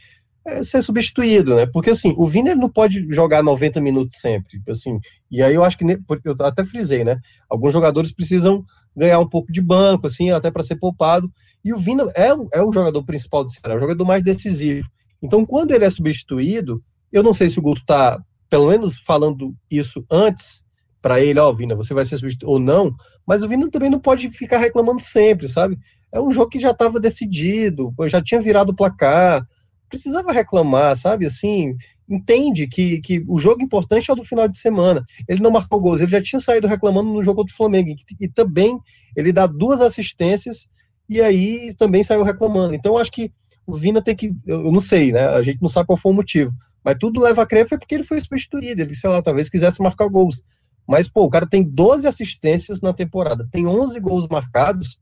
é, 0.46 0.62
ser 0.62 0.82
substituído, 0.82 1.56
né? 1.56 1.66
Porque 1.66 1.90
assim, 1.90 2.14
o 2.18 2.26
Vina 2.26 2.54
não 2.54 2.68
pode 2.68 3.06
jogar 3.12 3.42
90 3.42 3.80
minutos 3.80 4.16
sempre, 4.16 4.60
assim. 4.68 4.98
E 5.30 5.42
aí 5.42 5.54
eu 5.54 5.64
acho 5.64 5.78
que 5.78 5.84
eu 5.84 6.34
até 6.40 6.64
frisei, 6.64 7.02
né? 7.02 7.18
Alguns 7.48 7.72
jogadores 7.72 8.12
precisam 8.12 8.64
ganhar 8.94 9.18
um 9.18 9.28
pouco 9.28 9.50
de 9.50 9.60
banco, 9.60 10.06
assim, 10.06 10.30
até 10.30 10.50
para 10.50 10.62
ser 10.62 10.76
poupado. 10.76 11.32
E 11.64 11.72
o 11.72 11.78
Vina 11.78 12.04
é, 12.14 12.28
é 12.52 12.62
o 12.62 12.72
jogador 12.72 13.02
principal 13.04 13.42
do 13.42 13.50
Ceará, 13.50 13.74
é 13.74 13.76
o 13.76 13.80
jogador 13.80 14.04
mais 14.04 14.22
decisivo. 14.22 14.86
Então, 15.22 15.46
quando 15.46 15.72
ele 15.72 15.84
é 15.84 15.90
substituído, 15.90 16.82
eu 17.10 17.22
não 17.22 17.32
sei 17.32 17.48
se 17.48 17.58
o 17.58 17.62
Guto 17.62 17.80
está, 17.80 18.22
pelo 18.50 18.68
menos, 18.68 18.98
falando 18.98 19.54
isso 19.70 20.04
antes 20.10 20.62
para 21.00 21.20
ele, 21.20 21.38
ó, 21.38 21.48
oh, 21.48 21.54
Vina, 21.54 21.74
você 21.74 21.94
vai 21.94 22.04
ser 22.04 22.18
substituído 22.18 22.50
ou 22.50 22.58
não, 22.58 22.94
mas 23.26 23.42
o 23.42 23.48
Vina 23.48 23.70
também 23.70 23.90
não 23.90 23.98
pode 23.98 24.30
ficar 24.30 24.58
reclamando 24.58 25.00
sempre, 25.00 25.48
sabe? 25.48 25.78
É 26.12 26.20
um 26.20 26.30
jogo 26.30 26.50
que 26.50 26.60
já 26.60 26.70
estava 26.70 27.00
decidido, 27.00 27.94
já 28.06 28.22
tinha 28.22 28.40
virado 28.40 28.70
o 28.70 28.76
placar, 28.76 29.46
precisava 29.88 30.32
reclamar, 30.32 30.96
sabe? 30.96 31.26
Assim, 31.26 31.76
entende 32.08 32.66
que, 32.66 33.00
que 33.00 33.24
o 33.28 33.38
jogo 33.38 33.62
importante 33.62 34.10
é 34.10 34.12
o 34.12 34.16
do 34.16 34.24
final 34.24 34.48
de 34.48 34.58
semana. 34.58 35.04
Ele 35.28 35.42
não 35.42 35.50
marcou 35.50 35.80
gols, 35.80 36.00
ele 36.00 36.10
já 36.10 36.22
tinha 36.22 36.40
saído 36.40 36.66
reclamando 36.66 37.12
no 37.12 37.22
jogo 37.22 37.38
contra 37.38 37.52
o 37.52 37.56
Flamengo. 37.56 37.90
E, 37.90 38.24
e 38.24 38.28
também 38.28 38.78
ele 39.16 39.32
dá 39.32 39.46
duas 39.46 39.80
assistências 39.80 40.68
e 41.08 41.20
aí 41.20 41.74
também 41.74 42.02
saiu 42.02 42.22
reclamando. 42.22 42.74
Então, 42.74 42.98
acho 42.98 43.12
que 43.12 43.32
o 43.66 43.74
Vina 43.74 44.02
tem 44.02 44.14
que. 44.14 44.34
Eu 44.46 44.70
não 44.70 44.80
sei, 44.80 45.12
né? 45.12 45.26
A 45.28 45.42
gente 45.42 45.60
não 45.60 45.68
sabe 45.68 45.86
qual 45.86 45.96
foi 45.96 46.12
o 46.12 46.14
motivo. 46.14 46.52
Mas 46.84 46.96
tudo 46.98 47.20
leva 47.20 47.42
a 47.42 47.46
crer 47.46 47.66
foi 47.66 47.78
porque 47.78 47.94
ele 47.94 48.04
foi 48.04 48.20
substituído. 48.20 48.82
Ele, 48.82 48.94
sei 48.94 49.08
lá, 49.08 49.22
talvez 49.22 49.48
quisesse 49.48 49.82
marcar 49.82 50.08
gols. 50.08 50.44
Mas, 50.86 51.08
pô, 51.08 51.24
o 51.24 51.30
cara 51.30 51.46
tem 51.46 51.62
12 51.62 52.06
assistências 52.06 52.82
na 52.82 52.92
temporada, 52.92 53.48
tem 53.50 53.66
11 53.66 53.98
gols 54.00 54.28
marcados 54.28 55.00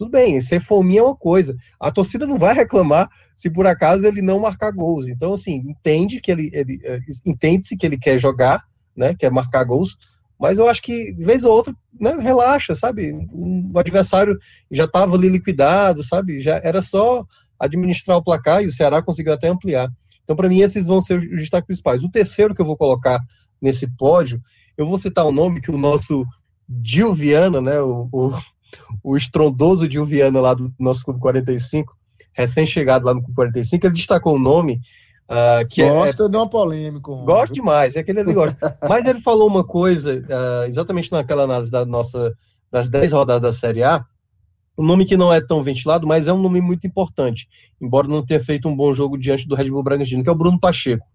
tudo 0.00 0.12
bem, 0.12 0.40
ser 0.40 0.60
fominha 0.60 1.00
é 1.00 1.02
uma 1.02 1.14
coisa. 1.14 1.54
A 1.78 1.92
torcida 1.92 2.26
não 2.26 2.38
vai 2.38 2.54
reclamar 2.54 3.06
se 3.34 3.50
por 3.50 3.66
acaso 3.66 4.06
ele 4.06 4.22
não 4.22 4.40
marcar 4.40 4.70
gols. 4.70 5.06
Então, 5.06 5.34
assim, 5.34 5.56
entende 5.56 6.22
que 6.22 6.32
ele, 6.32 6.48
ele 6.54 6.80
eh, 6.82 7.00
entende-se 7.26 7.76
que 7.76 7.84
ele 7.84 7.98
quer 7.98 8.18
jogar, 8.18 8.64
né? 8.96 9.14
Quer 9.14 9.30
marcar 9.30 9.62
gols, 9.62 9.98
mas 10.40 10.58
eu 10.58 10.66
acho 10.66 10.80
que, 10.80 11.14
vez 11.18 11.44
ou 11.44 11.52
outra, 11.52 11.74
né, 12.00 12.16
relaxa, 12.18 12.74
sabe? 12.74 13.12
O 13.30 13.78
adversário 13.78 14.38
já 14.70 14.84
estava 14.84 15.14
ali 15.14 15.28
liquidado, 15.28 16.02
sabe? 16.02 16.40
Já 16.40 16.58
era 16.64 16.80
só 16.80 17.22
administrar 17.58 18.16
o 18.16 18.24
placar 18.24 18.62
e 18.62 18.68
o 18.68 18.72
Ceará 18.72 19.02
conseguiu 19.02 19.34
até 19.34 19.48
ampliar. 19.48 19.92
Então, 20.24 20.34
para 20.34 20.48
mim, 20.48 20.60
esses 20.60 20.86
vão 20.86 21.02
ser 21.02 21.18
os 21.18 21.40
destaques 21.40 21.66
principais. 21.66 22.02
O 22.02 22.10
terceiro 22.10 22.54
que 22.54 22.62
eu 22.62 22.66
vou 22.66 22.76
colocar 22.78 23.20
nesse 23.60 23.86
pódio, 23.98 24.40
eu 24.78 24.86
vou 24.86 24.96
citar 24.96 25.26
o 25.26 25.28
um 25.28 25.32
nome 25.32 25.60
que 25.60 25.70
o 25.70 25.76
nosso 25.76 26.24
Gil 26.82 27.12
Viana, 27.12 27.60
né, 27.60 27.78
o, 27.82 28.08
o 28.10 28.32
o 29.02 29.16
estrondoso 29.16 29.88
de 29.88 30.00
Viana 30.04 30.40
lá 30.40 30.54
do 30.54 30.72
nosso 30.78 31.04
Clube 31.04 31.20
45, 31.20 31.96
recém-chegado 32.32 33.06
lá 33.06 33.14
no 33.14 33.20
Clube 33.20 33.34
45, 33.34 33.86
ele 33.86 33.94
destacou 33.94 34.34
o 34.34 34.36
um 34.36 34.40
nome 34.40 34.80
uh, 35.30 35.66
que 35.68 35.82
é- 35.82 35.88
Gosta 35.88 36.24
é, 36.24 36.28
de 36.28 36.36
uma 36.36 36.48
polêmica. 36.48 37.10
Gosto 37.10 37.52
demais, 37.52 37.96
é 37.96 38.00
aquele 38.00 38.20
ele 38.20 38.32
gosta. 38.32 38.78
Mas 38.88 39.04
ele 39.06 39.20
falou 39.20 39.46
uma 39.46 39.64
coisa, 39.64 40.14
uh, 40.14 40.66
exatamente 40.66 41.10
naquela 41.12 41.44
análise 41.44 41.70
da 41.70 41.84
nossa, 41.84 42.34
das 42.70 42.88
10 42.88 43.12
rodadas 43.12 43.42
da 43.42 43.52
Série 43.52 43.82
A, 43.82 44.04
um 44.78 44.84
nome 44.84 45.04
que 45.04 45.16
não 45.16 45.32
é 45.32 45.40
tão 45.40 45.62
ventilado, 45.62 46.06
mas 46.06 46.26
é 46.26 46.32
um 46.32 46.40
nome 46.40 46.60
muito 46.62 46.86
importante, 46.86 47.46
embora 47.78 48.08
não 48.08 48.24
tenha 48.24 48.40
feito 48.40 48.66
um 48.66 48.74
bom 48.74 48.94
jogo 48.94 49.18
diante 49.18 49.46
do 49.46 49.54
Red 49.54 49.68
Bull 49.70 49.82
Bragantino, 49.82 50.22
que 50.22 50.28
é 50.28 50.32
o 50.32 50.36
Bruno 50.36 50.58
Pacheco. 50.58 51.06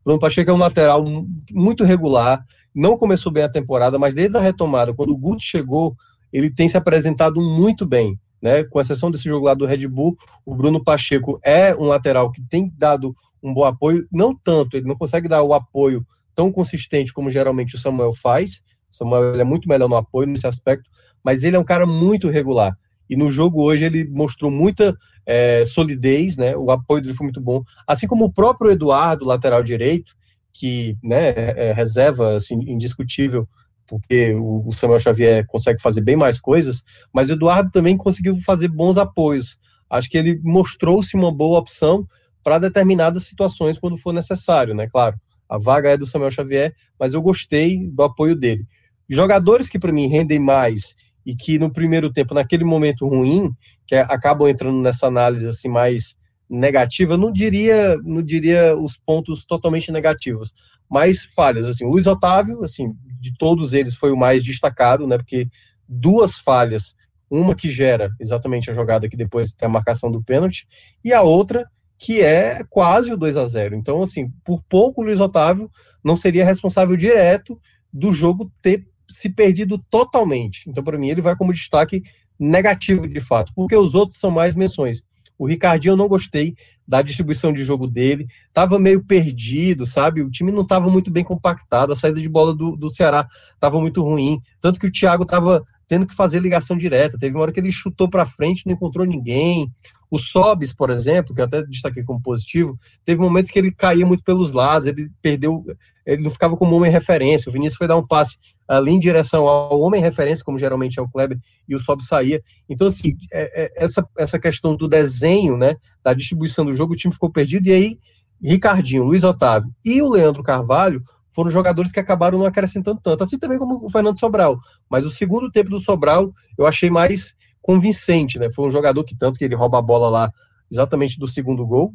O 0.00 0.04
Bruno 0.04 0.18
Pacheco 0.18 0.50
é 0.50 0.52
um 0.52 0.58
lateral 0.58 1.04
muito 1.52 1.84
regular, 1.84 2.44
não 2.74 2.96
começou 2.96 3.30
bem 3.30 3.44
a 3.44 3.48
temporada, 3.48 3.96
mas 3.96 4.12
desde 4.12 4.36
a 4.36 4.40
retomada, 4.40 4.92
quando 4.92 5.10
o 5.10 5.18
Guto 5.18 5.42
chegou, 5.42 5.94
ele 6.32 6.50
tem 6.50 6.68
se 6.68 6.76
apresentado 6.76 7.40
muito 7.40 7.86
bem. 7.86 8.18
Né? 8.40 8.64
Com 8.64 8.80
exceção 8.80 9.10
desse 9.10 9.24
jogo 9.24 9.46
lá 9.46 9.54
do 9.54 9.66
Red 9.66 9.86
Bull, 9.86 10.16
o 10.44 10.54
Bruno 10.54 10.82
Pacheco 10.82 11.38
é 11.44 11.74
um 11.76 11.84
lateral 11.84 12.32
que 12.32 12.42
tem 12.42 12.72
dado 12.76 13.14
um 13.42 13.54
bom 13.54 13.64
apoio, 13.64 14.06
não 14.10 14.34
tanto, 14.34 14.76
ele 14.76 14.86
não 14.86 14.96
consegue 14.96 15.28
dar 15.28 15.42
o 15.42 15.52
apoio 15.52 16.04
tão 16.34 16.50
consistente 16.50 17.12
como 17.12 17.30
geralmente 17.30 17.74
o 17.74 17.78
Samuel 17.78 18.12
faz. 18.14 18.62
O 18.90 18.96
Samuel 18.96 19.40
é 19.40 19.44
muito 19.44 19.68
melhor 19.68 19.88
no 19.88 19.96
apoio 19.96 20.26
nesse 20.26 20.46
aspecto, 20.46 20.88
mas 21.22 21.44
ele 21.44 21.56
é 21.56 21.58
um 21.58 21.64
cara 21.64 21.86
muito 21.86 22.28
regular. 22.28 22.76
E 23.08 23.16
no 23.16 23.30
jogo 23.30 23.62
hoje 23.62 23.84
ele 23.84 24.08
mostrou 24.08 24.50
muita 24.50 24.96
é, 25.26 25.64
solidez, 25.64 26.36
né? 26.36 26.56
O 26.56 26.70
apoio 26.70 27.02
dele 27.02 27.14
foi 27.14 27.26
muito 27.26 27.40
bom. 27.40 27.62
Assim 27.86 28.06
como 28.06 28.24
o 28.24 28.32
próprio 28.32 28.70
Eduardo, 28.70 29.24
lateral 29.24 29.62
direito, 29.62 30.14
que 30.52 30.96
né, 31.02 31.28
é, 31.30 31.68
é 31.68 31.72
reserva 31.72 32.34
assim, 32.34 32.54
indiscutível 32.66 33.48
porque 33.92 34.32
o 34.34 34.72
Samuel 34.72 35.00
Xavier 35.00 35.46
consegue 35.46 35.78
fazer 35.78 36.00
bem 36.00 36.16
mais 36.16 36.40
coisas, 36.40 36.82
mas 37.12 37.28
Eduardo 37.28 37.70
também 37.70 37.94
conseguiu 37.94 38.34
fazer 38.38 38.68
bons 38.68 38.96
apoios. 38.96 39.58
Acho 39.90 40.08
que 40.08 40.16
ele 40.16 40.40
mostrou-se 40.42 41.14
uma 41.14 41.30
boa 41.30 41.58
opção 41.58 42.06
para 42.42 42.58
determinadas 42.58 43.24
situações 43.24 43.78
quando 43.78 43.98
for 43.98 44.14
necessário, 44.14 44.74
né? 44.74 44.88
Claro, 44.90 45.20
a 45.46 45.58
vaga 45.58 45.90
é 45.90 45.98
do 45.98 46.06
Samuel 46.06 46.30
Xavier, 46.30 46.74
mas 46.98 47.12
eu 47.12 47.20
gostei 47.20 47.86
do 47.86 48.02
apoio 48.02 48.34
dele. 48.34 48.66
Jogadores 49.10 49.68
que 49.68 49.78
para 49.78 49.92
mim 49.92 50.06
rendem 50.06 50.38
mais 50.38 50.96
e 51.26 51.36
que 51.36 51.58
no 51.58 51.70
primeiro 51.70 52.10
tempo, 52.10 52.32
naquele 52.32 52.64
momento 52.64 53.06
ruim, 53.06 53.52
que 53.86 53.94
acabam 53.94 54.48
entrando 54.48 54.80
nessa 54.80 55.06
análise 55.06 55.46
assim 55.46 55.68
mais 55.68 56.16
negativa, 56.52 57.16
não 57.16 57.32
diria, 57.32 57.96
não 58.04 58.22
diria 58.22 58.76
os 58.76 58.98
pontos 58.98 59.46
totalmente 59.46 59.90
negativos, 59.90 60.52
mas 60.88 61.24
falhas 61.24 61.66
assim. 61.66 61.86
Luiz 61.86 62.06
Otávio, 62.06 62.62
assim, 62.62 62.94
de 63.18 63.34
todos 63.38 63.72
eles 63.72 63.94
foi 63.94 64.12
o 64.12 64.16
mais 64.16 64.44
destacado, 64.44 65.06
né? 65.06 65.16
Porque 65.16 65.48
duas 65.88 66.36
falhas, 66.36 66.94
uma 67.30 67.54
que 67.54 67.70
gera 67.70 68.10
exatamente 68.20 68.70
a 68.70 68.74
jogada 68.74 69.08
que 69.08 69.16
depois 69.16 69.54
tem 69.54 69.66
a 69.66 69.72
marcação 69.72 70.10
do 70.10 70.22
pênalti, 70.22 70.66
e 71.02 71.12
a 71.12 71.22
outra 71.22 71.66
que 71.98 72.20
é 72.20 72.62
quase 72.68 73.12
o 73.12 73.16
2 73.16 73.36
a 73.36 73.46
0 73.46 73.76
Então, 73.76 74.02
assim, 74.02 74.28
por 74.44 74.60
pouco 74.68 75.00
o 75.00 75.04
Luiz 75.04 75.20
Otávio 75.20 75.70
não 76.04 76.16
seria 76.16 76.44
responsável 76.44 76.96
direto 76.96 77.58
do 77.92 78.12
jogo 78.12 78.50
ter 78.60 78.86
se 79.08 79.30
perdido 79.30 79.78
totalmente. 79.78 80.68
Então, 80.68 80.82
para 80.84 80.98
mim, 80.98 81.08
ele 81.08 81.20
vai 81.20 81.36
como 81.36 81.52
destaque 81.52 82.02
negativo 82.38 83.06
de 83.08 83.20
fato, 83.20 83.52
porque 83.54 83.76
os 83.76 83.94
outros 83.94 84.18
são 84.18 84.30
mais 84.30 84.54
menções. 84.54 85.04
O 85.42 85.46
Ricardinho 85.46 85.92
eu 85.92 85.96
não 85.96 86.06
gostei 86.06 86.54
da 86.86 87.02
distribuição 87.02 87.52
de 87.52 87.64
jogo 87.64 87.88
dele, 87.88 88.28
estava 88.46 88.78
meio 88.78 89.04
perdido, 89.04 89.84
sabe? 89.84 90.22
O 90.22 90.30
time 90.30 90.52
não 90.52 90.62
estava 90.62 90.88
muito 90.88 91.10
bem 91.10 91.24
compactado, 91.24 91.92
a 91.92 91.96
saída 91.96 92.20
de 92.20 92.28
bola 92.28 92.54
do, 92.54 92.76
do 92.76 92.88
Ceará 92.88 93.26
estava 93.52 93.80
muito 93.80 94.02
ruim, 94.02 94.40
tanto 94.60 94.78
que 94.78 94.86
o 94.86 94.90
Thiago 94.90 95.24
estava 95.24 95.64
tendo 95.92 96.06
que 96.06 96.14
fazer 96.14 96.40
ligação 96.40 96.74
direta. 96.74 97.18
Teve 97.18 97.36
uma 97.36 97.42
hora 97.42 97.52
que 97.52 97.60
ele 97.60 97.70
chutou 97.70 98.08
para 98.08 98.24
frente, 98.24 98.64
não 98.64 98.72
encontrou 98.72 99.04
ninguém. 99.04 99.70
O 100.10 100.18
Sobis, 100.18 100.72
por 100.72 100.88
exemplo, 100.88 101.34
que 101.34 101.42
eu 101.42 101.44
até 101.44 101.62
destaquei 101.64 102.02
como 102.02 102.18
positivo, 102.18 102.78
teve 103.04 103.20
momentos 103.20 103.50
que 103.50 103.58
ele 103.58 103.70
caía 103.70 104.06
muito 104.06 104.24
pelos 104.24 104.52
lados, 104.52 104.88
ele 104.88 105.10
perdeu, 105.20 105.62
ele 106.06 106.22
não 106.22 106.30
ficava 106.30 106.56
como 106.56 106.74
homem 106.74 106.90
referência. 106.90 107.50
O 107.50 107.52
Vinícius 107.52 107.76
foi 107.76 107.86
dar 107.86 107.98
um 107.98 108.06
passe 108.06 108.38
ali 108.66 108.90
em 108.90 108.98
direção 108.98 109.46
ao 109.46 109.78
homem 109.82 110.00
referência, 110.00 110.42
como 110.42 110.56
geralmente 110.56 110.98
é 110.98 111.02
o 111.02 111.08
Kleber, 111.10 111.38
e 111.68 111.76
o 111.76 111.80
Sobis 111.80 112.06
saía. 112.06 112.40
Então, 112.70 112.86
assim, 112.86 113.14
é, 113.30 113.64
é, 113.64 113.84
essa, 113.84 114.02
essa 114.16 114.38
questão 114.38 114.74
do 114.74 114.88
desenho, 114.88 115.58
né, 115.58 115.76
da 116.02 116.14
distribuição 116.14 116.64
do 116.64 116.72
jogo, 116.72 116.94
o 116.94 116.96
time 116.96 117.12
ficou 117.12 117.28
perdido, 117.30 117.66
e 117.66 117.72
aí 117.74 117.98
Ricardinho, 118.42 119.04
Luiz 119.04 119.24
Otávio 119.24 119.70
e 119.84 120.00
o 120.00 120.08
Leandro 120.08 120.42
Carvalho 120.42 121.04
foram 121.32 121.50
jogadores 121.50 121.92
que 121.92 122.00
acabaram 122.00 122.38
não 122.38 122.46
acrescentando 122.46 123.00
tanto, 123.02 123.24
assim 123.24 123.38
também 123.38 123.58
como 123.58 123.84
o 123.84 123.90
Fernando 123.90 124.18
Sobral. 124.18 124.58
Mas 124.88 125.04
o 125.06 125.10
segundo 125.10 125.50
tempo 125.50 125.70
do 125.70 125.78
Sobral 125.78 126.32
eu 126.58 126.66
achei 126.66 126.90
mais 126.90 127.34
convincente, 127.60 128.38
né? 128.38 128.50
Foi 128.50 128.66
um 128.66 128.70
jogador 128.70 129.04
que 129.04 129.16
tanto 129.16 129.38
que 129.38 129.44
ele 129.44 129.54
rouba 129.54 129.78
a 129.78 129.82
bola 129.82 130.08
lá 130.08 130.32
exatamente 130.70 131.18
do 131.18 131.26
segundo 131.26 131.66
gol, 131.66 131.94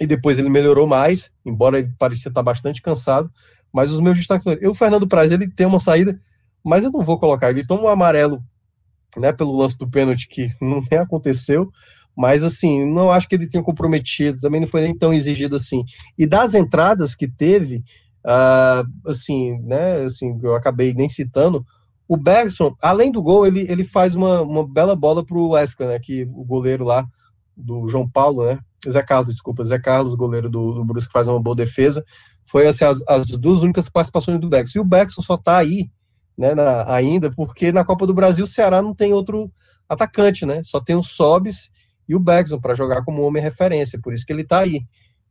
e 0.00 0.06
depois 0.06 0.38
ele 0.38 0.48
melhorou 0.48 0.86
mais, 0.86 1.30
embora 1.44 1.78
ele 1.78 1.92
parecia 1.98 2.30
estar 2.30 2.42
bastante 2.42 2.80
cansado. 2.80 3.30
Mas 3.72 3.92
os 3.92 4.00
meus 4.00 4.16
destaques. 4.16 4.44
Eu, 4.60 4.72
o 4.72 4.74
Fernando 4.74 5.06
Praz, 5.06 5.30
ele 5.30 5.48
tem 5.48 5.66
uma 5.66 5.78
saída, 5.78 6.18
mas 6.64 6.82
eu 6.82 6.90
não 6.90 7.04
vou 7.04 7.18
colocar. 7.18 7.50
Ele 7.50 7.66
toma 7.66 7.82
um 7.82 7.88
amarelo, 7.88 8.42
né, 9.16 9.30
pelo 9.32 9.56
lance 9.56 9.76
do 9.76 9.88
pênalti 9.88 10.26
que 10.26 10.48
não 10.60 10.82
nem 10.90 11.00
aconteceu. 11.00 11.70
Mas 12.16 12.42
assim, 12.42 12.84
não 12.84 13.10
acho 13.10 13.28
que 13.28 13.34
ele 13.34 13.48
tenha 13.48 13.62
comprometido, 13.62 14.40
também 14.40 14.60
não 14.60 14.66
foi 14.66 14.80
nem 14.80 14.96
tão 14.96 15.12
exigido 15.12 15.54
assim. 15.54 15.84
E 16.18 16.26
das 16.26 16.54
entradas 16.54 17.14
que 17.14 17.28
teve, 17.28 17.84
Uh, 18.24 19.08
assim, 19.08 19.58
né, 19.60 20.02
assim, 20.02 20.38
eu 20.42 20.54
acabei 20.54 20.92
nem 20.92 21.08
citando, 21.08 21.64
o 22.06 22.16
Bergson, 22.16 22.74
além 22.82 23.10
do 23.10 23.22
gol, 23.22 23.46
ele, 23.46 23.60
ele 23.70 23.84
faz 23.84 24.14
uma, 24.14 24.42
uma 24.42 24.66
bela 24.66 24.96
bola 24.96 25.24
para 25.24 25.38
o 25.38 25.50
Wesker, 25.50 25.86
né, 25.86 25.98
que 25.98 26.24
o 26.24 26.44
goleiro 26.44 26.84
lá 26.84 27.06
do 27.56 27.86
João 27.86 28.08
Paulo, 28.08 28.44
né, 28.44 28.58
Zé 28.88 29.02
Carlos, 29.02 29.30
desculpa, 29.30 29.64
Zé 29.64 29.78
Carlos, 29.78 30.14
goleiro 30.14 30.50
do, 30.50 30.72
do 30.72 30.84
Brusque, 30.84 31.12
faz 31.12 31.28
uma 31.28 31.40
boa 31.40 31.54
defesa, 31.54 32.04
foi 32.44 32.66
assim, 32.66 32.84
as, 32.84 33.00
as 33.06 33.28
duas 33.28 33.62
únicas 33.62 33.88
participações 33.88 34.40
do 34.40 34.48
Bergson, 34.48 34.78
e 34.78 34.82
o 34.82 34.84
Bergson 34.84 35.22
só 35.22 35.36
está 35.36 35.56
aí, 35.56 35.88
né, 36.36 36.54
na, 36.54 36.92
ainda, 36.92 37.30
porque 37.30 37.72
na 37.72 37.84
Copa 37.84 38.06
do 38.06 38.14
Brasil 38.14 38.44
o 38.44 38.48
Ceará 38.48 38.82
não 38.82 38.92
tem 38.94 39.12
outro 39.12 39.50
atacante, 39.88 40.44
né, 40.44 40.62
só 40.62 40.80
tem 40.80 40.96
o 40.96 41.02
Sobis 41.02 41.70
e 42.08 42.14
o 42.14 42.20
Bergson 42.20 42.60
para 42.60 42.74
jogar 42.74 43.04
como 43.04 43.22
homem 43.22 43.42
referência, 43.42 44.00
por 44.02 44.12
isso 44.12 44.26
que 44.26 44.32
ele 44.32 44.42
está 44.42 44.58
aí, 44.58 44.82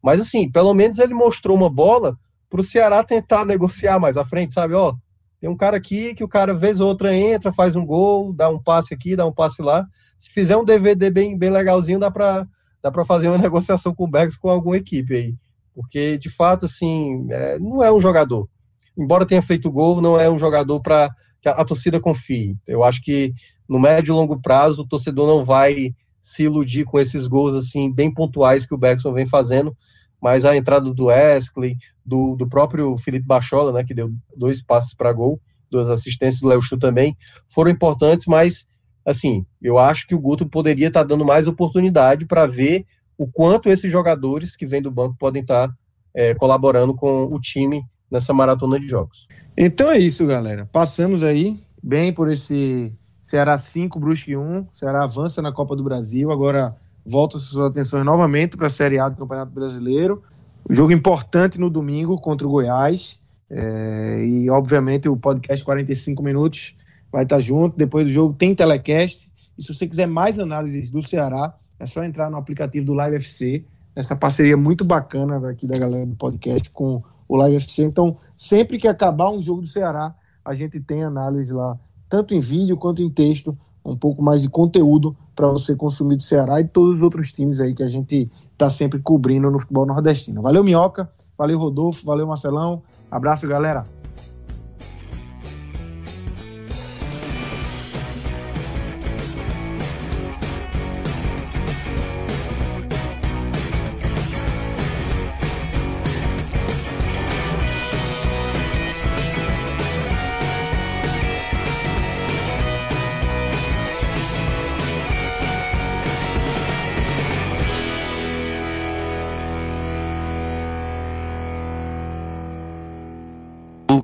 mas 0.01 0.19
assim, 0.19 0.49
pelo 0.49 0.73
menos 0.73 0.97
ele 0.97 1.13
mostrou 1.13 1.57
uma 1.57 1.69
bola 1.69 2.17
para 2.49 2.61
o 2.61 2.63
Ceará 2.63 3.03
tentar 3.03 3.45
negociar 3.45 3.99
mais 3.99 4.17
à 4.17 4.25
frente, 4.25 4.53
sabe? 4.53 4.73
Ó, 4.73 4.93
Tem 5.39 5.49
um 5.49 5.55
cara 5.55 5.77
aqui 5.77 6.15
que 6.15 6.23
o 6.23 6.27
cara, 6.27 6.53
vez 6.53 6.79
ou 6.79 6.87
outra, 6.87 7.15
entra, 7.15 7.53
faz 7.53 7.75
um 7.75 7.85
gol, 7.85 8.33
dá 8.33 8.49
um 8.49 8.61
passe 8.61 8.93
aqui, 8.93 9.15
dá 9.15 9.25
um 9.25 9.33
passe 9.33 9.61
lá. 9.61 9.85
Se 10.17 10.29
fizer 10.31 10.57
um 10.57 10.65
DVD 10.65 11.09
bem, 11.09 11.37
bem 11.37 11.49
legalzinho, 11.49 11.99
dá 11.99 12.11
para 12.11 12.45
dá 12.81 12.91
para 12.91 13.05
fazer 13.05 13.27
uma 13.27 13.37
negociação 13.39 13.93
com 13.93 14.05
o 14.05 14.09
Bergs 14.09 14.37
com 14.37 14.49
alguma 14.49 14.77
equipe 14.77 15.15
aí. 15.15 15.35
Porque, 15.73 16.17
de 16.17 16.29
fato, 16.29 16.65
assim, 16.65 17.27
é, 17.29 17.59
não 17.59 17.83
é 17.83 17.91
um 17.91 18.01
jogador. 18.01 18.49
Embora 18.97 19.25
tenha 19.25 19.41
feito 19.41 19.71
gol, 19.71 20.01
não 20.01 20.19
é 20.19 20.29
um 20.29 20.37
jogador 20.37 20.81
para 20.81 21.09
que 21.41 21.47
a, 21.47 21.53
a, 21.53 21.65
torcida 21.65 21.99
confie. 21.99 22.57
Eu 22.67 22.83
acho 22.83 23.01
que 23.01 23.33
no 23.67 23.79
médio 23.79 24.11
e 24.11 24.15
longo 24.15 24.41
prazo 24.41 24.81
o 24.81 24.87
torcedor 24.87 25.27
não 25.27 25.45
vai 25.45 25.93
se 26.19 26.43
iludir 26.43 26.83
com 26.83 26.99
esses 26.99 27.27
gols 27.27 27.55
assim 27.55 27.93
bem 27.93 28.13
pontuais 28.13 28.65
que 28.65 28.73
o 28.73 28.77
Bergson 28.77 29.13
vem 29.13 29.25
fazendo, 29.25 29.73
mas 30.21 30.45
a 30.45 30.55
entrada 30.55 30.93
do 30.93 31.05
Wesley, 31.05 31.77
do, 32.05 32.35
do 32.35 32.47
próprio 32.47 32.97
Felipe 32.97 33.25
Bachola, 33.25 33.71
né, 33.71 33.83
que 33.83 33.93
deu 33.93 34.11
dois 34.35 34.61
passes 34.61 34.93
para 34.93 35.13
gol, 35.13 35.39
duas 35.69 35.89
assistências 35.89 36.41
do 36.41 36.47
Léo 36.47 36.61
Chu 36.61 36.77
também, 36.77 37.15
foram 37.47 37.71
importantes, 37.71 38.25
mas 38.25 38.67
assim, 39.05 39.45
eu 39.61 39.77
acho 39.77 40.07
que 40.07 40.15
o 40.15 40.19
Guto 40.19 40.47
poderia 40.47 40.87
estar 40.87 41.01
tá 41.01 41.07
dando 41.07 41.25
mais 41.25 41.47
oportunidade 41.47 42.25
para 42.25 42.45
ver 42.45 42.85
o 43.17 43.27
quanto 43.27 43.69
esses 43.69 43.91
jogadores 43.91 44.55
que 44.55 44.65
vêm 44.65 44.81
do 44.81 44.91
banco 44.91 45.15
podem 45.17 45.41
estar 45.41 45.67
tá, 45.67 45.73
é, 46.13 46.33
colaborando 46.35 46.95
com 46.95 47.25
o 47.25 47.39
time 47.39 47.83
nessa 48.09 48.33
maratona 48.33 48.79
de 48.79 48.87
jogos. 48.87 49.27
Então 49.57 49.91
é 49.91 49.97
isso, 49.97 50.25
galera. 50.25 50.67
Passamos 50.71 51.23
aí 51.23 51.59
bem 51.83 52.13
por 52.13 52.31
esse 52.31 52.91
Ceará 53.21 53.57
5, 53.57 53.99
Brusque 53.99 54.35
1. 54.35 54.67
Ceará 54.71 55.03
avança 55.03 55.41
na 55.41 55.51
Copa 55.51 55.75
do 55.75 55.83
Brasil. 55.83 56.31
Agora 56.31 56.75
volta 57.05 57.37
suas 57.37 57.71
atenções 57.71 58.05
novamente 58.05 58.57
para 58.57 58.67
a 58.67 58.69
Série 58.69 58.99
A 58.99 59.09
do 59.09 59.17
Campeonato 59.17 59.51
Brasileiro. 59.51 60.23
Jogo 60.69 60.91
importante 60.91 61.59
no 61.59 61.69
domingo 61.69 62.19
contra 62.19 62.47
o 62.47 62.51
Goiás. 62.51 63.19
É, 63.49 64.23
e, 64.23 64.49
obviamente, 64.49 65.09
o 65.09 65.17
podcast 65.17 65.65
45 65.65 66.21
minutos 66.21 66.77
vai 67.11 67.23
estar 67.23 67.39
junto. 67.39 67.77
Depois 67.77 68.05
do 68.05 68.11
jogo 68.11 68.33
tem 68.33 68.53
telecast. 68.53 69.29
E 69.57 69.63
se 69.63 69.73
você 69.73 69.87
quiser 69.87 70.07
mais 70.07 70.37
análises 70.37 70.89
do 70.89 71.01
Ceará, 71.01 71.55
é 71.79 71.85
só 71.85 72.03
entrar 72.03 72.29
no 72.29 72.37
aplicativo 72.37 72.85
do 72.85 72.93
Live 72.93 73.17
FC. 73.17 73.65
Essa 73.95 74.15
parceria 74.15 74.55
muito 74.55 74.85
bacana 74.85 75.39
daqui 75.39 75.67
da 75.67 75.77
galera 75.77 76.05
do 76.05 76.15
podcast 76.15 76.69
com 76.69 77.01
o 77.27 77.35
Live 77.37 77.57
FC. 77.57 77.83
Então, 77.83 78.17
sempre 78.31 78.77
que 78.77 78.87
acabar 78.87 79.31
um 79.31 79.41
jogo 79.41 79.61
do 79.61 79.67
Ceará, 79.67 80.13
a 80.43 80.53
gente 80.53 80.79
tem 80.79 81.03
análise 81.03 81.51
lá, 81.53 81.77
tanto 82.07 82.33
em 82.33 82.39
vídeo 82.39 82.77
quanto 82.77 83.01
em 83.01 83.09
texto, 83.09 83.57
um 83.89 83.97
pouco 83.97 84.21
mais 84.21 84.41
de 84.41 84.49
conteúdo 84.49 85.15
para 85.35 85.47
você 85.47 85.75
consumir 85.75 86.15
do 86.15 86.23
Ceará 86.23 86.59
e 86.59 86.65
todos 86.65 86.97
os 86.97 87.01
outros 87.01 87.31
times 87.31 87.59
aí 87.59 87.73
que 87.73 87.83
a 87.83 87.87
gente 87.87 88.29
está 88.51 88.69
sempre 88.69 88.99
cobrindo 88.99 89.49
no 89.49 89.59
futebol 89.59 89.85
nordestino. 89.85 90.41
Valeu, 90.41 90.63
Minhoca. 90.63 91.09
Valeu, 91.37 91.57
Rodolfo. 91.57 92.05
Valeu, 92.05 92.27
Marcelão. 92.27 92.83
Abraço, 93.09 93.47
galera. 93.47 93.98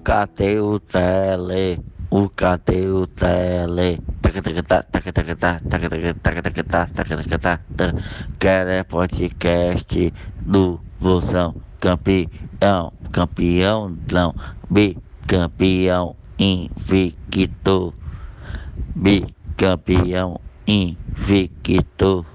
O 0.05 0.79
tele? 0.79 1.79
O 2.11 2.29
o 2.29 3.07
tele? 3.07 3.99
Quer 8.39 8.85
podcast 8.85 10.13
do 10.45 10.79
Bolsão 11.01 11.55
campeão, 11.79 12.93
campeão 13.11 13.97
não, 14.11 14.35
bicampeão 14.69 16.15
invicto, 16.37 17.91
bicampeão 18.95 20.39
invicto. 20.67 22.34